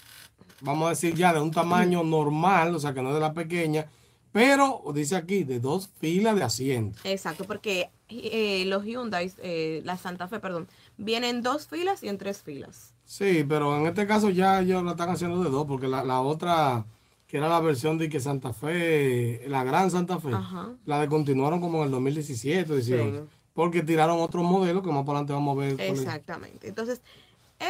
vamos 0.63 0.87
a 0.87 0.91
decir 0.91 1.15
ya 1.15 1.33
de 1.33 1.41
un 1.41 1.53
tamaño 1.53 2.03
normal, 2.03 2.75
o 2.75 2.81
sea 2.81 2.93
que 2.93 3.03
no 3.03 3.15
de 3.15 3.21
la 3.21 3.33
pequeña, 3.33 3.87
pero 4.33 4.83
dice 4.95 5.15
aquí 5.17 5.45
de 5.45 5.61
dos 5.61 5.89
filas 6.01 6.35
de 6.37 6.43
asientos. 6.43 7.01
Exacto, 7.05 7.45
porque 7.45 7.91
eh, 8.09 8.65
los 8.67 8.85
Hyundai, 8.85 9.31
eh, 9.39 9.83
la 9.85 9.97
Santa 9.97 10.27
Fe, 10.29 10.41
perdón, 10.41 10.69
vienen 10.97 11.37
en 11.37 11.43
dos 11.43 11.67
filas 11.69 12.03
y 12.03 12.09
en 12.09 12.19
tres 12.19 12.43
filas. 12.43 12.95
Sí, 13.05 13.45
pero 13.49 13.77
en 13.77 13.87
este 13.87 14.07
caso 14.07 14.31
ya 14.31 14.61
ellos 14.61 14.83
la 14.83 14.93
están 14.93 15.11
haciendo 15.11 15.43
de 15.43 15.51
dos, 15.51 15.67
porque 15.67 15.87
la, 15.87 16.03
la 16.05 16.21
otra, 16.23 16.87
que 17.27 17.37
era 17.37 17.49
la 17.49 17.61
versión 17.61 17.99
de 17.99 18.09
que 18.09 18.21
Santa 18.21 18.53
Fe, 18.53 19.45
la 19.49 19.65
gran 19.65 19.91
Santa 19.91 20.19
Fe, 20.19 20.31
Ajá. 20.33 20.71
la 20.87 21.01
descontinuaron 21.01 21.61
como 21.61 21.79
en 21.79 21.85
el 21.85 21.91
2017, 21.91 22.75
18. 22.75 23.05
Sí. 23.05 23.29
porque 23.53 23.83
tiraron 23.83 24.19
otros 24.21 24.43
modelos 24.45 24.83
que 24.83 24.89
más 24.91 25.05
para 25.05 25.19
adelante 25.19 25.33
vamos 25.35 25.57
a 25.59 25.61
ver. 25.61 25.81
Exactamente. 25.81 26.69
Entonces, 26.69 27.03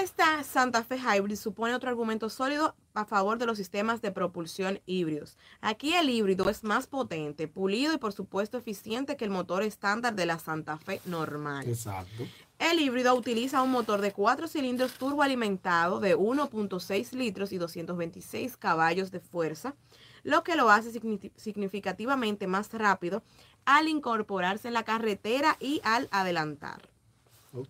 esta 0.00 0.42
Santa 0.44 0.82
Fe 0.84 0.96
Hybrid 0.98 1.36
supone 1.36 1.74
otro 1.74 1.90
argumento 1.90 2.30
sólido 2.30 2.74
a 2.94 3.04
favor 3.04 3.38
de 3.38 3.46
los 3.46 3.58
sistemas 3.58 4.00
de 4.02 4.10
propulsión 4.12 4.80
híbridos. 4.86 5.36
Aquí 5.60 5.94
el 5.94 6.08
híbrido 6.10 6.48
es 6.50 6.64
más 6.64 6.86
potente, 6.86 7.48
pulido 7.48 7.92
y 7.94 7.98
por 7.98 8.12
supuesto 8.12 8.58
eficiente 8.58 9.16
que 9.16 9.24
el 9.24 9.30
motor 9.30 9.62
estándar 9.62 10.14
de 10.14 10.26
la 10.26 10.38
Santa 10.38 10.78
Fe 10.78 11.00
normal. 11.04 11.68
Exacto. 11.68 12.24
El 12.58 12.80
híbrido 12.80 13.14
utiliza 13.14 13.62
un 13.62 13.70
motor 13.70 14.00
de 14.00 14.12
4 14.12 14.46
cilindros 14.48 14.92
turboalimentado 14.92 16.00
de 16.00 16.16
1.6 16.16 17.12
litros 17.12 17.52
y 17.52 17.58
226 17.58 18.56
caballos 18.56 19.10
de 19.10 19.20
fuerza, 19.20 19.74
lo 20.22 20.44
que 20.44 20.54
lo 20.56 20.70
hace 20.70 20.92
signi- 20.92 21.32
significativamente 21.36 22.46
más 22.46 22.72
rápido 22.72 23.22
al 23.64 23.88
incorporarse 23.88 24.68
en 24.68 24.74
la 24.74 24.84
carretera 24.84 25.56
y 25.60 25.80
al 25.84 26.08
adelantar. 26.12 26.91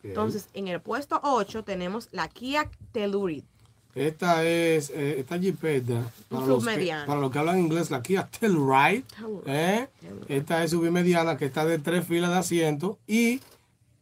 Entonces, 0.02 0.48
en 0.54 0.68
el 0.68 0.80
puesto 0.80 1.20
8 1.22 1.64
tenemos 1.64 2.08
la 2.12 2.28
Kia 2.28 2.70
Telluride. 2.92 3.44
Esta 3.94 4.42
es, 4.44 4.88
eh, 4.90 5.20
esta 5.20 5.38
jipeta, 5.38 6.10
para 6.30 6.46
los, 6.46 6.64
que, 6.64 6.94
para 7.06 7.20
los 7.20 7.30
que 7.30 7.38
hablan 7.38 7.58
inglés, 7.58 7.90
la 7.90 8.00
Kia 8.00 8.26
Telluride, 8.26 9.04
¿eh? 9.44 9.88
esta 10.28 10.64
es 10.64 10.70
submediana 10.70 11.36
que 11.36 11.44
está 11.44 11.66
de 11.66 11.78
tres 11.78 12.06
filas 12.06 12.30
de 12.30 12.36
asiento 12.36 12.98
y 13.06 13.40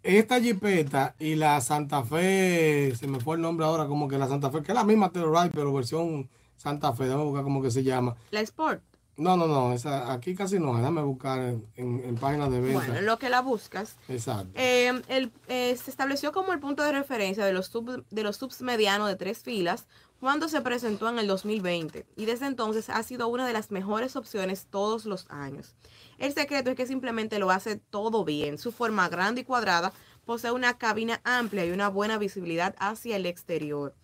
esta 0.05 0.41
jipeta 0.41 1.17
y 1.19 1.35
la 1.35 1.61
Santa 1.61 2.05
Fe, 2.05 2.95
se 2.95 3.09
me 3.09 3.19
fue 3.19 3.35
el 3.35 3.43
nombre 3.43 3.67
ahora, 3.67 3.87
como 3.87 4.07
que 4.07 4.17
la 4.17 4.29
Santa 4.29 4.51
Fe, 4.51 4.63
que 4.63 4.71
es 4.71 4.77
la 4.77 4.85
misma 4.85 5.11
Telluride, 5.11 5.51
pero 5.53 5.73
versión 5.73 6.29
Santa 6.57 6.93
Fe, 6.93 7.05
déjame 7.05 7.25
buscar 7.25 7.43
cómo 7.43 7.61
que 7.61 7.73
se 7.73 7.83
llama. 7.83 8.15
La 8.31 8.43
Sport. 8.43 8.83
No, 9.17 9.37
no, 9.37 9.47
no, 9.47 9.73
esa, 9.75 10.13
aquí 10.13 10.35
casi 10.35 10.59
no, 10.59 10.75
déjame 10.77 11.03
buscar 11.03 11.39
en, 11.41 11.67
en- 11.77 12.03
en 12.05 12.15
páginas 12.17 12.51
de 12.51 12.61
venta. 12.61 12.79
Bueno, 12.79 12.97
en 12.97 13.05
lo 13.07 13.19
que 13.19 13.29
la 13.29 13.43
buscas. 13.43 13.97
Exacto. 14.09 14.51
Eh, 14.55 15.03
el- 15.09 15.31
eh, 15.49 15.77
se 15.77 15.91
estableció 15.91 16.33
como 16.33 16.53
el 16.53 16.61
punto 16.61 16.83
de 16.83 16.93
referencia 16.93 17.45
de 17.45 17.53
los, 17.53 17.67
sub- 17.67 18.05
de 18.09 18.23
los 18.23 18.37
subs 18.39 18.63
medianos 18.63 19.09
de 19.09 19.17
tres 19.17 19.41
filas 19.43 19.87
cuando 20.21 20.49
se 20.49 20.61
presentó 20.63 21.09
en 21.09 21.19
el 21.19 21.27
2020 21.27 22.07
y 22.17 22.25
desde 22.25 22.47
entonces 22.47 22.89
ha 22.89 23.03
sido 23.03 23.29
una 23.29 23.47
de 23.47 23.53
las 23.53 23.71
mejores 23.71 24.17
opciones 24.17 24.67
todos 24.71 25.05
los 25.05 25.27
años. 25.31 25.75
El 26.19 26.33
secreto 26.33 26.71
es 26.71 26.77
que 26.77 26.87
simplemente 26.87 27.39
lo 27.39 27.51
hace 27.51 27.77
todo 27.77 28.25
bien. 28.25 28.57
Su 28.59 28.73
forma 28.73 29.09
grande 29.11 29.43
y 29.43 29.45
cuadrada 29.45 29.93
posee 30.25 30.51
una 30.53 30.79
cabina 30.79 31.21
amplia 31.25 31.67
y 31.67 31.71
una 31.73 31.89
buena 31.89 32.17
visibilidad 32.19 32.75
hacia 32.79 33.17
el 33.17 33.27
exterior. 33.27 33.95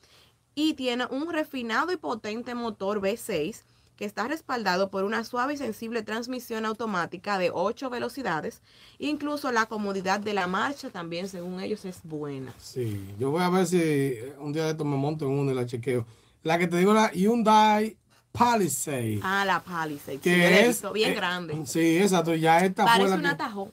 Y 0.54 0.74
tiene 0.74 1.06
un 1.06 1.30
refinado 1.32 1.92
y 1.92 1.96
potente 1.98 2.54
motor 2.54 3.00
V6 3.00 3.62
que 3.96 4.04
está 4.04 4.28
respaldado 4.28 4.90
por 4.90 5.04
una 5.04 5.24
suave 5.24 5.54
y 5.54 5.56
sensible 5.56 6.02
transmisión 6.02 6.66
automática 6.66 7.38
de 7.38 7.50
8 7.52 7.88
velocidades. 7.90 8.60
Incluso 8.98 9.50
la 9.52 9.66
comodidad 9.66 10.20
de 10.20 10.34
la 10.34 10.46
marcha 10.46 10.90
también, 10.90 11.28
según 11.28 11.60
ellos, 11.60 11.84
es 11.84 12.00
buena. 12.04 12.52
Sí, 12.58 13.02
yo 13.18 13.30
voy 13.30 13.42
a 13.42 13.48
ver 13.48 13.66
si 13.66 13.80
eh, 13.80 14.34
un 14.38 14.52
día 14.52 14.64
de 14.64 14.70
esto 14.72 14.84
me 14.84 14.96
monto 14.96 15.24
en 15.26 15.32
uno 15.32 15.50
y 15.52 15.54
la 15.54 15.64
chequeo. 15.66 16.06
La 16.42 16.58
que 16.58 16.66
te 16.68 16.76
digo, 16.76 16.92
la 16.94 17.10
Hyundai 17.12 17.96
Palisade. 18.32 19.18
Ah, 19.22 19.44
la 19.46 19.60
Palisade. 19.60 20.18
que 20.18 20.34
sí, 20.34 20.42
es 20.42 20.68
visto, 20.68 20.92
bien 20.92 21.12
eh, 21.12 21.14
grande. 21.14 21.66
Sí, 21.66 21.98
exacto. 21.98 22.34
Ya 22.34 22.58
esta 22.64 22.82
fue 22.84 22.92
Parece 22.92 23.08
la 23.10 23.16
un 23.16 23.22
que- 23.22 23.28
atajo. 23.28 23.72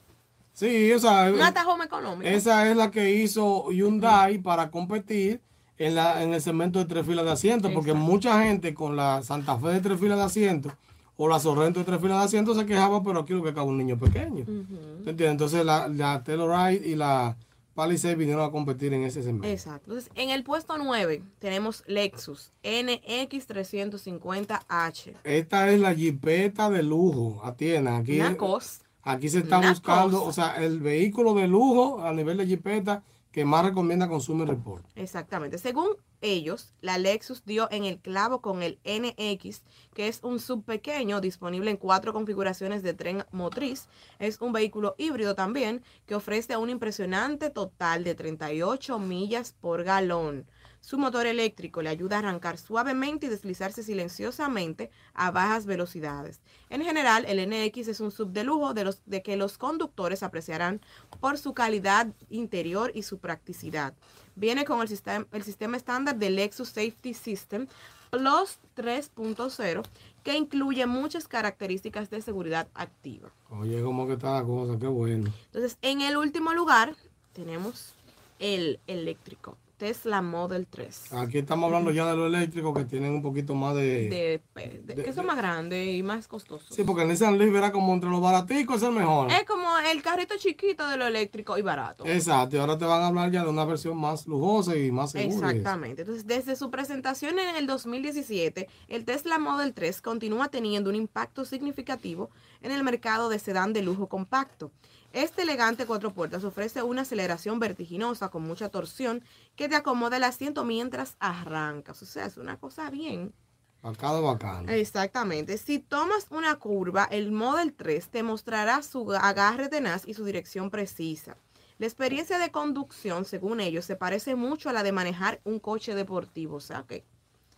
Sí, 0.54 0.92
o 0.92 0.98
sea, 1.00 1.30
Un 1.32 1.40
eh, 1.40 1.42
atajo 1.42 1.82
económico. 1.82 2.28
esa 2.30 2.70
es 2.70 2.76
la 2.76 2.90
que 2.90 3.12
hizo 3.16 3.70
Hyundai 3.72 4.38
para 4.38 4.70
competir 4.70 5.40
en, 5.78 5.94
la, 5.94 6.22
en 6.22 6.32
el 6.34 6.40
segmento 6.40 6.78
de 6.78 6.84
tres 6.86 7.06
filas 7.06 7.24
de 7.24 7.32
asiento, 7.32 7.72
porque 7.72 7.90
Exacto. 7.90 8.10
mucha 8.12 8.42
gente 8.44 8.74
con 8.74 8.96
la 8.96 9.22
Santa 9.22 9.58
Fe 9.58 9.68
de 9.68 9.80
tres 9.80 9.98
filas 10.00 10.18
de 10.18 10.24
asiento 10.24 10.72
o 11.16 11.28
la 11.28 11.38
Sorrento 11.38 11.78
de 11.80 11.84
tres 11.86 12.00
filas 12.00 12.18
de 12.18 12.24
asiento 12.24 12.54
se 12.54 12.66
quejaba, 12.66 13.02
pero 13.02 13.20
aquí 13.20 13.32
lo 13.34 13.42
que 13.42 13.54
cabe 13.54 13.68
un 13.68 13.78
niño 13.78 13.98
pequeño. 13.98 14.44
¿Te 14.44 15.10
entiendes? 15.10 15.30
Entonces 15.30 15.64
la, 15.64 15.88
la 15.88 16.22
Telluride 16.24 16.86
y 16.88 16.94
la 16.96 17.36
Palisade 17.74 18.14
vinieron 18.14 18.44
a 18.44 18.50
competir 18.52 18.92
en 18.94 19.02
ese 19.04 19.22
segmento. 19.22 19.48
Exacto. 19.48 19.90
Entonces, 19.90 20.10
en 20.14 20.30
el 20.30 20.44
puesto 20.44 20.78
9 20.78 21.22
tenemos 21.40 21.82
Lexus 21.88 22.52
NX350H. 22.62 25.14
Esta 25.24 25.70
es 25.70 25.80
la 25.80 25.94
jipeta 25.94 26.70
de 26.70 26.82
lujo, 26.82 27.40
atienda. 27.44 27.96
Aquí, 27.96 28.20
Una 28.20 28.36
cosa. 28.36 28.82
aquí 29.02 29.28
se 29.28 29.38
está 29.40 29.58
una 29.58 29.70
buscando, 29.70 30.22
cosa. 30.24 30.28
o 30.28 30.32
sea, 30.54 30.64
el 30.64 30.80
vehículo 30.80 31.34
de 31.34 31.48
lujo 31.48 32.00
a 32.02 32.12
nivel 32.12 32.36
de 32.38 32.46
jipeta 32.46 33.02
que 33.34 33.44
más 33.44 33.64
recomienda 33.64 34.08
Consumer 34.08 34.46
Report. 34.46 34.86
Exactamente. 34.94 35.58
Según 35.58 35.88
ellos, 36.20 36.72
la 36.80 36.98
Lexus 36.98 37.44
dio 37.44 37.68
en 37.72 37.82
el 37.82 37.98
clavo 37.98 38.40
con 38.40 38.62
el 38.62 38.78
NX, 38.84 39.64
que 39.92 40.06
es 40.06 40.20
un 40.22 40.38
sub 40.38 40.64
pequeño 40.64 41.20
disponible 41.20 41.72
en 41.72 41.76
cuatro 41.76 42.12
configuraciones 42.12 42.84
de 42.84 42.94
tren 42.94 43.24
motriz. 43.32 43.88
Es 44.20 44.40
un 44.40 44.52
vehículo 44.52 44.94
híbrido 44.98 45.34
también 45.34 45.82
que 46.06 46.14
ofrece 46.14 46.56
un 46.56 46.70
impresionante 46.70 47.50
total 47.50 48.04
de 48.04 48.14
38 48.14 49.00
millas 49.00 49.52
por 49.60 49.82
galón. 49.82 50.46
Su 50.84 50.98
motor 50.98 51.26
eléctrico 51.26 51.80
le 51.80 51.88
ayuda 51.88 52.16
a 52.16 52.18
arrancar 52.18 52.58
suavemente 52.58 53.24
y 53.24 53.30
deslizarse 53.30 53.82
silenciosamente 53.82 54.90
a 55.14 55.30
bajas 55.30 55.64
velocidades. 55.64 56.42
En 56.68 56.82
general, 56.82 57.24
el 57.26 57.40
NX 57.48 57.88
es 57.88 58.00
un 58.00 58.10
sub 58.10 58.32
de 58.32 58.44
lujo 58.44 58.74
de, 58.74 58.84
los, 58.84 59.00
de 59.06 59.22
que 59.22 59.38
los 59.38 59.56
conductores 59.56 60.22
apreciarán 60.22 60.82
por 61.20 61.38
su 61.38 61.54
calidad 61.54 62.08
interior 62.28 62.92
y 62.94 63.02
su 63.02 63.16
practicidad. 63.16 63.94
Viene 64.36 64.66
con 64.66 64.82
el 64.82 64.88
sistema, 64.88 65.26
el 65.32 65.42
sistema 65.42 65.78
estándar 65.78 66.16
del 66.16 66.36
Lexus 66.36 66.68
Safety 66.68 67.14
System 67.14 67.66
Plus 68.10 68.58
3.0 68.76 69.82
que 70.22 70.36
incluye 70.36 70.84
muchas 70.84 71.26
características 71.28 72.10
de 72.10 72.20
seguridad 72.20 72.68
activa. 72.74 73.32
Oye, 73.48 73.82
cómo 73.82 74.06
que 74.06 74.12
está 74.12 74.34
la 74.34 74.44
cosa, 74.44 74.78
qué 74.78 74.86
bueno. 74.86 75.32
Entonces, 75.46 75.78
en 75.80 76.02
el 76.02 76.18
último 76.18 76.52
lugar 76.52 76.94
tenemos 77.32 77.94
el 78.38 78.80
eléctrico 78.86 79.56
Tesla 79.84 80.22
Model 80.22 80.66
3. 80.66 81.12
Aquí 81.12 81.36
estamos 81.36 81.66
hablando 81.66 81.90
ya 81.90 82.06
de 82.06 82.16
los 82.16 82.28
eléctricos 82.28 82.74
que 82.74 82.86
tienen 82.86 83.12
un 83.12 83.20
poquito 83.20 83.54
más 83.54 83.74
de... 83.76 84.40
De- 84.54 84.94
que 84.94 85.12
son 85.12 85.26
más 85.26 85.36
grandes 85.36 85.94
y 85.94 86.02
más 86.02 86.26
costosos. 86.26 86.74
Sí, 86.74 86.84
porque 86.84 87.02
el 87.02 87.08
Nissan 87.08 87.36
Leaf 87.36 87.54
era 87.54 87.70
como 87.70 87.92
entre 87.92 88.08
los 88.08 88.22
baraticos, 88.22 88.76
es 88.76 88.84
el 88.84 88.92
mejor. 88.94 89.30
Es 89.30 89.44
como 89.44 89.66
el 89.92 90.00
carrito 90.02 90.36
chiquito 90.38 90.88
de 90.88 90.96
lo 90.96 91.06
eléctrico 91.06 91.58
y 91.58 91.62
barato. 91.62 92.06
Exacto, 92.06 92.56
y 92.56 92.60
ahora 92.60 92.78
te 92.78 92.86
van 92.86 93.02
a 93.02 93.08
hablar 93.08 93.30
ya 93.30 93.42
de 93.42 93.50
una 93.50 93.66
versión 93.66 93.98
más 93.98 94.26
lujosa 94.26 94.74
y 94.74 94.90
más 94.90 95.10
segura. 95.12 95.50
Exactamente. 95.50 96.00
Entonces, 96.00 96.26
desde 96.26 96.56
su 96.56 96.70
presentación 96.70 97.38
en 97.38 97.54
el 97.54 97.66
2017, 97.66 98.66
el 98.88 99.04
Tesla 99.04 99.38
Model 99.38 99.74
3 99.74 100.00
continúa 100.00 100.48
teniendo 100.48 100.88
un 100.88 100.96
impacto 100.96 101.44
significativo 101.44 102.30
en 102.62 102.72
el 102.72 102.82
mercado 102.84 103.28
de 103.28 103.38
sedán 103.38 103.74
de 103.74 103.82
lujo 103.82 104.06
compacto. 104.08 104.70
Este 105.14 105.42
elegante 105.42 105.86
cuatro 105.86 106.12
puertas 106.12 106.42
ofrece 106.42 106.82
una 106.82 107.02
aceleración 107.02 107.60
vertiginosa 107.60 108.30
con 108.30 108.42
mucha 108.42 108.68
torsión 108.68 109.22
que 109.54 109.68
te 109.68 109.76
acomoda 109.76 110.16
el 110.16 110.24
asiento 110.24 110.64
mientras 110.64 111.14
arrancas. 111.20 112.02
O 112.02 112.06
sea, 112.06 112.26
es 112.26 112.36
una 112.36 112.58
cosa 112.58 112.90
bien. 112.90 113.32
Bacano, 113.80 114.22
bacano. 114.22 114.72
Exactamente. 114.72 115.56
Si 115.56 115.78
tomas 115.78 116.26
una 116.30 116.56
curva, 116.56 117.04
el 117.04 117.30
Model 117.30 117.74
3 117.74 118.08
te 118.08 118.22
mostrará 118.24 118.82
su 118.82 119.12
agarre 119.12 119.68
tenaz 119.68 120.02
y 120.04 120.14
su 120.14 120.24
dirección 120.24 120.68
precisa. 120.68 121.36
La 121.78 121.86
experiencia 121.86 122.40
de 122.40 122.50
conducción, 122.50 123.24
según 123.24 123.60
ellos, 123.60 123.84
se 123.84 123.94
parece 123.94 124.34
mucho 124.34 124.68
a 124.68 124.72
la 124.72 124.82
de 124.82 124.90
manejar 124.90 125.40
un 125.44 125.60
coche 125.60 125.94
deportivo. 125.94 126.56
O 126.56 126.60
sea 126.60 126.84
que 126.88 127.04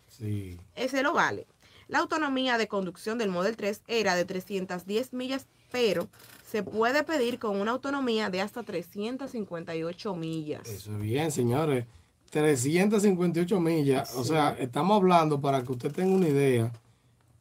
Sí. 0.09 0.61
ese 0.75 1.03
lo 1.03 1.15
vale. 1.15 1.47
La 1.89 2.01
autonomía 2.01 2.59
de 2.59 2.69
conducción 2.69 3.17
del 3.17 3.31
Model 3.31 3.57
3 3.57 3.81
era 3.87 4.15
de 4.15 4.27
310 4.27 5.15
millas, 5.15 5.47
pero 5.71 6.09
se 6.47 6.63
puede 6.63 7.03
pedir 7.03 7.39
con 7.39 7.61
una 7.61 7.73
autonomía 7.73 8.31
de 8.31 8.41
hasta 8.41 8.63
358 8.63 10.15
millas. 10.15 10.69
Eso 10.69 10.93
es 10.93 11.01
bien, 11.01 11.31
señores. 11.33 11.85
358 12.31 13.61
millas. 13.61 14.15
O 14.15 14.25
sea, 14.25 14.57
estamos 14.59 14.97
hablando, 14.97 15.41
para 15.41 15.63
que 15.63 15.73
usted 15.73 15.93
tenga 15.93 16.15
una 16.15 16.29
idea, 16.29 16.73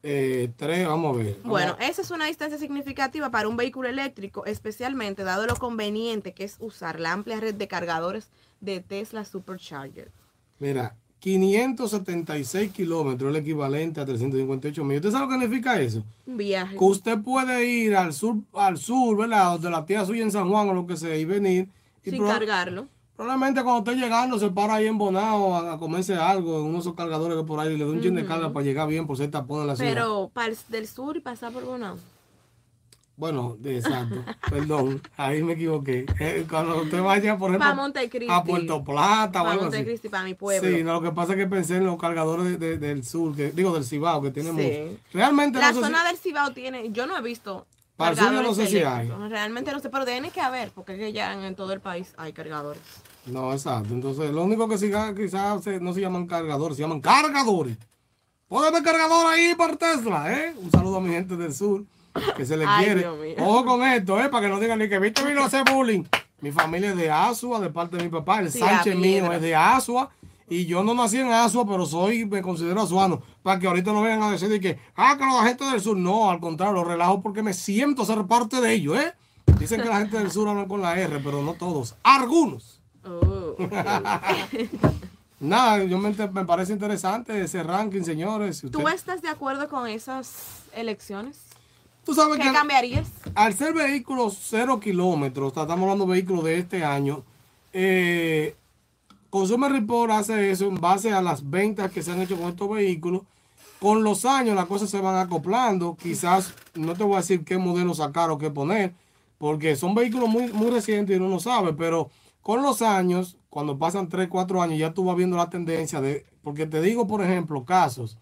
eh, 0.04 0.52
tres, 0.56 0.88
vamos 0.88 1.16
a 1.16 1.18
ver. 1.18 1.34
Vamos 1.38 1.50
Bueno, 1.50 1.76
a- 1.80 1.86
esa 1.88 2.02
es 2.02 2.12
una 2.12 2.26
distancia 2.28 2.58
significativa 2.58 3.30
para 3.32 3.48
un 3.48 3.58
vehículo 3.58 3.90
eléctrico, 3.90 4.46
especialmente 4.46 5.24
dado 5.24 5.46
lo 5.48 5.56
conveniente 5.56 6.34
que 6.34 6.44
es 6.44 6.58
usar 6.60 7.00
la 7.00 7.12
amplia 7.14 7.40
red 7.40 7.56
de 7.56 7.68
cargadores 7.68 8.30
de 8.62 8.80
Tesla 8.80 9.26
Supercharger. 9.26 10.12
Mira, 10.60 10.96
576 11.20 12.72
kilómetros, 12.72 13.30
el 13.30 13.36
equivalente 13.38 14.00
a 14.02 14.06
358 14.06 14.84
millas. 14.84 15.06
¿Usted 15.06 15.12
sabe 15.12 15.26
lo 15.26 15.32
que 15.32 15.40
significa 15.46 15.82
eso? 15.82 16.04
Un 16.26 16.38
viaje. 16.38 16.78
Que 16.78 16.84
usted 16.84 17.18
puede 17.20 17.66
ir 17.68 17.96
al 17.96 18.14
sur, 18.14 18.38
al 18.54 18.78
sur, 18.78 19.18
¿verdad? 19.18 19.54
Donde 19.54 19.70
la 19.72 19.86
tía 19.86 20.06
suya 20.06 20.24
en 20.24 20.32
San 20.32 20.50
Juan 20.50 20.70
o 20.70 20.74
lo 20.74 20.86
que 20.86 20.98
sea, 20.98 21.16
y 21.18 21.26
venir. 21.26 21.68
Y 22.04 22.12
sin 22.12 22.22
proba- 22.22 22.34
cargarlo. 22.40 22.88
Probablemente 23.16 23.64
cuando 23.64 23.90
esté 23.90 24.04
llegando 24.04 24.38
se 24.38 24.50
para 24.50 24.76
ahí 24.76 24.88
en 24.88 24.98
Bonao 24.98 25.56
a, 25.56 25.74
a 25.74 25.78
comerse 25.78 26.16
algo, 26.16 26.58
en 26.60 26.64
uno 26.66 26.74
de 26.74 26.80
esos 26.80 26.96
cargadores 26.96 27.38
que 27.38 27.44
por 27.46 27.60
ahí 27.62 27.78
le 27.78 27.86
da 27.86 27.90
un 27.90 28.02
chin 28.02 28.14
de 28.14 28.26
carga 28.26 28.52
para 28.52 28.66
llegar 28.66 28.90
bien 28.90 29.08
por 29.08 29.16
ser 29.16 29.32
tapón 29.32 29.62
en 29.62 29.68
la 29.68 29.76
ciudad. 29.78 29.90
Pero 29.94 30.30
para 30.34 30.50
el 30.50 30.58
del 30.68 30.86
sur 30.86 31.16
y 31.16 31.22
pasar 31.22 31.54
por 31.54 31.64
Bonao. 31.64 31.96
Bueno, 33.18 33.58
exacto, 33.64 34.16
perdón, 34.50 35.02
ahí 35.16 35.42
me 35.42 35.54
equivoqué. 35.54 36.06
Eh, 36.20 36.46
cuando 36.50 36.82
usted 36.82 37.02
vaya, 37.02 37.38
por 37.38 37.50
ejemplo, 37.52 37.94
Pa' 38.28 38.36
a 38.38 38.44
Puerto 38.44 38.84
Plata 38.84 39.42
o 39.42 39.44
Para 39.46 39.52
algo 39.54 39.66
así. 39.68 40.10
Para 40.10 40.24
mi 40.26 40.34
pueblo. 40.34 40.70
Sí, 40.70 40.84
no, 40.84 40.94
lo 40.94 41.02
que 41.02 41.12
pasa 41.12 41.32
es 41.34 41.38
que 41.40 41.48
pensé 41.48 41.78
en 41.78 41.86
los 41.86 41.98
cargadores 41.98 42.46
de- 42.46 42.58
de- 42.58 42.78
del 42.78 43.06
sur, 43.06 43.34
que, 43.34 43.52
digo 43.52 43.74
del 43.74 43.86
Cibao, 43.86 44.22
que 44.22 44.32
tiene 44.32 44.52
Sí. 44.52 45.00
Realmente 45.14 45.60
La 45.60 45.68
no 45.70 45.74
sé 45.76 45.80
si- 45.80 45.86
zona 45.86 46.04
del 46.06 46.18
Cibao 46.18 46.52
tiene, 46.52 46.92
yo 46.92 47.08
no 47.08 47.18
he 47.18 47.22
visto 47.22 47.66
Para 47.96 48.12
el 48.12 48.18
sur 48.18 48.34
yo 48.34 48.42
no 48.42 48.54
sé 48.54 48.68
si 48.68 48.80
hay. 48.80 49.08
Realmente 49.30 49.72
no 49.72 49.80
sé, 49.80 49.90
pero 49.90 50.04
tiene 50.04 50.30
que 50.32 50.42
haber, 50.42 50.72
porque 50.72 50.94
es 50.94 51.00
que 51.00 51.14
ya 51.14 51.34
en, 51.34 51.46
en 51.46 51.56
todo 51.56 51.72
el 51.72 51.80
país 51.80 52.14
hay 52.18 52.34
cargadores. 52.34 52.82
No, 53.28 53.54
exacto. 53.54 53.94
Entonces, 53.94 54.30
lo 54.32 54.44
único 54.44 54.68
que 54.68 54.78
siga, 54.78 55.16
quizás 55.16 55.64
se- 55.64 55.80
no 55.80 55.94
se 55.94 56.02
llaman 56.02 56.28
cargadores, 56.28 56.76
se 56.76 56.84
llaman 56.84 57.00
cargadores. 57.00 57.78
Póngame 58.50 58.84
cargador 58.84 59.26
ahí 59.28 59.56
para 59.56 59.76
Tesla, 59.78 60.32
¿eh? 60.34 60.54
Un 60.62 60.70
saludo 60.70 60.98
a 60.98 61.02
mi 61.02 61.10
gente 61.14 61.36
del 61.38 61.54
sur, 61.54 61.84
que 62.36 62.46
se 62.46 62.58
les 62.58 62.68
Ay, 62.70 62.86
quiere. 62.86 63.08
Ojo 63.40 63.66
con 63.66 63.84
esto, 63.84 64.20
¿eh? 64.22 64.30
Para 64.30 64.48
que 64.48 64.54
no 64.54 64.60
digan 64.60 64.80
ni 64.80 64.90
que 64.90 65.00
Víctor 65.00 65.28
vino 65.28 65.42
a 65.42 65.46
hacer 65.46 65.64
bullying. 65.72 66.04
Mi 66.42 66.52
familia 66.52 66.92
es 66.92 66.98
de 66.98 67.10
Asua, 67.10 67.60
de 67.60 67.70
parte 67.70 67.98
de 67.98 68.04
mi 68.04 68.10
papá. 68.10 68.40
El 68.40 68.52
Sí, 68.52 68.60
Sánchez 68.60 68.96
mío 68.96 69.32
es 69.32 69.42
de 69.42 69.56
Asua. 69.56 70.10
Y 70.48 70.66
yo 70.68 70.84
no 70.84 70.94
nací 70.94 71.18
en 71.18 71.32
Asua, 71.32 71.66
pero 71.66 71.86
soy, 71.86 72.26
me 72.26 72.42
considero 72.42 72.82
asuano. 72.82 73.22
Para 73.42 73.60
que 73.60 73.68
ahorita 73.68 73.92
no 73.92 74.04
vengan 74.04 74.24
a 74.24 74.32
decir 74.32 74.48
de 74.48 74.60
que, 74.60 74.80
ah, 74.96 75.16
que 75.18 75.26
la 75.26 75.44
gente 75.44 75.66
del 75.66 75.82
sur. 75.82 75.98
No, 75.98 76.30
al 76.30 76.40
contrario, 76.40 76.74
lo 76.76 76.84
relajo 76.84 77.22
porque 77.22 77.42
me 77.42 77.54
siento 77.54 78.06
ser 78.06 78.24
parte 78.26 78.62
de 78.62 78.74
ellos, 78.74 78.98
¿eh? 79.00 79.14
Dicen 79.60 79.82
que 79.82 79.90
la 79.90 79.98
gente 79.98 80.18
del 80.20 80.32
sur 80.32 80.48
hablan 80.48 80.68
con 80.68 80.82
la 80.82 81.00
R, 81.00 81.20
pero 81.24 81.42
no 81.42 81.54
todos. 81.54 81.96
Algunos. 82.04 82.80
Oh, 83.04 83.56
Nada, 85.40 85.84
yo 85.84 85.98
me, 85.98 86.12
me 86.12 86.46
parece 86.46 86.74
interesante 86.74 87.42
ese 87.42 87.64
ranking, 87.64 88.04
señores. 88.04 88.60
Si 88.60 88.70
¿Tú 88.70 88.88
estás 88.88 89.22
de 89.22 89.30
acuerdo 89.30 89.68
con 89.68 89.88
esas 89.88 90.64
elecciones? 90.74 91.40
Tú 92.06 92.14
sabes 92.14 92.38
¿Qué 92.38 92.44
que 92.44 92.54
cambiarías? 92.54 93.08
al 93.34 93.54
ser 93.54 93.74
vehículos 93.74 94.38
cero 94.42 94.80
kilómetros, 94.80 95.50
estamos 95.50 95.82
hablando 95.82 96.06
de 96.06 96.12
vehículos 96.12 96.46
de 96.46 96.60
este 96.60 96.86
año, 96.86 97.24
eh, 97.74 98.56
Consumer 99.30 99.70
Report 99.70 100.12
hace 100.12 100.52
eso 100.52 100.68
en 100.68 100.76
base 100.76 101.12
a 101.12 101.22
las 101.22 101.50
ventas 101.50 101.92
que 101.92 102.02
se 102.02 102.12
han 102.12 102.22
hecho 102.22 102.38
con 102.38 102.48
estos 102.48 102.70
vehículos. 102.70 103.24
Con 103.82 104.02
los 104.02 104.24
años 104.24 104.56
las 104.56 104.66
cosas 104.66 104.90
se 104.90 105.02
van 105.02 105.18
acoplando. 105.18 105.98
Quizás, 106.02 106.54
no 106.74 106.94
te 106.94 107.04
voy 107.04 107.16
a 107.16 107.18
decir 107.18 107.44
qué 107.44 107.58
modelo 107.58 107.94
sacar 107.94 108.30
o 108.30 108.38
qué 108.38 108.50
poner, 108.50 108.94
porque 109.38 109.76
son 109.76 109.94
vehículos 109.94 110.30
muy, 110.30 110.54
muy 110.54 110.72
recientes 110.72 111.14
y 111.14 111.20
uno 111.20 111.28
no 111.28 111.42
sabe, 111.42 111.74
pero 111.74 112.10
con 112.42 112.62
los 112.62 112.82
años, 112.82 113.36
cuando 113.50 113.78
pasan 113.78 114.08
3, 114.08 114.30
4 114.30 114.62
años, 114.62 114.80
ya 114.80 114.94
tú 114.94 115.04
vas 115.04 115.18
viendo 115.18 115.36
la 115.36 115.50
tendencia 115.50 116.00
de, 116.00 116.26
porque 116.42 116.66
te 116.66 116.82
digo, 116.82 117.06
por 117.06 117.22
ejemplo, 117.22 117.66
casos 117.66 118.18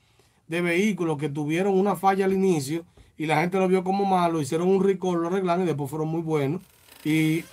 de 0.47 0.61
vehículos 0.61 1.19
que 1.19 1.29
tuvieron 1.29 1.77
una 1.77 1.95
falla 1.95 2.25
al 2.25 2.33
inicio 2.33 2.85
y 3.23 3.25
la 3.25 3.39
gente 3.39 3.57
lo 3.57 3.69
vio 3.69 3.85
como 3.85 4.03
malo, 4.03 4.41
hicieron 4.41 4.67
un 4.67 4.83
recall, 4.83 5.21
lo 5.21 5.27
arreglaron 5.27 5.63
y 5.63 5.67
después 5.67 5.89
fueron 5.89 6.09
muy 6.09 6.21
buenos. 6.21 6.61
Y 7.05 7.45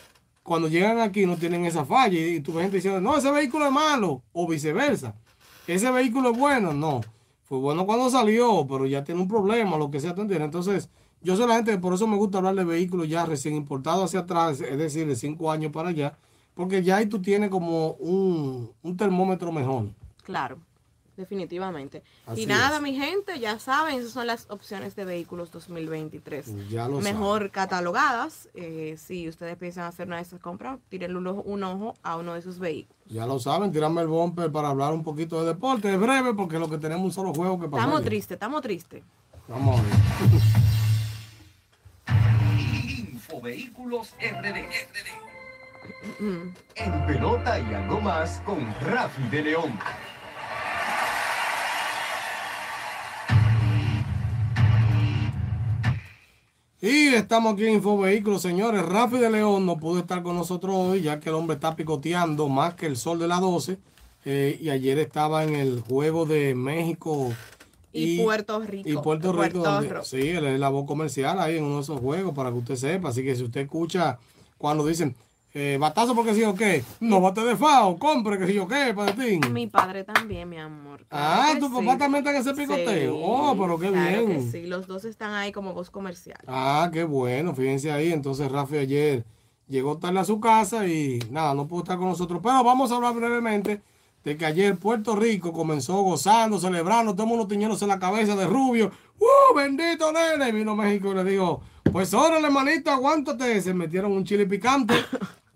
cuando 0.42 0.66
llegan 0.66 0.98
aquí 0.98 1.26
no 1.26 1.36
tienen 1.36 1.64
esa 1.64 1.84
falla 1.84 2.18
y, 2.18 2.40
ves 2.40 2.54
gente 2.56 2.76
diciendo, 2.78 3.00
no, 3.00 3.16
ese 3.16 3.30
vehículo 3.30 3.66
es 3.66 3.70
malo 3.70 4.20
o 4.32 4.48
viceversa. 4.48 5.14
Ese 5.68 5.88
vehículo 5.92 6.32
es 6.32 6.36
bueno, 6.36 6.72
no. 6.72 7.02
Fue 7.44 7.58
bueno 7.58 7.86
cuando 7.86 8.10
salió, 8.10 8.66
pero 8.68 8.84
ya 8.84 9.04
tiene 9.04 9.20
un 9.20 9.28
problema, 9.28 9.76
lo 9.76 9.92
que 9.92 10.00
sea, 10.00 10.12
¿tú? 10.12 10.22
Entonces, 10.22 10.88
yo 11.22 11.36
soy 11.36 11.46
la 11.46 11.54
gente, 11.54 11.78
por 11.78 11.94
eso 11.94 12.08
me 12.08 12.16
gusta 12.16 12.38
hablar 12.38 12.56
de 12.56 12.64
vehículos 12.64 13.08
ya 13.08 13.24
recién 13.24 13.54
importados 13.54 14.06
hacia 14.06 14.20
atrás, 14.20 14.60
es 14.60 14.76
decir, 14.76 15.06
de 15.06 15.14
cinco 15.14 15.52
años 15.52 15.70
para 15.70 15.90
allá, 15.90 16.18
porque 16.54 16.82
ya 16.82 16.96
ahí 16.96 17.06
tú 17.06 17.22
tienes 17.22 17.48
como 17.48 17.92
un, 17.92 18.72
un 18.82 18.96
termómetro 18.96 19.52
mejor. 19.52 19.90
Claro, 20.24 20.58
definitivamente. 21.20 22.02
Así 22.26 22.42
y 22.42 22.46
nada, 22.46 22.76
es. 22.76 22.82
mi 22.82 22.94
gente, 22.94 23.38
ya 23.38 23.58
saben, 23.58 24.00
esas 24.00 24.10
son 24.10 24.26
las 24.26 24.50
opciones 24.50 24.96
de 24.96 25.04
vehículos 25.04 25.50
2023. 25.52 26.68
Ya 26.68 26.88
lo 26.88 27.00
Mejor 27.00 27.50
catalogadas. 27.50 28.48
Eh, 28.54 28.96
si 28.98 29.28
ustedes 29.28 29.56
piensan 29.56 29.84
hacer 29.84 30.08
una 30.08 30.16
de 30.16 30.22
esas 30.22 30.40
compras, 30.40 30.78
tírenle 30.88 31.18
un 31.18 31.26
ojo, 31.28 31.42
un 31.42 31.62
ojo 31.62 31.94
a 32.02 32.16
uno 32.16 32.34
de 32.34 32.40
esos 32.40 32.58
vehículos. 32.58 32.98
Ya 33.06 33.26
lo 33.26 33.38
saben, 33.38 33.70
tirarme 33.72 34.02
el 34.02 34.08
bumper 34.08 34.50
para 34.50 34.68
hablar 34.68 34.92
un 34.92 35.02
poquito 35.02 35.40
de 35.40 35.48
deporte, 35.48 35.92
es 35.92 36.00
breve, 36.00 36.34
porque 36.34 36.58
lo 36.58 36.68
que 36.70 36.78
tenemos 36.78 37.04
un 37.04 37.12
solo 37.12 37.34
juego 37.34 37.60
que 37.60 37.68
pasar. 37.68 37.86
Estamos 37.86 38.04
tristes, 38.04 38.34
estamos 38.34 38.62
tristes. 38.62 39.02
Vamos 39.48 39.80
a 39.80 39.82
ver. 39.82 39.92
Infovehículos 43.12 44.14
RD. 44.20 44.56
En 46.76 47.06
pelota 47.06 47.58
y 47.58 47.74
algo 47.74 48.00
más 48.00 48.40
con 48.44 48.74
Rafi 48.80 49.22
de 49.30 49.42
León. 49.42 49.78
Y 56.82 57.08
estamos 57.08 57.52
aquí 57.54 57.66
en 57.66 57.74
Infovehículos, 57.74 58.40
señores. 58.40 58.82
Rafi 58.82 59.18
de 59.18 59.30
León 59.30 59.66
no 59.66 59.76
pudo 59.76 59.98
estar 60.00 60.22
con 60.22 60.34
nosotros 60.36 60.74
hoy, 60.74 61.02
ya 61.02 61.20
que 61.20 61.28
el 61.28 61.34
hombre 61.34 61.54
está 61.54 61.76
picoteando 61.76 62.48
más 62.48 62.74
que 62.74 62.86
el 62.86 62.96
sol 62.96 63.18
de 63.18 63.28
las 63.28 63.40
12. 63.40 63.78
eh, 64.26 64.58
y 64.60 64.68
ayer 64.68 64.98
estaba 64.98 65.44
en 65.44 65.54
el 65.56 65.80
juego 65.80 66.26
de 66.26 66.54
México 66.54 67.32
Y 67.90 68.22
Puerto 68.22 68.60
Rico. 68.60 68.86
Y 68.88 68.92
Puerto 68.98 69.28
Rico, 69.32 69.36
Puerto 69.36 69.58
donde- 69.62 69.88
Rico. 69.88 70.04
sí, 70.04 70.28
él 70.28 70.44
es 70.46 70.60
la 70.60 70.68
voz 70.68 70.86
comercial 70.86 71.40
ahí 71.40 71.56
en 71.56 71.64
uno 71.64 71.76
de 71.76 71.80
esos 71.82 71.98
juegos, 72.00 72.34
para 72.34 72.50
que 72.52 72.58
usted 72.58 72.76
sepa. 72.76 73.08
Así 73.08 73.24
que 73.24 73.34
si 73.34 73.44
usted 73.44 73.62
escucha 73.62 74.18
cuando 74.58 74.86
dicen, 74.86 75.16
eh, 75.53 75.78
batazo 75.80 76.14
porque 76.14 76.34
sí 76.34 76.44
o 76.44 76.55
qué, 76.55 76.84
no 77.01 77.20
bate 77.20 77.40
de 77.42 77.57
fao, 77.57 77.98
compre 77.98 78.38
que 78.38 78.46
sí 78.46 78.59
o 78.59 78.68
qué, 78.68 78.94
ti. 79.18 79.48
Mi 79.51 79.66
padre 79.66 80.05
también, 80.05 80.48
mi 80.48 80.59
amor. 80.59 81.05
Ah, 81.11 81.42
Claro 81.51 81.55
que 81.55 81.61
tu 81.61 81.72
papá 81.72 81.98
también 81.98 82.24
está 82.24 82.30
en 82.30 82.40
ese 82.42 82.55
picoteo. 82.55 83.16
Oh, 83.16 83.57
pero 83.59 83.78
qué 83.78 83.88
claro 83.88 84.26
que 84.26 84.26
bien. 84.26 84.53
sí, 84.53 84.66
los 84.66 84.86
dos 84.86 85.05
están 85.05 85.32
ahí 85.34 85.51
como 85.51 85.74
voz 85.74 85.90
comercial. 85.90 86.38
Ah, 86.46 86.88
qué 86.92 87.03
bueno, 87.03 87.55
fíjense 87.55 87.90
ahí. 87.90 88.12
Entonces 88.12 88.51
Rafi 88.51 88.76
ayer 88.78 89.24
llegó 89.66 89.98
tarde 89.98 90.20
a 90.20 90.24
su 90.24 90.38
casa 90.38 90.86
y 90.86 91.18
nada, 91.30 91.53
no 91.55 91.66
pudo 91.66 91.82
estar 91.82 91.98
con 91.98 92.09
nosotros. 92.09 92.40
Pero 92.42 92.62
vamos 92.62 92.92
a 92.92 92.96
hablar 92.96 93.14
brevemente 93.14 93.82
de 94.22 94.36
que 94.36 94.46
ayer 94.46 94.76
Puerto 94.76 95.16
Rico 95.16 95.53
comenzó 95.53 96.01
gozando, 96.03 96.61
celebrando, 96.61 97.12
todo 97.14 97.24
el 97.24 97.28
mundo 97.28 97.48
tiñéndose 97.48 97.88
la 97.88 97.98
cabeza 97.98 98.36
de 98.36 98.46
rubio. 98.46 98.92
¡Uh, 99.18 99.55
bendito 99.57 100.12
nene! 100.12 100.51
Y 100.51 100.53
vino 100.53 100.76
México 100.76 101.11
y 101.11 101.14
le 101.14 101.24
dijo, 101.24 101.61
pues 101.90 102.14
órale, 102.14 102.46
hermanito, 102.46 102.90
aguántate. 102.90 103.61
Se 103.61 103.74
metieron 103.74 104.12
un 104.12 104.24
chile 104.24 104.46
picante 104.46 104.94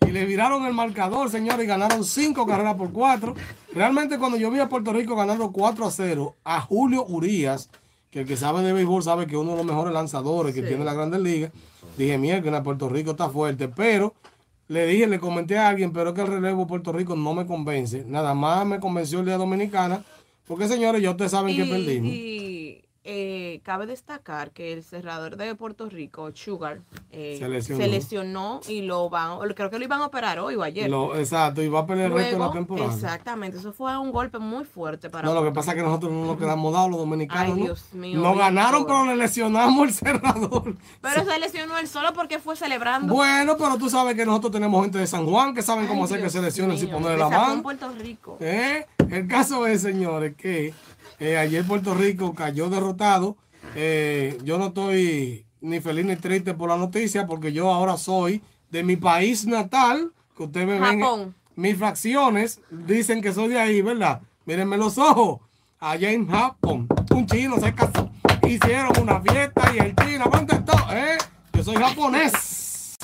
y 0.06 0.10
le 0.12 0.24
viraron 0.24 0.64
el 0.66 0.72
marcador, 0.74 1.30
señores, 1.30 1.64
y 1.64 1.68
ganaron 1.68 2.04
cinco 2.04 2.46
carreras 2.46 2.74
por 2.74 2.92
cuatro. 2.92 3.34
Realmente 3.72 4.18
cuando 4.18 4.36
yo 4.38 4.50
vi 4.50 4.60
a 4.60 4.68
Puerto 4.68 4.92
Rico 4.92 5.16
ganando 5.16 5.50
4 5.52 5.86
a 5.86 5.90
0 5.90 6.34
a 6.44 6.60
Julio 6.60 7.04
Urias, 7.06 7.70
que 8.10 8.20
el 8.20 8.26
que 8.26 8.36
sabe 8.36 8.62
de 8.62 8.72
béisbol 8.72 9.02
sabe 9.02 9.26
que 9.26 9.36
uno 9.36 9.52
de 9.52 9.56
los 9.58 9.66
mejores 9.66 9.92
lanzadores 9.92 10.54
que 10.54 10.60
Sí. 10.62 10.68
tiene 10.68 10.84
la 10.84 10.94
Grandes 10.94 11.20
Ligas, 11.20 11.50
dije, 11.98 12.16
mierda, 12.18 12.62
Puerto 12.62 12.88
Rico 12.88 13.12
está 13.12 13.28
fuerte, 13.28 13.68
pero 13.68 14.14
le 14.68 14.86
dije, 14.86 15.06
le 15.08 15.18
comenté 15.18 15.58
a 15.58 15.68
alguien, 15.68 15.92
pero 15.92 16.10
es 16.10 16.14
que 16.14 16.20
el 16.22 16.28
relevo 16.28 16.66
Puerto 16.66 16.92
Rico 16.92 17.16
no 17.16 17.34
me 17.34 17.46
convence. 17.46 18.04
Nada 18.06 18.34
más 18.34 18.64
me 18.64 18.78
convenció 18.80 19.20
el 19.20 19.26
día 19.26 19.36
dominicana, 19.36 20.04
porque 20.46 20.68
señores, 20.68 21.02
ya 21.02 21.10
ustedes 21.10 21.32
saben 21.32 21.56
que 21.56 21.64
perdimos. 21.64 22.12
y, 22.12 22.83
eh, 23.06 23.60
cabe 23.64 23.86
destacar 23.86 24.50
que 24.52 24.72
el 24.72 24.82
cerrador 24.82 25.36
de 25.36 25.54
Puerto 25.54 25.88
Rico, 25.90 26.30
Sugar, 26.34 26.80
eh, 27.12 27.36
Se 27.38 27.48
lesionó. 27.48 27.82
se 27.84 27.90
lesionó 27.90 28.60
y 28.66 28.80
lo 28.82 29.10
van, 29.10 29.38
creo 29.54 29.68
que 29.70 29.78
lo 29.78 29.84
iban 29.84 30.00
a 30.00 30.06
operar 30.06 30.38
hoy 30.38 30.54
o 30.54 30.62
ayer. 30.62 30.88
Lo- 30.90 31.14
exacto, 31.16 31.62
y 31.62 31.68
va 31.68 31.80
a 31.80 31.86
pelear 31.86 32.10
el 32.10 32.16
resto 32.16 32.36
de 32.38 32.44
la 32.46 32.50
temporada. 32.52 32.92
exactamente, 32.94 33.58
eso 33.58 33.72
fue 33.72 33.96
un 33.98 34.10
golpe 34.10 34.38
muy 34.38 34.64
fuerte 34.64 35.10
para 35.10 35.28
No, 35.28 35.34
lo 35.34 35.44
que 35.44 35.50
pasa 35.52 35.72
es 35.72 35.76
que 35.76 35.82
nosotros 35.82 36.10
no 36.12 36.24
nos 36.24 36.38
quedamos 36.38 36.72
dados 36.72 36.90
los 36.90 36.98
dominicanos. 37.00 37.44
Ay, 37.54 37.60
¿no? 37.60 37.64
Dios 37.66 37.92
mío, 37.92 38.20
Nos 38.20 38.38
ganaron, 38.38 38.86
pero 38.86 39.04
le 39.04 39.16
lesionamos 39.16 39.86
el 39.88 39.94
cerrador. 39.94 40.74
Pero 41.02 41.24
se 41.24 41.38
lesionó 41.38 41.76
él 41.78 41.86
solo 41.88 42.12
porque 42.14 42.38
fue 42.38 42.56
celebrando. 42.56 43.12
Bueno, 43.14 43.56
pero 43.58 43.76
tú 43.76 43.90
sabes 43.90 44.14
que 44.16 44.24
nosotros 44.24 44.52
tenemos 44.52 44.82
gente 44.82 44.98
de 44.98 45.06
San 45.06 45.26
Juan 45.26 45.54
que 45.54 45.62
saben 45.62 45.86
cómo 45.86 46.00
Ay, 46.00 46.04
hacer 46.06 46.22
que 46.22 46.30
se 46.30 46.40
lesionen 46.40 46.78
sin 46.78 46.88
ponerle 46.90 47.16
le 47.16 47.18
la 47.18 47.28
mano. 47.28 47.62
Puerto 47.62 47.90
Rico. 47.98 48.38
Eh, 48.40 48.86
El 49.10 49.28
caso 49.28 49.66
es, 49.66 49.82
señores, 49.82 50.34
que 50.36 50.72
eh, 51.18 51.36
ayer 51.36 51.64
Puerto 51.64 51.94
Rico 51.94 52.34
cayó 52.34 52.68
derrotado. 52.68 53.36
Eh, 53.74 54.38
yo 54.44 54.58
no 54.58 54.66
estoy 54.66 55.44
ni 55.60 55.80
feliz 55.80 56.04
ni 56.04 56.16
triste 56.16 56.54
por 56.54 56.68
la 56.68 56.76
noticia 56.76 57.26
porque 57.26 57.52
yo 57.52 57.72
ahora 57.72 57.96
soy 57.96 58.42
de 58.70 58.82
mi 58.82 58.96
país 58.96 59.46
natal, 59.46 60.12
que 60.36 60.42
ustedes 60.42 60.66
me 60.66 60.80
ven. 60.80 61.00
Japón. 61.00 61.34
Mis 61.56 61.76
fracciones 61.76 62.60
dicen 62.70 63.22
que 63.22 63.32
soy 63.32 63.48
de 63.48 63.60
ahí, 63.60 63.80
¿verdad? 63.80 64.20
Mírenme 64.44 64.76
los 64.76 64.98
ojos. 64.98 65.40
Allá 65.78 66.10
en 66.10 66.28
Japón, 66.28 66.88
un 67.10 67.26
chino 67.26 67.60
se 67.60 67.72
casó. 67.74 68.10
Hicieron 68.46 68.92
una 69.00 69.20
fiesta 69.20 69.72
y 69.74 69.78
el 69.78 69.94
chino 69.96 70.30
contestó, 70.30 70.72
¿eh? 70.90 71.18
Yo 71.52 71.62
soy 71.62 71.76
japonés. 71.76 72.96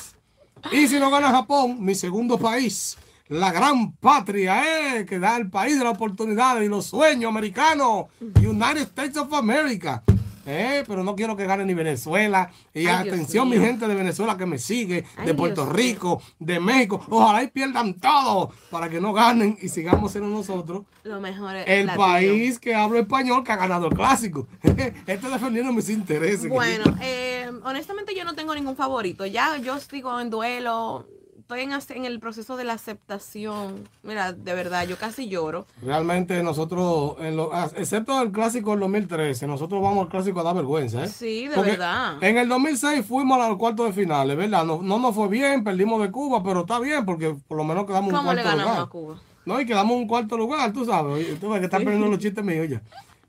Y 0.72 0.88
si 0.88 0.98
no 0.98 1.10
gana 1.10 1.30
Japón, 1.30 1.76
mi 1.80 1.94
segundo 1.94 2.38
país, 2.38 2.98
la 3.30 3.52
gran 3.52 3.92
patria, 3.92 4.98
¿eh? 4.98 5.06
Que 5.06 5.18
da 5.20 5.36
el 5.36 5.48
país 5.48 5.78
de 5.78 5.84
las 5.84 5.94
oportunidades 5.94 6.64
y 6.64 6.68
los 6.68 6.86
sueños 6.86 7.28
americanos. 7.28 8.06
United 8.20 8.82
States 8.82 9.16
of 9.16 9.32
America. 9.32 10.02
¿eh? 10.46 10.82
Pero 10.84 11.04
no 11.04 11.14
quiero 11.14 11.36
que 11.36 11.46
gane 11.46 11.64
ni 11.64 11.72
Venezuela. 11.72 12.50
Y 12.74 12.86
Ay, 12.86 13.08
atención, 13.08 13.48
mi 13.48 13.56
gente 13.56 13.86
de 13.86 13.94
Venezuela 13.94 14.36
que 14.36 14.46
me 14.46 14.58
sigue, 14.58 15.04
Ay, 15.16 15.26
de 15.26 15.34
Puerto 15.34 15.62
Dios 15.64 15.76
Rico, 15.76 16.20
de 16.40 16.58
México. 16.58 17.00
Ojalá 17.08 17.44
y 17.44 17.48
pierdan 17.48 17.94
todo 17.94 18.50
para 18.68 18.88
que 18.88 19.00
no 19.00 19.12
ganen 19.12 19.56
y 19.62 19.68
sigamos 19.68 20.10
siendo 20.10 20.28
nosotros 20.28 20.82
Lo 21.04 21.20
mejor 21.20 21.54
es 21.54 21.68
el 21.68 21.86
latino. 21.86 22.04
país 22.04 22.58
que 22.58 22.74
habla 22.74 22.98
español 22.98 23.44
que 23.44 23.52
ha 23.52 23.56
ganado 23.56 23.86
el 23.86 23.94
clásico. 23.94 24.48
Estoy 25.06 25.30
defendiendo 25.30 25.72
mis 25.72 25.88
intereses. 25.88 26.48
Bueno, 26.48 26.96
eh, 27.00 27.48
honestamente 27.62 28.12
yo 28.12 28.24
no 28.24 28.34
tengo 28.34 28.56
ningún 28.56 28.74
favorito. 28.74 29.24
Ya 29.24 29.56
yo 29.58 29.78
sigo 29.78 30.18
en 30.18 30.30
duelo. 30.30 31.06
Estoy 31.54 31.96
en, 31.96 31.98
en 31.98 32.04
el 32.04 32.20
proceso 32.20 32.56
de 32.56 32.64
la 32.64 32.74
aceptación. 32.74 33.88
Mira, 34.02 34.32
de 34.32 34.54
verdad, 34.54 34.86
yo 34.86 34.96
casi 34.96 35.28
lloro. 35.28 35.66
Realmente 35.82 36.42
nosotros, 36.42 37.16
en 37.20 37.36
lo- 37.36 37.50
excepto 37.76 38.20
el 38.22 38.30
clásico 38.32 38.70
del 38.70 38.80
2013, 38.80 39.46
nosotros 39.46 39.82
vamos 39.82 40.04
al 40.04 40.08
clásico 40.10 40.40
a 40.40 40.42
dar 40.44 40.54
vergüenza. 40.54 41.04
¿eh? 41.04 41.08
Sí, 41.08 41.48
de 41.48 41.54
Porque 41.56 41.72
verdad. 41.72 42.22
En 42.22 42.38
el 42.38 42.48
2006 42.48 43.04
fuimos 43.04 43.40
al 43.40 43.56
cuarto 43.58 43.84
de 43.84 43.92
finales, 43.92 44.36
¿verdad? 44.36 44.64
No, 44.64 44.80
no 44.82 44.98
nos 44.98 45.14
fue 45.14 45.28
bien, 45.28 45.64
perdimos 45.64 46.00
de 46.02 46.10
Cuba, 46.10 46.42
pero 46.42 46.60
está 46.60 46.78
bien 46.78 47.04
porque 47.04 47.34
por 47.48 47.56
lo 47.58 47.64
menos 47.64 47.84
quedamos 47.86 48.10
un 48.12 48.16
¿Cómo 48.18 48.32
le 48.32 48.42
cuarto 48.42 48.50
ganamos 48.58 48.72
lugar. 48.72 48.86
a 48.86 48.90
Cuba? 48.90 49.16
No, 49.46 49.60
y 49.60 49.66
quedamos 49.66 49.96
un 49.96 50.06
cuarto 50.06 50.36
lugar, 50.36 50.72
tú 50.72 50.84
sabes. 50.84 51.40
Tú 51.40 51.48
ves 51.50 51.58
que 51.60 51.64
están 51.64 51.82
perdiendo 51.82 52.08
los 52.08 52.18
chistes 52.18 52.44
míos 52.44 52.68
ya. 52.68 52.80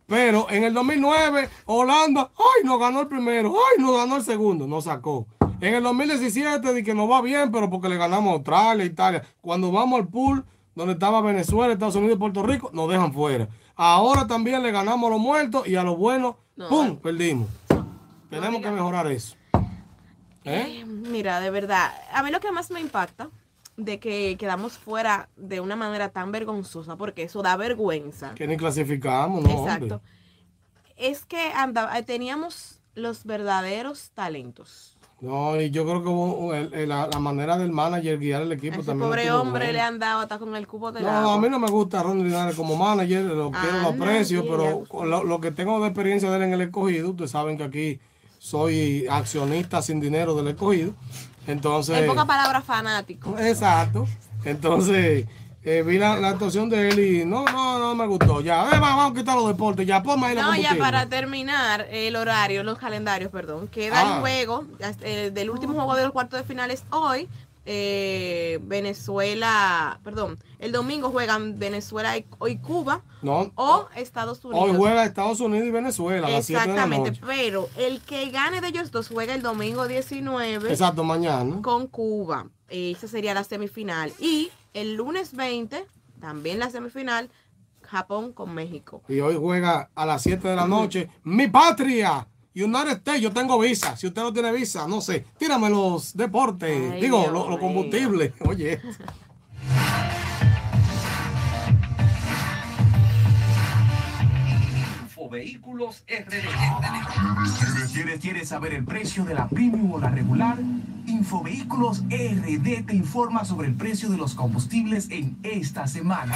Pero 0.08 0.46
en 0.50 0.66
el 0.66 0.74
2009, 0.74 1.50
Holanda, 1.66 2.30
¡ay! 2.38 2.66
Nos 2.66 2.80
ganó 2.80 3.02
el 3.02 3.08
primero, 3.08 3.54
¡ay! 3.56 3.82
Nos 3.82 3.96
ganó 3.96 4.18
el 4.18 4.24
segundo, 4.24 4.68
nos 4.68 4.84
sacó. 4.84 5.26
En 5.62 5.76
el 5.76 5.84
2017, 5.84 6.74
di 6.74 6.84
que 6.84 6.96
nos 6.96 7.10
va 7.10 7.22
bien, 7.22 7.52
pero 7.52 7.70
porque 7.70 7.88
le 7.88 7.96
ganamos 7.98 8.32
a 8.32 8.36
Australia, 8.38 8.84
Italia. 8.84 9.24
Cuando 9.42 9.72
vamos 9.72 10.00
al 10.00 10.08
pool, 10.08 10.44
donde 10.74 10.94
estaba 10.94 11.22
Venezuela, 11.22 11.72
Estados 11.72 11.96
Unidos 11.96 12.16
y 12.16 12.20
Puerto 12.20 12.42
Rico, 12.42 12.72
nos 12.74 12.90
dejan 12.90 13.14
fuera. 13.14 13.48
Ahora 13.76 14.26
también 14.26 14.64
le 14.64 14.72
ganamos 14.72 15.08
a 15.08 15.12
los 15.12 15.20
muertos 15.22 15.68
y 15.68 15.76
a 15.76 15.84
los 15.84 15.98
buenos, 15.98 16.36
No. 16.56 16.68
¡pum! 16.68 16.98
Perdimos. 16.98 17.48
Tenemos 18.32 18.62
que 18.62 18.72
mejorar 18.72 19.06
eso. 19.12 19.36
¿Eh? 20.44 20.80
Eh, 20.80 20.86
Mira, 20.86 21.40
de 21.40 21.52
verdad, 21.52 21.92
a 22.12 22.24
mí 22.24 22.32
lo 22.32 22.40
que 22.40 22.52
más 22.52 22.72
me 22.72 22.80
impacta 22.80 23.30
de 23.78 24.00
que 24.00 24.38
quedamos 24.40 24.80
fuera 24.80 25.30
de 25.36 25.60
una 25.60 25.76
manera 25.76 26.10
tan 26.10 26.32
vergonzosa, 26.32 26.96
porque 26.96 27.24
eso 27.24 27.44
da 27.44 27.56
vergüenza. 27.56 28.34
Que 28.34 28.48
ni 28.48 28.58
clasificamos, 28.58 29.44
¿no? 29.44 29.50
Exacto. 29.50 29.96
hombre. 29.96 30.12
Es 30.96 31.26
que 31.26 31.52
andaba, 31.54 31.98
eh, 32.00 32.04
teníamos 32.04 32.82
los 32.96 33.26
verdaderos 33.26 34.10
talentos. 34.16 34.91
No, 35.22 35.60
y 35.62 35.70
yo 35.70 35.86
creo 35.86 36.02
que 36.02 36.10
hubo 36.10 36.54
el- 36.56 36.74
el- 36.74 36.90
la, 36.90 37.08
la 37.08 37.20
manera 37.20 37.56
del 37.58 37.72
manager 37.72 38.18
guiar 38.18 38.42
el 38.42 38.52
equipo 38.54 38.78
A 38.78 38.78
ese 38.80 38.88
también. 38.88 39.08
pobre 39.08 39.32
hombre 39.32 39.72
le 39.72 39.80
han 39.80 40.00
dado 40.00 40.22
hasta 40.22 40.40
con 40.40 40.56
el 40.56 40.66
cubo 40.66 40.92
de 40.92 41.02
No, 41.02 41.10
agua. 41.10 41.34
a 41.36 41.38
mí 41.38 41.48
no 41.48 41.60
me 41.60 41.68
gusta 41.70 42.02
Ronnie 42.02 42.24
Linares 42.24 42.56
como 42.56 42.76
manager, 42.76 43.26
lo 43.26 43.52
quiero, 43.52 43.78
lo 43.82 43.88
Ah, 43.90 43.92
aprecio, 43.92 44.44
pero 44.48 45.24
lo 45.24 45.40
que 45.40 45.52
tengo 45.52 45.80
de 45.80 45.88
experiencia 45.90 46.30
de 46.32 46.38
él 46.38 46.44
en 46.44 46.54
el 46.54 46.62
escogido, 46.62 47.12
ustedes 47.12 47.30
saben 47.30 47.56
que 47.58 47.64
aquí 47.66 48.00
soy 48.40 49.06
accionista 49.08 49.84
sin 49.84 50.00
dinero 50.00 50.34
del 50.34 50.48
escogido. 50.48 50.94
Entonces, 51.46 52.00
En 52.00 52.08
pocas 52.08 52.26
palabras, 52.26 52.64
fanático. 52.64 53.36
exacto. 53.38 54.08
Entonces, 54.44 55.28
eh, 55.64 55.84
vi 55.84 55.98
la, 55.98 56.18
la 56.18 56.30
actuación 56.30 56.70
de 56.70 56.90
él 56.90 57.00
y 57.00 57.26
no, 57.26 57.46
no, 57.46 57.78
no 57.80 57.96
me 57.96 58.08
gustó. 58.08 58.42
Ya, 58.42 58.64
eh, 58.70 58.80
va, 58.80 58.96
vamos 58.96 59.12
a 59.12 59.16
quitar 59.20 59.36
los 59.38 59.48
deportes, 59.48 59.86
ya, 59.86 60.02
ponme 60.02 60.28
ahí 60.28 60.36
la 60.36 60.42
No, 60.44 60.56
ya 60.56 60.76
para 60.78 61.08
terminar 61.08 61.88
el 61.92 62.16
horario, 62.16 62.64
los 62.64 62.78
calendarios, 62.78 63.32
perdón, 63.32 63.68
queda 63.68 64.00
Ah. 64.02 64.16
el 64.16 64.20
juego 64.22 64.66
eh, 65.02 65.32
del 65.34 65.50
último 65.50 65.74
juego 65.76 65.96
de 65.96 66.04
los 66.04 66.12
cuartos 66.12 66.40
de 66.40 66.46
finales 66.46 66.84
hoy. 66.90 67.28
eh, 67.64 68.58
Venezuela, 68.64 70.00
perdón, 70.04 70.40
el 70.58 70.72
domingo 70.72 71.12
juegan 71.12 71.60
Venezuela 71.60 72.18
y, 72.18 72.26
y 72.48 72.58
Cuba 72.58 73.02
No, 73.22 73.52
o 73.54 73.88
Estados 73.96 74.44
Unidos. 74.44 74.68
hoy 74.70 74.76
juega 74.76 75.06
Estados 75.06 75.40
Unidos 75.42 75.68
y 75.68 75.72
Venezuela 75.72 76.26
a 76.28 76.30
las 76.32 76.46
7 76.48 76.60
de 76.62 76.68
la 76.68 76.74
Exactamente, 76.74 77.10
noche. 77.12 77.22
pero 77.26 77.70
el 77.78 78.02
que 78.02 78.32
gane 78.32 78.62
de 78.62 78.68
ellos 78.70 78.90
dos 78.92 79.10
juega 79.10 79.36
el 79.36 79.44
domingo 79.44 79.88
19 79.88 80.72
Exacto, 80.72 81.04
mañana. 81.04 81.62
con 81.62 81.86
Cuba. 81.88 82.48
Esa 82.68 83.08
sería 83.08 83.34
la 83.36 83.44
semifinal. 83.44 84.12
Y 84.20 84.50
el 84.74 84.96
lunes 84.96 85.36
20, 85.36 85.86
también 86.20 86.60
la 86.60 86.70
semifinal, 86.70 87.30
Japón 87.82 88.32
con 88.34 88.54
México. 88.54 89.02
Y 89.08 89.20
hoy 89.20 89.36
juega 89.40 89.90
a 89.96 90.06
las 90.06 90.22
7 90.24 90.48
de 90.48 90.56
la 90.56 90.68
noche. 90.68 91.10
¡Mi 91.24 91.48
patria! 91.48 92.28
United 92.54 92.98
States, 92.98 93.22
yo 93.22 93.32
tengo 93.32 93.58
visa. 93.60 93.96
Si 93.96 94.08
usted 94.08 94.22
no 94.22 94.34
tiene 94.34 94.52
visa, 94.52 94.88
no 94.88 95.00
sé. 95.02 95.26
Tírame 95.38 95.70
los 95.70 96.16
deportes. 96.16 96.92
Ay, 96.94 97.02
Digo, 97.02 97.28
los 97.32 97.48
mío. 97.48 97.60
combustibles. 97.60 98.34
Oye. 98.48 98.80
Infovehículos 105.32 106.04
RD. 106.10 106.30
¿Quieres, 107.58 107.92
quieres, 107.94 108.20
quieres 108.20 108.50
saber 108.50 108.74
el 108.74 108.84
precio 108.84 109.24
de 109.24 109.34
la 109.34 109.48
premium 109.48 109.94
o 109.94 109.98
la 109.98 110.10
regular? 110.10 110.58
Infovehículos 111.08 112.04
RD 112.10 112.86
te 112.86 112.94
informa 112.94 113.46
sobre 113.46 113.70
el 113.70 113.76
precio 113.76 114.10
de 114.10 114.18
los 114.18 114.36
combustibles 114.36 115.10
en 115.10 115.38
esta 115.44 115.88
semana. 115.88 116.36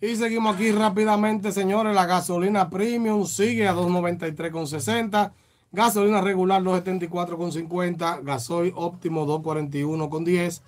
Y 0.00 0.16
seguimos 0.16 0.54
aquí 0.54 0.72
rápidamente, 0.72 1.52
señores. 1.52 1.94
La 1.94 2.06
gasolina 2.06 2.70
premium 2.70 3.26
sigue 3.26 3.68
a 3.68 3.74
2.93,60. 3.74 5.32
Gasolina 5.72 6.20
regular 6.20 6.62
2.74,50. 6.62 8.22
Gasoil 8.24 8.72
óptimo 8.74 9.26
2.41,10. 9.26 10.62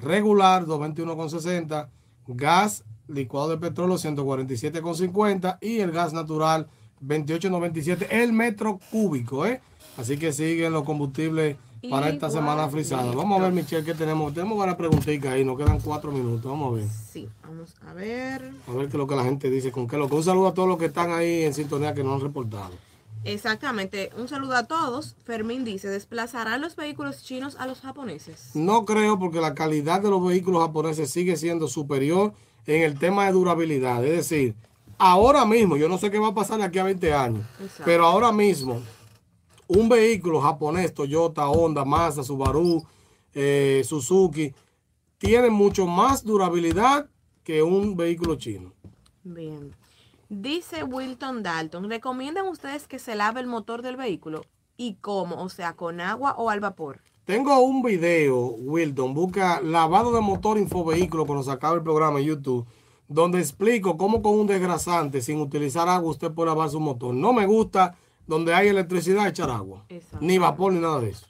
Regular 0.00 0.64
2.21,60. 0.66 1.88
Gas 2.28 2.84
licuado 3.06 3.50
de 3.50 3.58
petróleo 3.58 3.96
147,50. 3.96 5.58
Y 5.60 5.78
el 5.78 5.92
gas 5.92 6.12
natural 6.12 6.68
28,97. 7.02 8.08
El 8.10 8.32
metro 8.32 8.80
cúbico, 8.90 9.46
¿eh? 9.46 9.60
Así 9.96 10.16
que 10.16 10.32
siguen 10.32 10.72
los 10.72 10.84
combustibles 10.84 11.56
para 11.88 12.08
esta 12.08 12.28
semana 12.28 12.68
frisada. 12.68 13.12
Vamos 13.14 13.40
a 13.40 13.44
ver, 13.44 13.52
Michelle, 13.52 13.84
qué 13.84 13.94
tenemos. 13.94 14.34
Tenemos 14.34 14.58
varias 14.58 14.76
preguntitas 14.76 15.32
ahí. 15.32 15.44
Nos 15.44 15.56
quedan 15.56 15.78
cuatro 15.80 16.10
minutos. 16.10 16.50
Vamos 16.50 16.72
a 16.72 16.76
ver. 16.76 16.88
Sí, 16.88 17.28
vamos 17.42 17.74
a 17.86 17.92
ver. 17.92 18.52
A 18.66 18.72
ver 18.72 18.88
qué 18.88 18.92
es 18.92 18.94
lo 18.94 19.06
que 19.06 19.16
la 19.16 19.24
gente 19.24 19.50
dice. 19.50 19.70
Con 19.70 19.86
qué 19.86 19.96
lo 19.96 20.08
que 20.08 20.16
un 20.16 20.24
saludo 20.24 20.48
a 20.48 20.54
todos 20.54 20.68
los 20.68 20.78
que 20.78 20.86
están 20.86 21.12
ahí 21.12 21.44
en 21.44 21.54
sintonía 21.54 21.94
que 21.94 22.02
nos 22.02 22.14
han 22.14 22.20
reportado. 22.20 22.87
Exactamente. 23.24 24.10
Un 24.16 24.28
saludo 24.28 24.54
a 24.54 24.66
todos. 24.66 25.16
Fermín 25.24 25.64
dice, 25.64 25.88
¿desplazarán 25.88 26.60
los 26.60 26.76
vehículos 26.76 27.22
chinos 27.22 27.56
a 27.58 27.66
los 27.66 27.80
japoneses? 27.80 28.50
No 28.54 28.84
creo 28.84 29.18
porque 29.18 29.40
la 29.40 29.54
calidad 29.54 30.00
de 30.00 30.10
los 30.10 30.24
vehículos 30.24 30.62
japoneses 30.62 31.10
sigue 31.10 31.36
siendo 31.36 31.68
superior 31.68 32.32
en 32.66 32.82
el 32.82 32.98
tema 32.98 33.26
de 33.26 33.32
durabilidad. 33.32 34.04
Es 34.04 34.28
decir, 34.28 34.54
ahora 34.98 35.44
mismo, 35.44 35.76
yo 35.76 35.88
no 35.88 35.98
sé 35.98 36.10
qué 36.10 36.18
va 36.18 36.28
a 36.28 36.34
pasar 36.34 36.58
de 36.58 36.64
aquí 36.64 36.78
a 36.78 36.84
20 36.84 37.12
años, 37.12 37.46
Exacto. 37.60 37.82
pero 37.84 38.06
ahora 38.06 38.32
mismo, 38.32 38.82
un 39.66 39.88
vehículo 39.88 40.40
japonés, 40.40 40.94
Toyota, 40.94 41.48
Honda, 41.48 41.84
Mazda, 41.84 42.22
Subaru, 42.22 42.84
eh, 43.34 43.82
Suzuki, 43.86 44.54
tiene 45.18 45.50
mucho 45.50 45.86
más 45.86 46.24
durabilidad 46.24 47.08
que 47.42 47.62
un 47.62 47.96
vehículo 47.96 48.36
chino. 48.36 48.72
Bien. 49.24 49.74
Dice 50.28 50.84
Wilton 50.84 51.42
Dalton, 51.42 51.88
¿recomiendan 51.88 52.46
ustedes 52.48 52.86
que 52.86 52.98
se 52.98 53.14
lave 53.14 53.40
el 53.40 53.46
motor 53.46 53.80
del 53.82 53.96
vehículo? 53.96 54.44
¿Y 54.76 54.94
cómo? 54.96 55.42
O 55.42 55.48
sea, 55.48 55.72
con 55.74 56.00
agua 56.00 56.34
o 56.36 56.50
al 56.50 56.60
vapor. 56.60 57.00
Tengo 57.24 57.58
un 57.60 57.82
video, 57.82 58.38
Wilton, 58.38 59.14
busca 59.14 59.60
lavado 59.60 60.12
de 60.12 60.20
motor 60.20 60.58
infovehículo 60.58 61.26
cuando 61.26 61.42
se 61.44 61.50
acaba 61.50 61.74
el 61.74 61.82
programa 61.82 62.20
en 62.20 62.26
YouTube, 62.26 62.66
donde 63.06 63.38
explico 63.38 63.96
cómo 63.96 64.22
con 64.22 64.38
un 64.38 64.46
desgrasante, 64.46 65.20
sin 65.22 65.40
utilizar 65.40 65.88
agua, 65.88 66.10
usted 66.10 66.30
puede 66.30 66.48
lavar 66.50 66.70
su 66.70 66.80
motor. 66.80 67.14
No 67.14 67.32
me 67.32 67.46
gusta 67.46 67.96
donde 68.26 68.52
hay 68.54 68.68
electricidad 68.68 69.26
echar 69.28 69.50
agua, 69.50 69.84
Exacto. 69.88 70.18
ni 70.24 70.36
vapor 70.38 70.72
ni 70.72 70.80
nada 70.80 71.00
de 71.00 71.10
eso. 71.10 71.26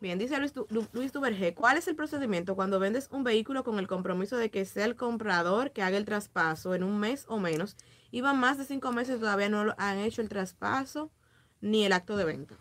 Bien, 0.00 0.18
dice 0.18 0.38
Luis, 0.38 0.52
Du- 0.52 0.66
Luis 0.92 1.12
Duvergé, 1.12 1.54
¿cuál 1.54 1.78
es 1.78 1.88
el 1.88 1.96
procedimiento 1.96 2.54
cuando 2.56 2.78
vendes 2.78 3.08
un 3.10 3.24
vehículo 3.24 3.64
con 3.64 3.78
el 3.78 3.86
compromiso 3.86 4.36
de 4.36 4.50
que 4.50 4.64
sea 4.64 4.84
el 4.84 4.96
comprador 4.96 5.70
que 5.70 5.82
haga 5.82 5.96
el 5.96 6.04
traspaso 6.04 6.74
en 6.74 6.82
un 6.84 6.98
mes 6.98 7.24
o 7.28 7.38
menos? 7.38 7.76
Y 8.14 8.20
van 8.20 8.38
más 8.38 8.58
de 8.58 8.64
cinco 8.64 8.92
meses 8.92 9.16
y 9.16 9.18
todavía 9.18 9.48
no 9.48 9.74
han 9.76 9.98
hecho 9.98 10.22
el 10.22 10.28
traspaso 10.28 11.10
ni 11.60 11.82
el 11.84 11.92
acto 11.92 12.16
de 12.16 12.24
venta. 12.24 12.54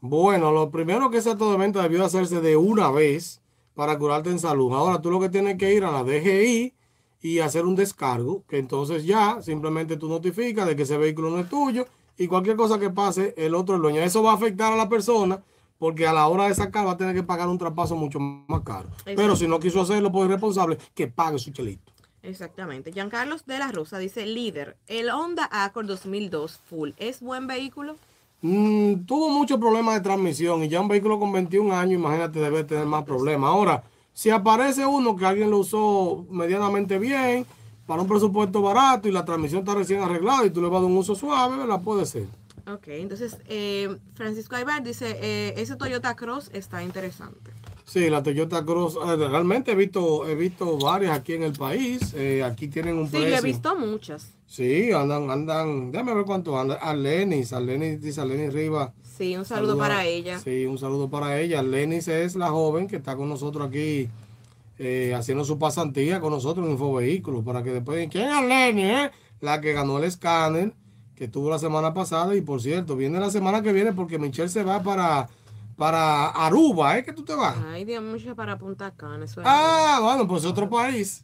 Bueno, 0.00 0.52
lo 0.52 0.70
primero 0.70 1.10
que 1.10 1.18
ese 1.18 1.32
acto 1.32 1.50
de 1.50 1.58
venta 1.58 1.82
debió 1.82 2.04
hacerse 2.04 2.40
de 2.40 2.56
una 2.56 2.92
vez 2.92 3.42
para 3.74 3.98
curarte 3.98 4.30
en 4.30 4.38
salud. 4.38 4.72
Ahora 4.72 5.02
tú 5.02 5.10
lo 5.10 5.18
que 5.18 5.28
tienes 5.28 5.58
que 5.58 5.74
ir 5.74 5.82
a 5.82 5.90
la 5.90 6.04
DGI 6.04 6.72
y 7.20 7.38
hacer 7.40 7.66
un 7.66 7.74
descargo, 7.74 8.44
que 8.46 8.58
entonces 8.58 9.04
ya 9.04 9.42
simplemente 9.42 9.96
tú 9.96 10.08
notificas 10.08 10.68
de 10.68 10.76
que 10.76 10.82
ese 10.84 10.96
vehículo 10.96 11.30
no 11.30 11.40
es 11.40 11.48
tuyo 11.48 11.88
y 12.16 12.28
cualquier 12.28 12.54
cosa 12.54 12.78
que 12.78 12.90
pase, 12.90 13.34
el 13.36 13.56
otro 13.56 13.74
es 13.74 13.82
dueño. 13.82 14.02
Eso 14.02 14.22
va 14.22 14.30
a 14.30 14.34
afectar 14.36 14.72
a 14.72 14.76
la 14.76 14.88
persona 14.88 15.42
porque 15.78 16.06
a 16.06 16.12
la 16.12 16.28
hora 16.28 16.46
de 16.46 16.54
sacar 16.54 16.86
va 16.86 16.92
a 16.92 16.96
tener 16.96 17.12
que 17.12 17.24
pagar 17.24 17.48
un 17.48 17.58
traspaso 17.58 17.96
mucho 17.96 18.20
más 18.20 18.62
caro. 18.62 18.88
Pero 19.04 19.34
si 19.34 19.48
no 19.48 19.58
quiso 19.58 19.80
hacerlo 19.80 20.12
por 20.12 20.26
irresponsable, 20.26 20.78
que 20.94 21.08
pague 21.08 21.40
su 21.40 21.50
chelito. 21.50 21.95
Exactamente. 22.26 22.92
Giancarlos 22.92 23.46
de 23.46 23.58
la 23.58 23.70
Rosa 23.70 23.98
dice, 23.98 24.26
líder, 24.26 24.76
el 24.86 25.10
Honda 25.10 25.48
Accord 25.50 25.86
2002 25.86 26.60
Full, 26.68 26.90
¿es 26.96 27.20
buen 27.20 27.46
vehículo? 27.46 27.96
Mm, 28.42 29.04
tuvo 29.06 29.30
muchos 29.30 29.58
problemas 29.58 29.94
de 29.94 30.00
transmisión 30.00 30.62
y 30.62 30.68
ya 30.68 30.80
un 30.80 30.88
vehículo 30.88 31.18
con 31.18 31.32
21 31.32 31.74
años, 31.74 32.00
imagínate, 32.00 32.40
debe 32.40 32.64
tener 32.64 32.86
más 32.86 33.04
problemas. 33.04 33.48
Ahora, 33.48 33.82
si 34.12 34.30
aparece 34.30 34.84
uno 34.86 35.16
que 35.16 35.26
alguien 35.26 35.50
lo 35.50 35.58
usó 35.58 36.26
medianamente 36.30 36.98
bien, 36.98 37.46
para 37.86 38.02
un 38.02 38.08
presupuesto 38.08 38.60
barato 38.60 39.08
y 39.08 39.12
la 39.12 39.24
transmisión 39.24 39.60
está 39.60 39.74
recién 39.74 40.02
arreglada 40.02 40.44
y 40.44 40.50
tú 40.50 40.60
le 40.60 40.68
vas 40.68 40.78
a 40.78 40.82
dar 40.82 40.90
un 40.90 40.96
uso 40.96 41.14
suave, 41.14 41.56
¿verdad? 41.56 41.80
Puede 41.80 42.04
ser. 42.04 42.26
Ok, 42.66 42.88
entonces 42.88 43.38
eh, 43.46 43.96
Francisco 44.14 44.56
Aybar 44.56 44.82
dice, 44.82 45.16
eh, 45.20 45.54
ese 45.56 45.76
Toyota 45.76 46.16
Cross 46.16 46.50
está 46.52 46.82
interesante. 46.82 47.52
Sí, 47.86 48.10
la 48.10 48.20
Toyota 48.22 48.64
Cross, 48.64 48.98
eh, 49.06 49.16
realmente 49.16 49.70
he 49.70 49.74
visto, 49.76 50.26
he 50.28 50.34
visto 50.34 50.76
varias 50.76 51.16
aquí 51.16 51.34
en 51.34 51.44
el 51.44 51.52
país. 51.52 52.12
eh, 52.16 52.42
aquí 52.42 52.66
tienen 52.68 52.98
un 52.98 53.06
Sí, 53.06 53.12
precio. 53.12 53.28
yo 53.30 53.36
he 53.36 53.40
visto 53.42 53.76
muchas. 53.76 54.32
Sí, 54.48 54.90
andan, 54.92 55.30
andan, 55.30 55.92
déjame 55.92 56.14
ver 56.14 56.24
cuánto 56.24 56.58
andan. 56.58 56.78
Arlenis, 56.80 57.52
Arlenis, 57.52 58.00
dice 58.02 58.20
Arlenis 58.20 58.52
Rivas. 58.52 58.90
Sí, 59.16 59.36
un 59.36 59.44
saludo 59.44 59.70
Saluda- 59.76 59.88
para 59.88 60.04
ella. 60.04 60.38
Sí, 60.40 60.66
un 60.66 60.78
saludo 60.78 61.08
para 61.08 61.40
ella. 61.40 61.62
Lenis 61.62 62.08
es 62.08 62.34
la 62.36 62.48
joven 62.50 62.86
que 62.88 62.96
está 62.96 63.16
con 63.16 63.28
nosotros 63.28 63.68
aquí 63.68 64.08
eh, 64.78 65.14
haciendo 65.16 65.42
su 65.44 65.58
pasantía 65.58 66.20
con 66.20 66.32
nosotros 66.32 66.66
en 66.66 66.72
Infovehículos 66.72 67.42
para 67.44 67.62
que 67.62 67.70
después 67.70 68.08
¿quién 68.10 68.28
es 68.28 68.44
Lenis? 68.46 68.84
eh? 68.84 69.10
La 69.40 69.60
que 69.60 69.72
ganó 69.72 69.96
el 69.98 70.04
escáner 70.04 70.74
que 71.14 71.24
estuvo 71.24 71.48
la 71.48 71.58
semana 71.58 71.94
pasada 71.94 72.34
y 72.36 72.42
por 72.42 72.60
cierto, 72.60 72.94
viene 72.94 73.18
la 73.18 73.30
semana 73.30 73.62
que 73.62 73.72
viene 73.72 73.92
porque 73.94 74.18
Michelle 74.18 74.50
se 74.50 74.64
va 74.64 74.82
para, 74.82 75.30
para 75.76 76.28
Aruba, 76.30 76.98
¿eh? 76.98 77.04
Que 77.04 77.12
tú 77.12 77.22
te 77.24 77.34
vas. 77.34 77.56
Ay, 77.70 77.84
Dios 77.84 78.02
mío, 78.02 78.34
para 78.34 78.58
Punta 78.58 78.90
Cana. 78.92 79.24
Eso 79.24 79.40
es- 79.40 79.46
Ah, 79.48 79.98
bueno, 80.02 80.26
pues 80.26 80.44
otro 80.44 80.68
país. 80.68 81.22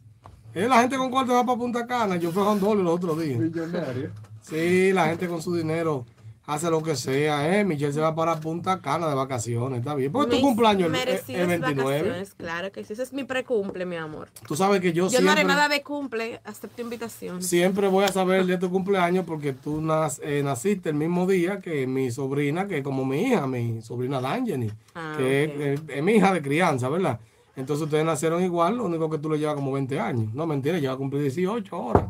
Es 0.53 0.69
la 0.69 0.81
gente 0.81 0.97
con 0.97 1.09
cuál 1.09 1.25
te 1.25 1.33
va 1.33 1.43
para 1.45 1.57
Punta 1.57 1.85
Cana. 1.87 2.15
Yo 2.17 2.31
fui 2.31 2.43
a 2.43 2.45
Honduras 2.47 2.83
los 2.83 2.93
otros 2.93 3.19
días. 3.19 3.39
Millonario. 3.39 4.11
Sí, 4.41 4.91
la 4.93 5.07
gente 5.07 5.27
con 5.27 5.41
su 5.41 5.55
dinero 5.55 6.05
hace 6.45 6.69
lo 6.69 6.83
que 6.83 6.95
sea, 6.95 7.57
¿eh? 7.57 7.63
Michelle 7.63 7.93
se 7.93 8.01
va 8.01 8.13
para 8.13 8.39
Punta 8.39 8.79
Cana 8.81 9.07
de 9.07 9.15
vacaciones, 9.15 9.79
está 9.79 9.95
bien. 9.95 10.11
Porque 10.11 10.31
tu 10.31 10.35
Mis 10.35 10.43
cumpleaños 10.43 10.87
el, 10.89 10.95
el- 10.95 11.05
merecidas 11.05 11.41
el 11.41 11.47
29. 11.47 11.93
vacaciones, 12.01 12.33
Claro 12.35 12.71
que 12.71 12.83
sí. 12.83 12.93
Ese 12.93 13.03
es 13.03 13.13
mi 13.13 13.23
precumple, 13.23 13.85
mi 13.85 13.95
amor. 13.95 14.29
Tú 14.47 14.55
sabes 14.55 14.81
que 14.81 14.91
yo, 14.93 15.07
Yo 15.09 15.21
no 15.21 15.31
haré 15.31 15.41
siempre, 15.41 15.55
nada 15.55 15.69
de 15.69 15.81
cumple, 15.81 16.41
acepto 16.43 16.81
invitaciones. 16.81 17.47
siempre 17.47 17.87
voy 17.87 18.03
a 18.05 18.09
saber 18.09 18.41
el 18.41 18.47
día 18.47 18.57
de 18.57 18.67
tu 18.67 18.71
cumpleaños 18.71 19.25
porque 19.25 19.53
tú 19.53 19.81
nas- 19.81 20.19
eh, 20.21 20.41
naciste 20.43 20.89
el 20.89 20.95
mismo 20.95 21.25
día 21.27 21.59
que 21.61 21.87
mi 21.87 22.11
sobrina, 22.11 22.67
que 22.67 22.79
es 22.79 22.83
como 22.83 23.05
mi 23.05 23.21
hija, 23.21 23.47
mi 23.47 23.81
sobrina 23.81 24.19
D'Angeli, 24.19 24.71
Ah, 24.95 25.15
que 25.17 25.43
es, 25.45 25.79
es- 25.79 25.81
es 25.87 26.03
mi 26.03 26.13
hija 26.13 26.33
de 26.33 26.41
crianza, 26.41 26.89
¿verdad? 26.89 27.19
Entonces 27.55 27.83
ustedes 27.85 28.03
nacieron 28.03 28.43
igual, 28.43 28.77
lo 28.77 28.85
único 28.85 29.09
que 29.09 29.17
tú 29.19 29.29
le 29.29 29.37
llevas 29.39 29.55
como 29.55 29.71
20 29.71 29.99
años. 29.99 30.33
No, 30.33 30.45
mentira, 30.47 30.79
lleva 30.79 30.93
a 30.93 30.97
cumplir 30.97 31.21
18 31.21 31.75
ahora. 31.75 32.07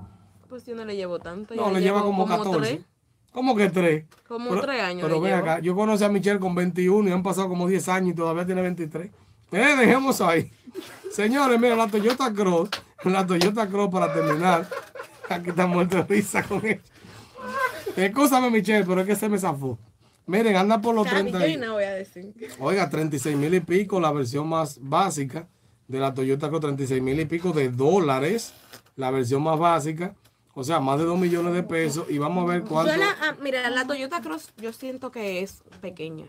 Pues 0.47 0.65
yo 0.65 0.73
no 0.75 0.85
le 0.85 0.95
llevo 0.95 1.19
tanto. 1.19 1.53
No, 1.53 1.67
yo 1.67 1.73
le 1.73 1.81
lleva 1.81 2.01
como 2.01 2.25
14. 2.25 2.59
tres. 2.59 2.85
¿Cómo 3.33 3.55
que 3.55 3.69
tres? 3.69 4.05
Como 4.27 4.49
Pero- 4.51 4.61
tres 4.61 4.81
años 4.81 5.01
Pero 5.03 5.19
ven 5.19 5.33
acá, 5.33 5.59
yo 5.59 5.75
conocí 5.75 6.03
a 6.03 6.09
Michelle 6.09 6.39
con 6.39 6.53
21 6.55 7.09
y 7.09 7.11
han 7.11 7.23
pasado 7.23 7.49
como 7.49 7.67
10 7.67 7.89
años 7.89 8.11
y 8.13 8.15
todavía 8.15 8.45
tiene 8.45 8.61
23. 8.61 9.09
Eh, 9.51 9.75
dejemos 9.77 10.21
ahí. 10.21 10.51
Señores, 11.11 11.59
mira, 11.59 11.75
la 11.75 11.87
Toyota 11.87 12.31
Cross, 12.33 12.69
la 13.05 13.25
Toyota 13.25 13.67
Cross 13.67 13.89
para 13.91 14.13
terminar. 14.13 14.67
Aquí 15.29 15.49
está 15.49 15.65
muerto 15.67 15.97
de 15.97 16.03
risa 16.03 16.43
con 16.43 16.65
él. 16.65 16.79
Escúchame, 17.95 18.49
Michelle, 18.49 18.85
pero 18.85 19.01
es 19.01 19.07
que 19.07 19.15
se 19.15 19.29
me 19.29 19.37
zafó. 19.37 19.77
Miren, 20.25 20.55
anda 20.55 20.79
por 20.81 20.95
los 20.95 21.05
Está 21.05 21.19
30. 21.19 21.37
bien, 21.39 21.49
y- 21.49 21.53
yo 21.55 21.65
no 21.67 21.73
voy 21.73 21.83
a 21.83 21.91
decir. 21.93 22.33
Oiga, 22.59 22.89
36 22.89 23.35
mil 23.35 23.53
y 23.53 23.59
pico, 23.59 23.99
la 23.99 24.11
versión 24.11 24.47
más 24.47 24.79
básica 24.81 25.47
de 25.87 25.99
la 25.99 26.13
Toyota 26.13 26.47
Cross, 26.49 26.61
36 26.61 27.01
mil 27.01 27.19
y 27.19 27.25
pico 27.25 27.51
de 27.51 27.69
dólares, 27.69 28.53
la 28.95 29.11
versión 29.11 29.43
más 29.43 29.59
básica. 29.59 30.13
O 30.55 30.63
sea, 30.63 30.79
más 30.79 30.99
de 30.99 31.05
2 31.05 31.19
millones 31.19 31.53
de 31.53 31.63
pesos. 31.63 32.05
Y 32.09 32.17
vamos 32.17 32.43
a 32.43 32.53
ver 32.53 32.63
cuánto. 32.63 32.91
Yo 32.91 32.97
la- 32.99 33.15
ah, 33.21 33.35
mira, 33.41 33.69
la 33.69 33.87
Toyota 33.87 34.21
Cross 34.21 34.49
yo 34.57 34.71
siento 34.71 35.11
que 35.11 35.41
es 35.41 35.63
pequeña. 35.81 36.27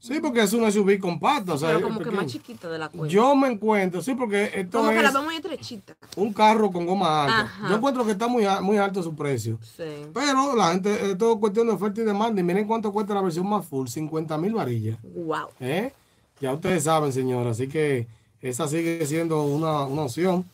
Sí, 0.00 0.20
porque 0.20 0.42
es 0.42 0.52
una 0.52 0.70
SUV 0.70 1.00
compacta. 1.00 1.54
O 1.54 1.58
sea, 1.58 1.70
pero 1.70 1.78
es 1.80 1.84
como 1.84 1.98
que 1.98 2.10
más 2.12 2.26
chiquita 2.26 2.68
de 2.68 2.78
la 2.78 2.88
cuenta. 2.88 3.12
Yo 3.12 3.34
me 3.34 3.48
encuentro, 3.48 4.00
sí, 4.00 4.14
porque 4.14 4.44
esto 4.54 4.78
como 4.78 4.90
que 4.90 5.02
la 5.02 5.08
es 5.08 5.22
muy 5.22 5.34
estrechita. 5.34 5.96
un 6.14 6.32
carro 6.32 6.70
con 6.70 6.86
goma 6.86 7.24
alta. 7.24 7.40
Ajá. 7.40 7.68
Yo 7.68 7.76
encuentro 7.76 8.04
que 8.04 8.12
está 8.12 8.28
muy, 8.28 8.46
alto 8.46 9.02
su 9.02 9.16
precio. 9.16 9.58
Sí. 9.76 10.06
Pero 10.14 10.54
la 10.54 10.70
gente, 10.70 11.10
es 11.10 11.18
todo 11.18 11.40
cuestión 11.40 11.66
de 11.66 11.72
oferta 11.72 12.00
y 12.00 12.04
demanda. 12.04 12.40
Y 12.40 12.44
miren 12.44 12.64
cuánto 12.66 12.92
cuesta 12.92 13.12
la 13.12 13.22
versión 13.22 13.48
más 13.48 13.66
full, 13.66 13.88
50 13.88 14.38
mil 14.38 14.54
varillas. 14.54 14.98
Wow. 15.02 15.48
¿Eh? 15.58 15.92
Ya 16.40 16.52
ustedes 16.52 16.84
saben, 16.84 17.12
señora. 17.12 17.50
Así 17.50 17.66
que 17.66 18.06
esa 18.40 18.68
sigue 18.68 19.04
siendo 19.04 19.42
una, 19.42 19.82
una 19.84 20.02
opción. 20.02 20.44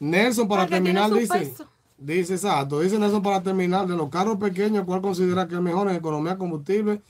Nelson, 0.00 0.48
para 0.48 0.62
Porque 0.62 0.76
terminar, 0.76 1.12
dice. 1.12 1.38
peso. 1.40 1.66
Dice, 1.96 2.34
exacto. 2.34 2.80
Dice 2.80 2.98
Nelson, 2.98 3.22
para 3.22 3.42
terminar, 3.42 3.86
de 3.86 3.96
los 3.96 4.08
carros 4.08 4.38
pequeños, 4.38 4.84
¿cuál 4.84 5.00
considera 5.00 5.46
que 5.46 5.54
es 5.54 5.60
mejor 5.60 5.88
en 5.88 5.96
economía 5.96 6.32
de 6.32 6.38
combustible? 6.38 7.00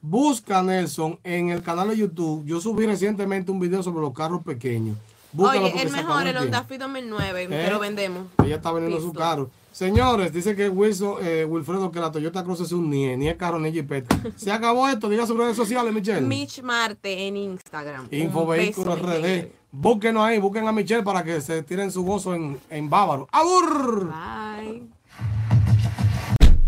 Busca, 0.00 0.62
Nelson, 0.62 1.18
en 1.24 1.50
el 1.50 1.62
canal 1.62 1.88
de 1.88 1.96
YouTube. 1.96 2.44
Yo 2.44 2.60
subí 2.60 2.84
recientemente 2.84 3.50
un 3.50 3.60
video 3.60 3.82
sobre 3.82 4.02
los 4.02 4.12
carros 4.12 4.42
pequeños. 4.42 4.96
Búscalo 5.32 5.66
Oye, 5.66 5.82
el 5.82 5.90
mejor, 5.90 6.22
acabó 6.22 6.28
el. 6.28 6.36
Honda 6.36 6.64
Fit 6.64 6.78
2009, 6.78 7.42
¿Eh? 7.42 7.48
que 7.48 7.70
lo 7.70 7.78
vendemos. 7.80 8.26
Ella 8.44 8.56
está 8.56 8.70
vendiendo 8.70 9.00
su 9.00 9.12
carro. 9.12 9.50
Señores, 9.72 10.32
dice 10.32 10.54
que 10.54 10.68
Wilson, 10.68 11.16
eh, 11.20 11.44
Wilfredo 11.44 11.90
que 11.90 11.98
la 11.98 12.12
Toyota 12.12 12.44
Cross 12.44 12.60
es 12.60 12.70
un 12.70 12.88
NIE, 12.88 13.16
ni 13.16 13.28
es 13.28 13.34
carro 13.34 13.58
ni 13.58 13.70
es 13.70 13.74
jipeta. 13.74 14.16
Se 14.36 14.52
acabó 14.52 14.88
esto, 14.88 15.08
diga 15.08 15.26
sus 15.26 15.36
redes 15.36 15.56
sociales, 15.56 15.92
Michelle. 15.92 16.20
Mitch 16.20 16.62
Marte 16.62 17.26
en 17.26 17.36
Instagram. 17.36 18.08
Beso, 18.08 18.46
mi 18.46 18.94
RD. 18.94 19.48
Búsquenos 19.76 20.24
ahí, 20.24 20.38
busquen 20.38 20.68
a 20.68 20.72
Michelle 20.72 21.02
para 21.02 21.24
que 21.24 21.40
se 21.40 21.62
tiren 21.64 21.90
su 21.90 22.04
gozo 22.04 22.34
en, 22.34 22.60
en 22.70 22.88
Bávaro. 22.88 23.28
¡Abur! 23.32 24.06
Bye. 24.06 24.82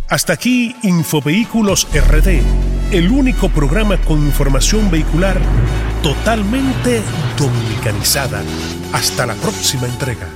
Hasta 0.09 0.33
aquí 0.33 0.75
Infovehículos 0.83 1.87
RD, 1.93 2.41
el 2.93 3.11
único 3.13 3.49
programa 3.49 3.97
con 3.99 4.19
información 4.19 4.91
vehicular 4.91 5.41
totalmente 6.03 7.01
dominicanizada. 7.39 8.43
Hasta 8.93 9.27
la 9.27 9.35
próxima 9.35 9.87
entrega. 9.87 10.29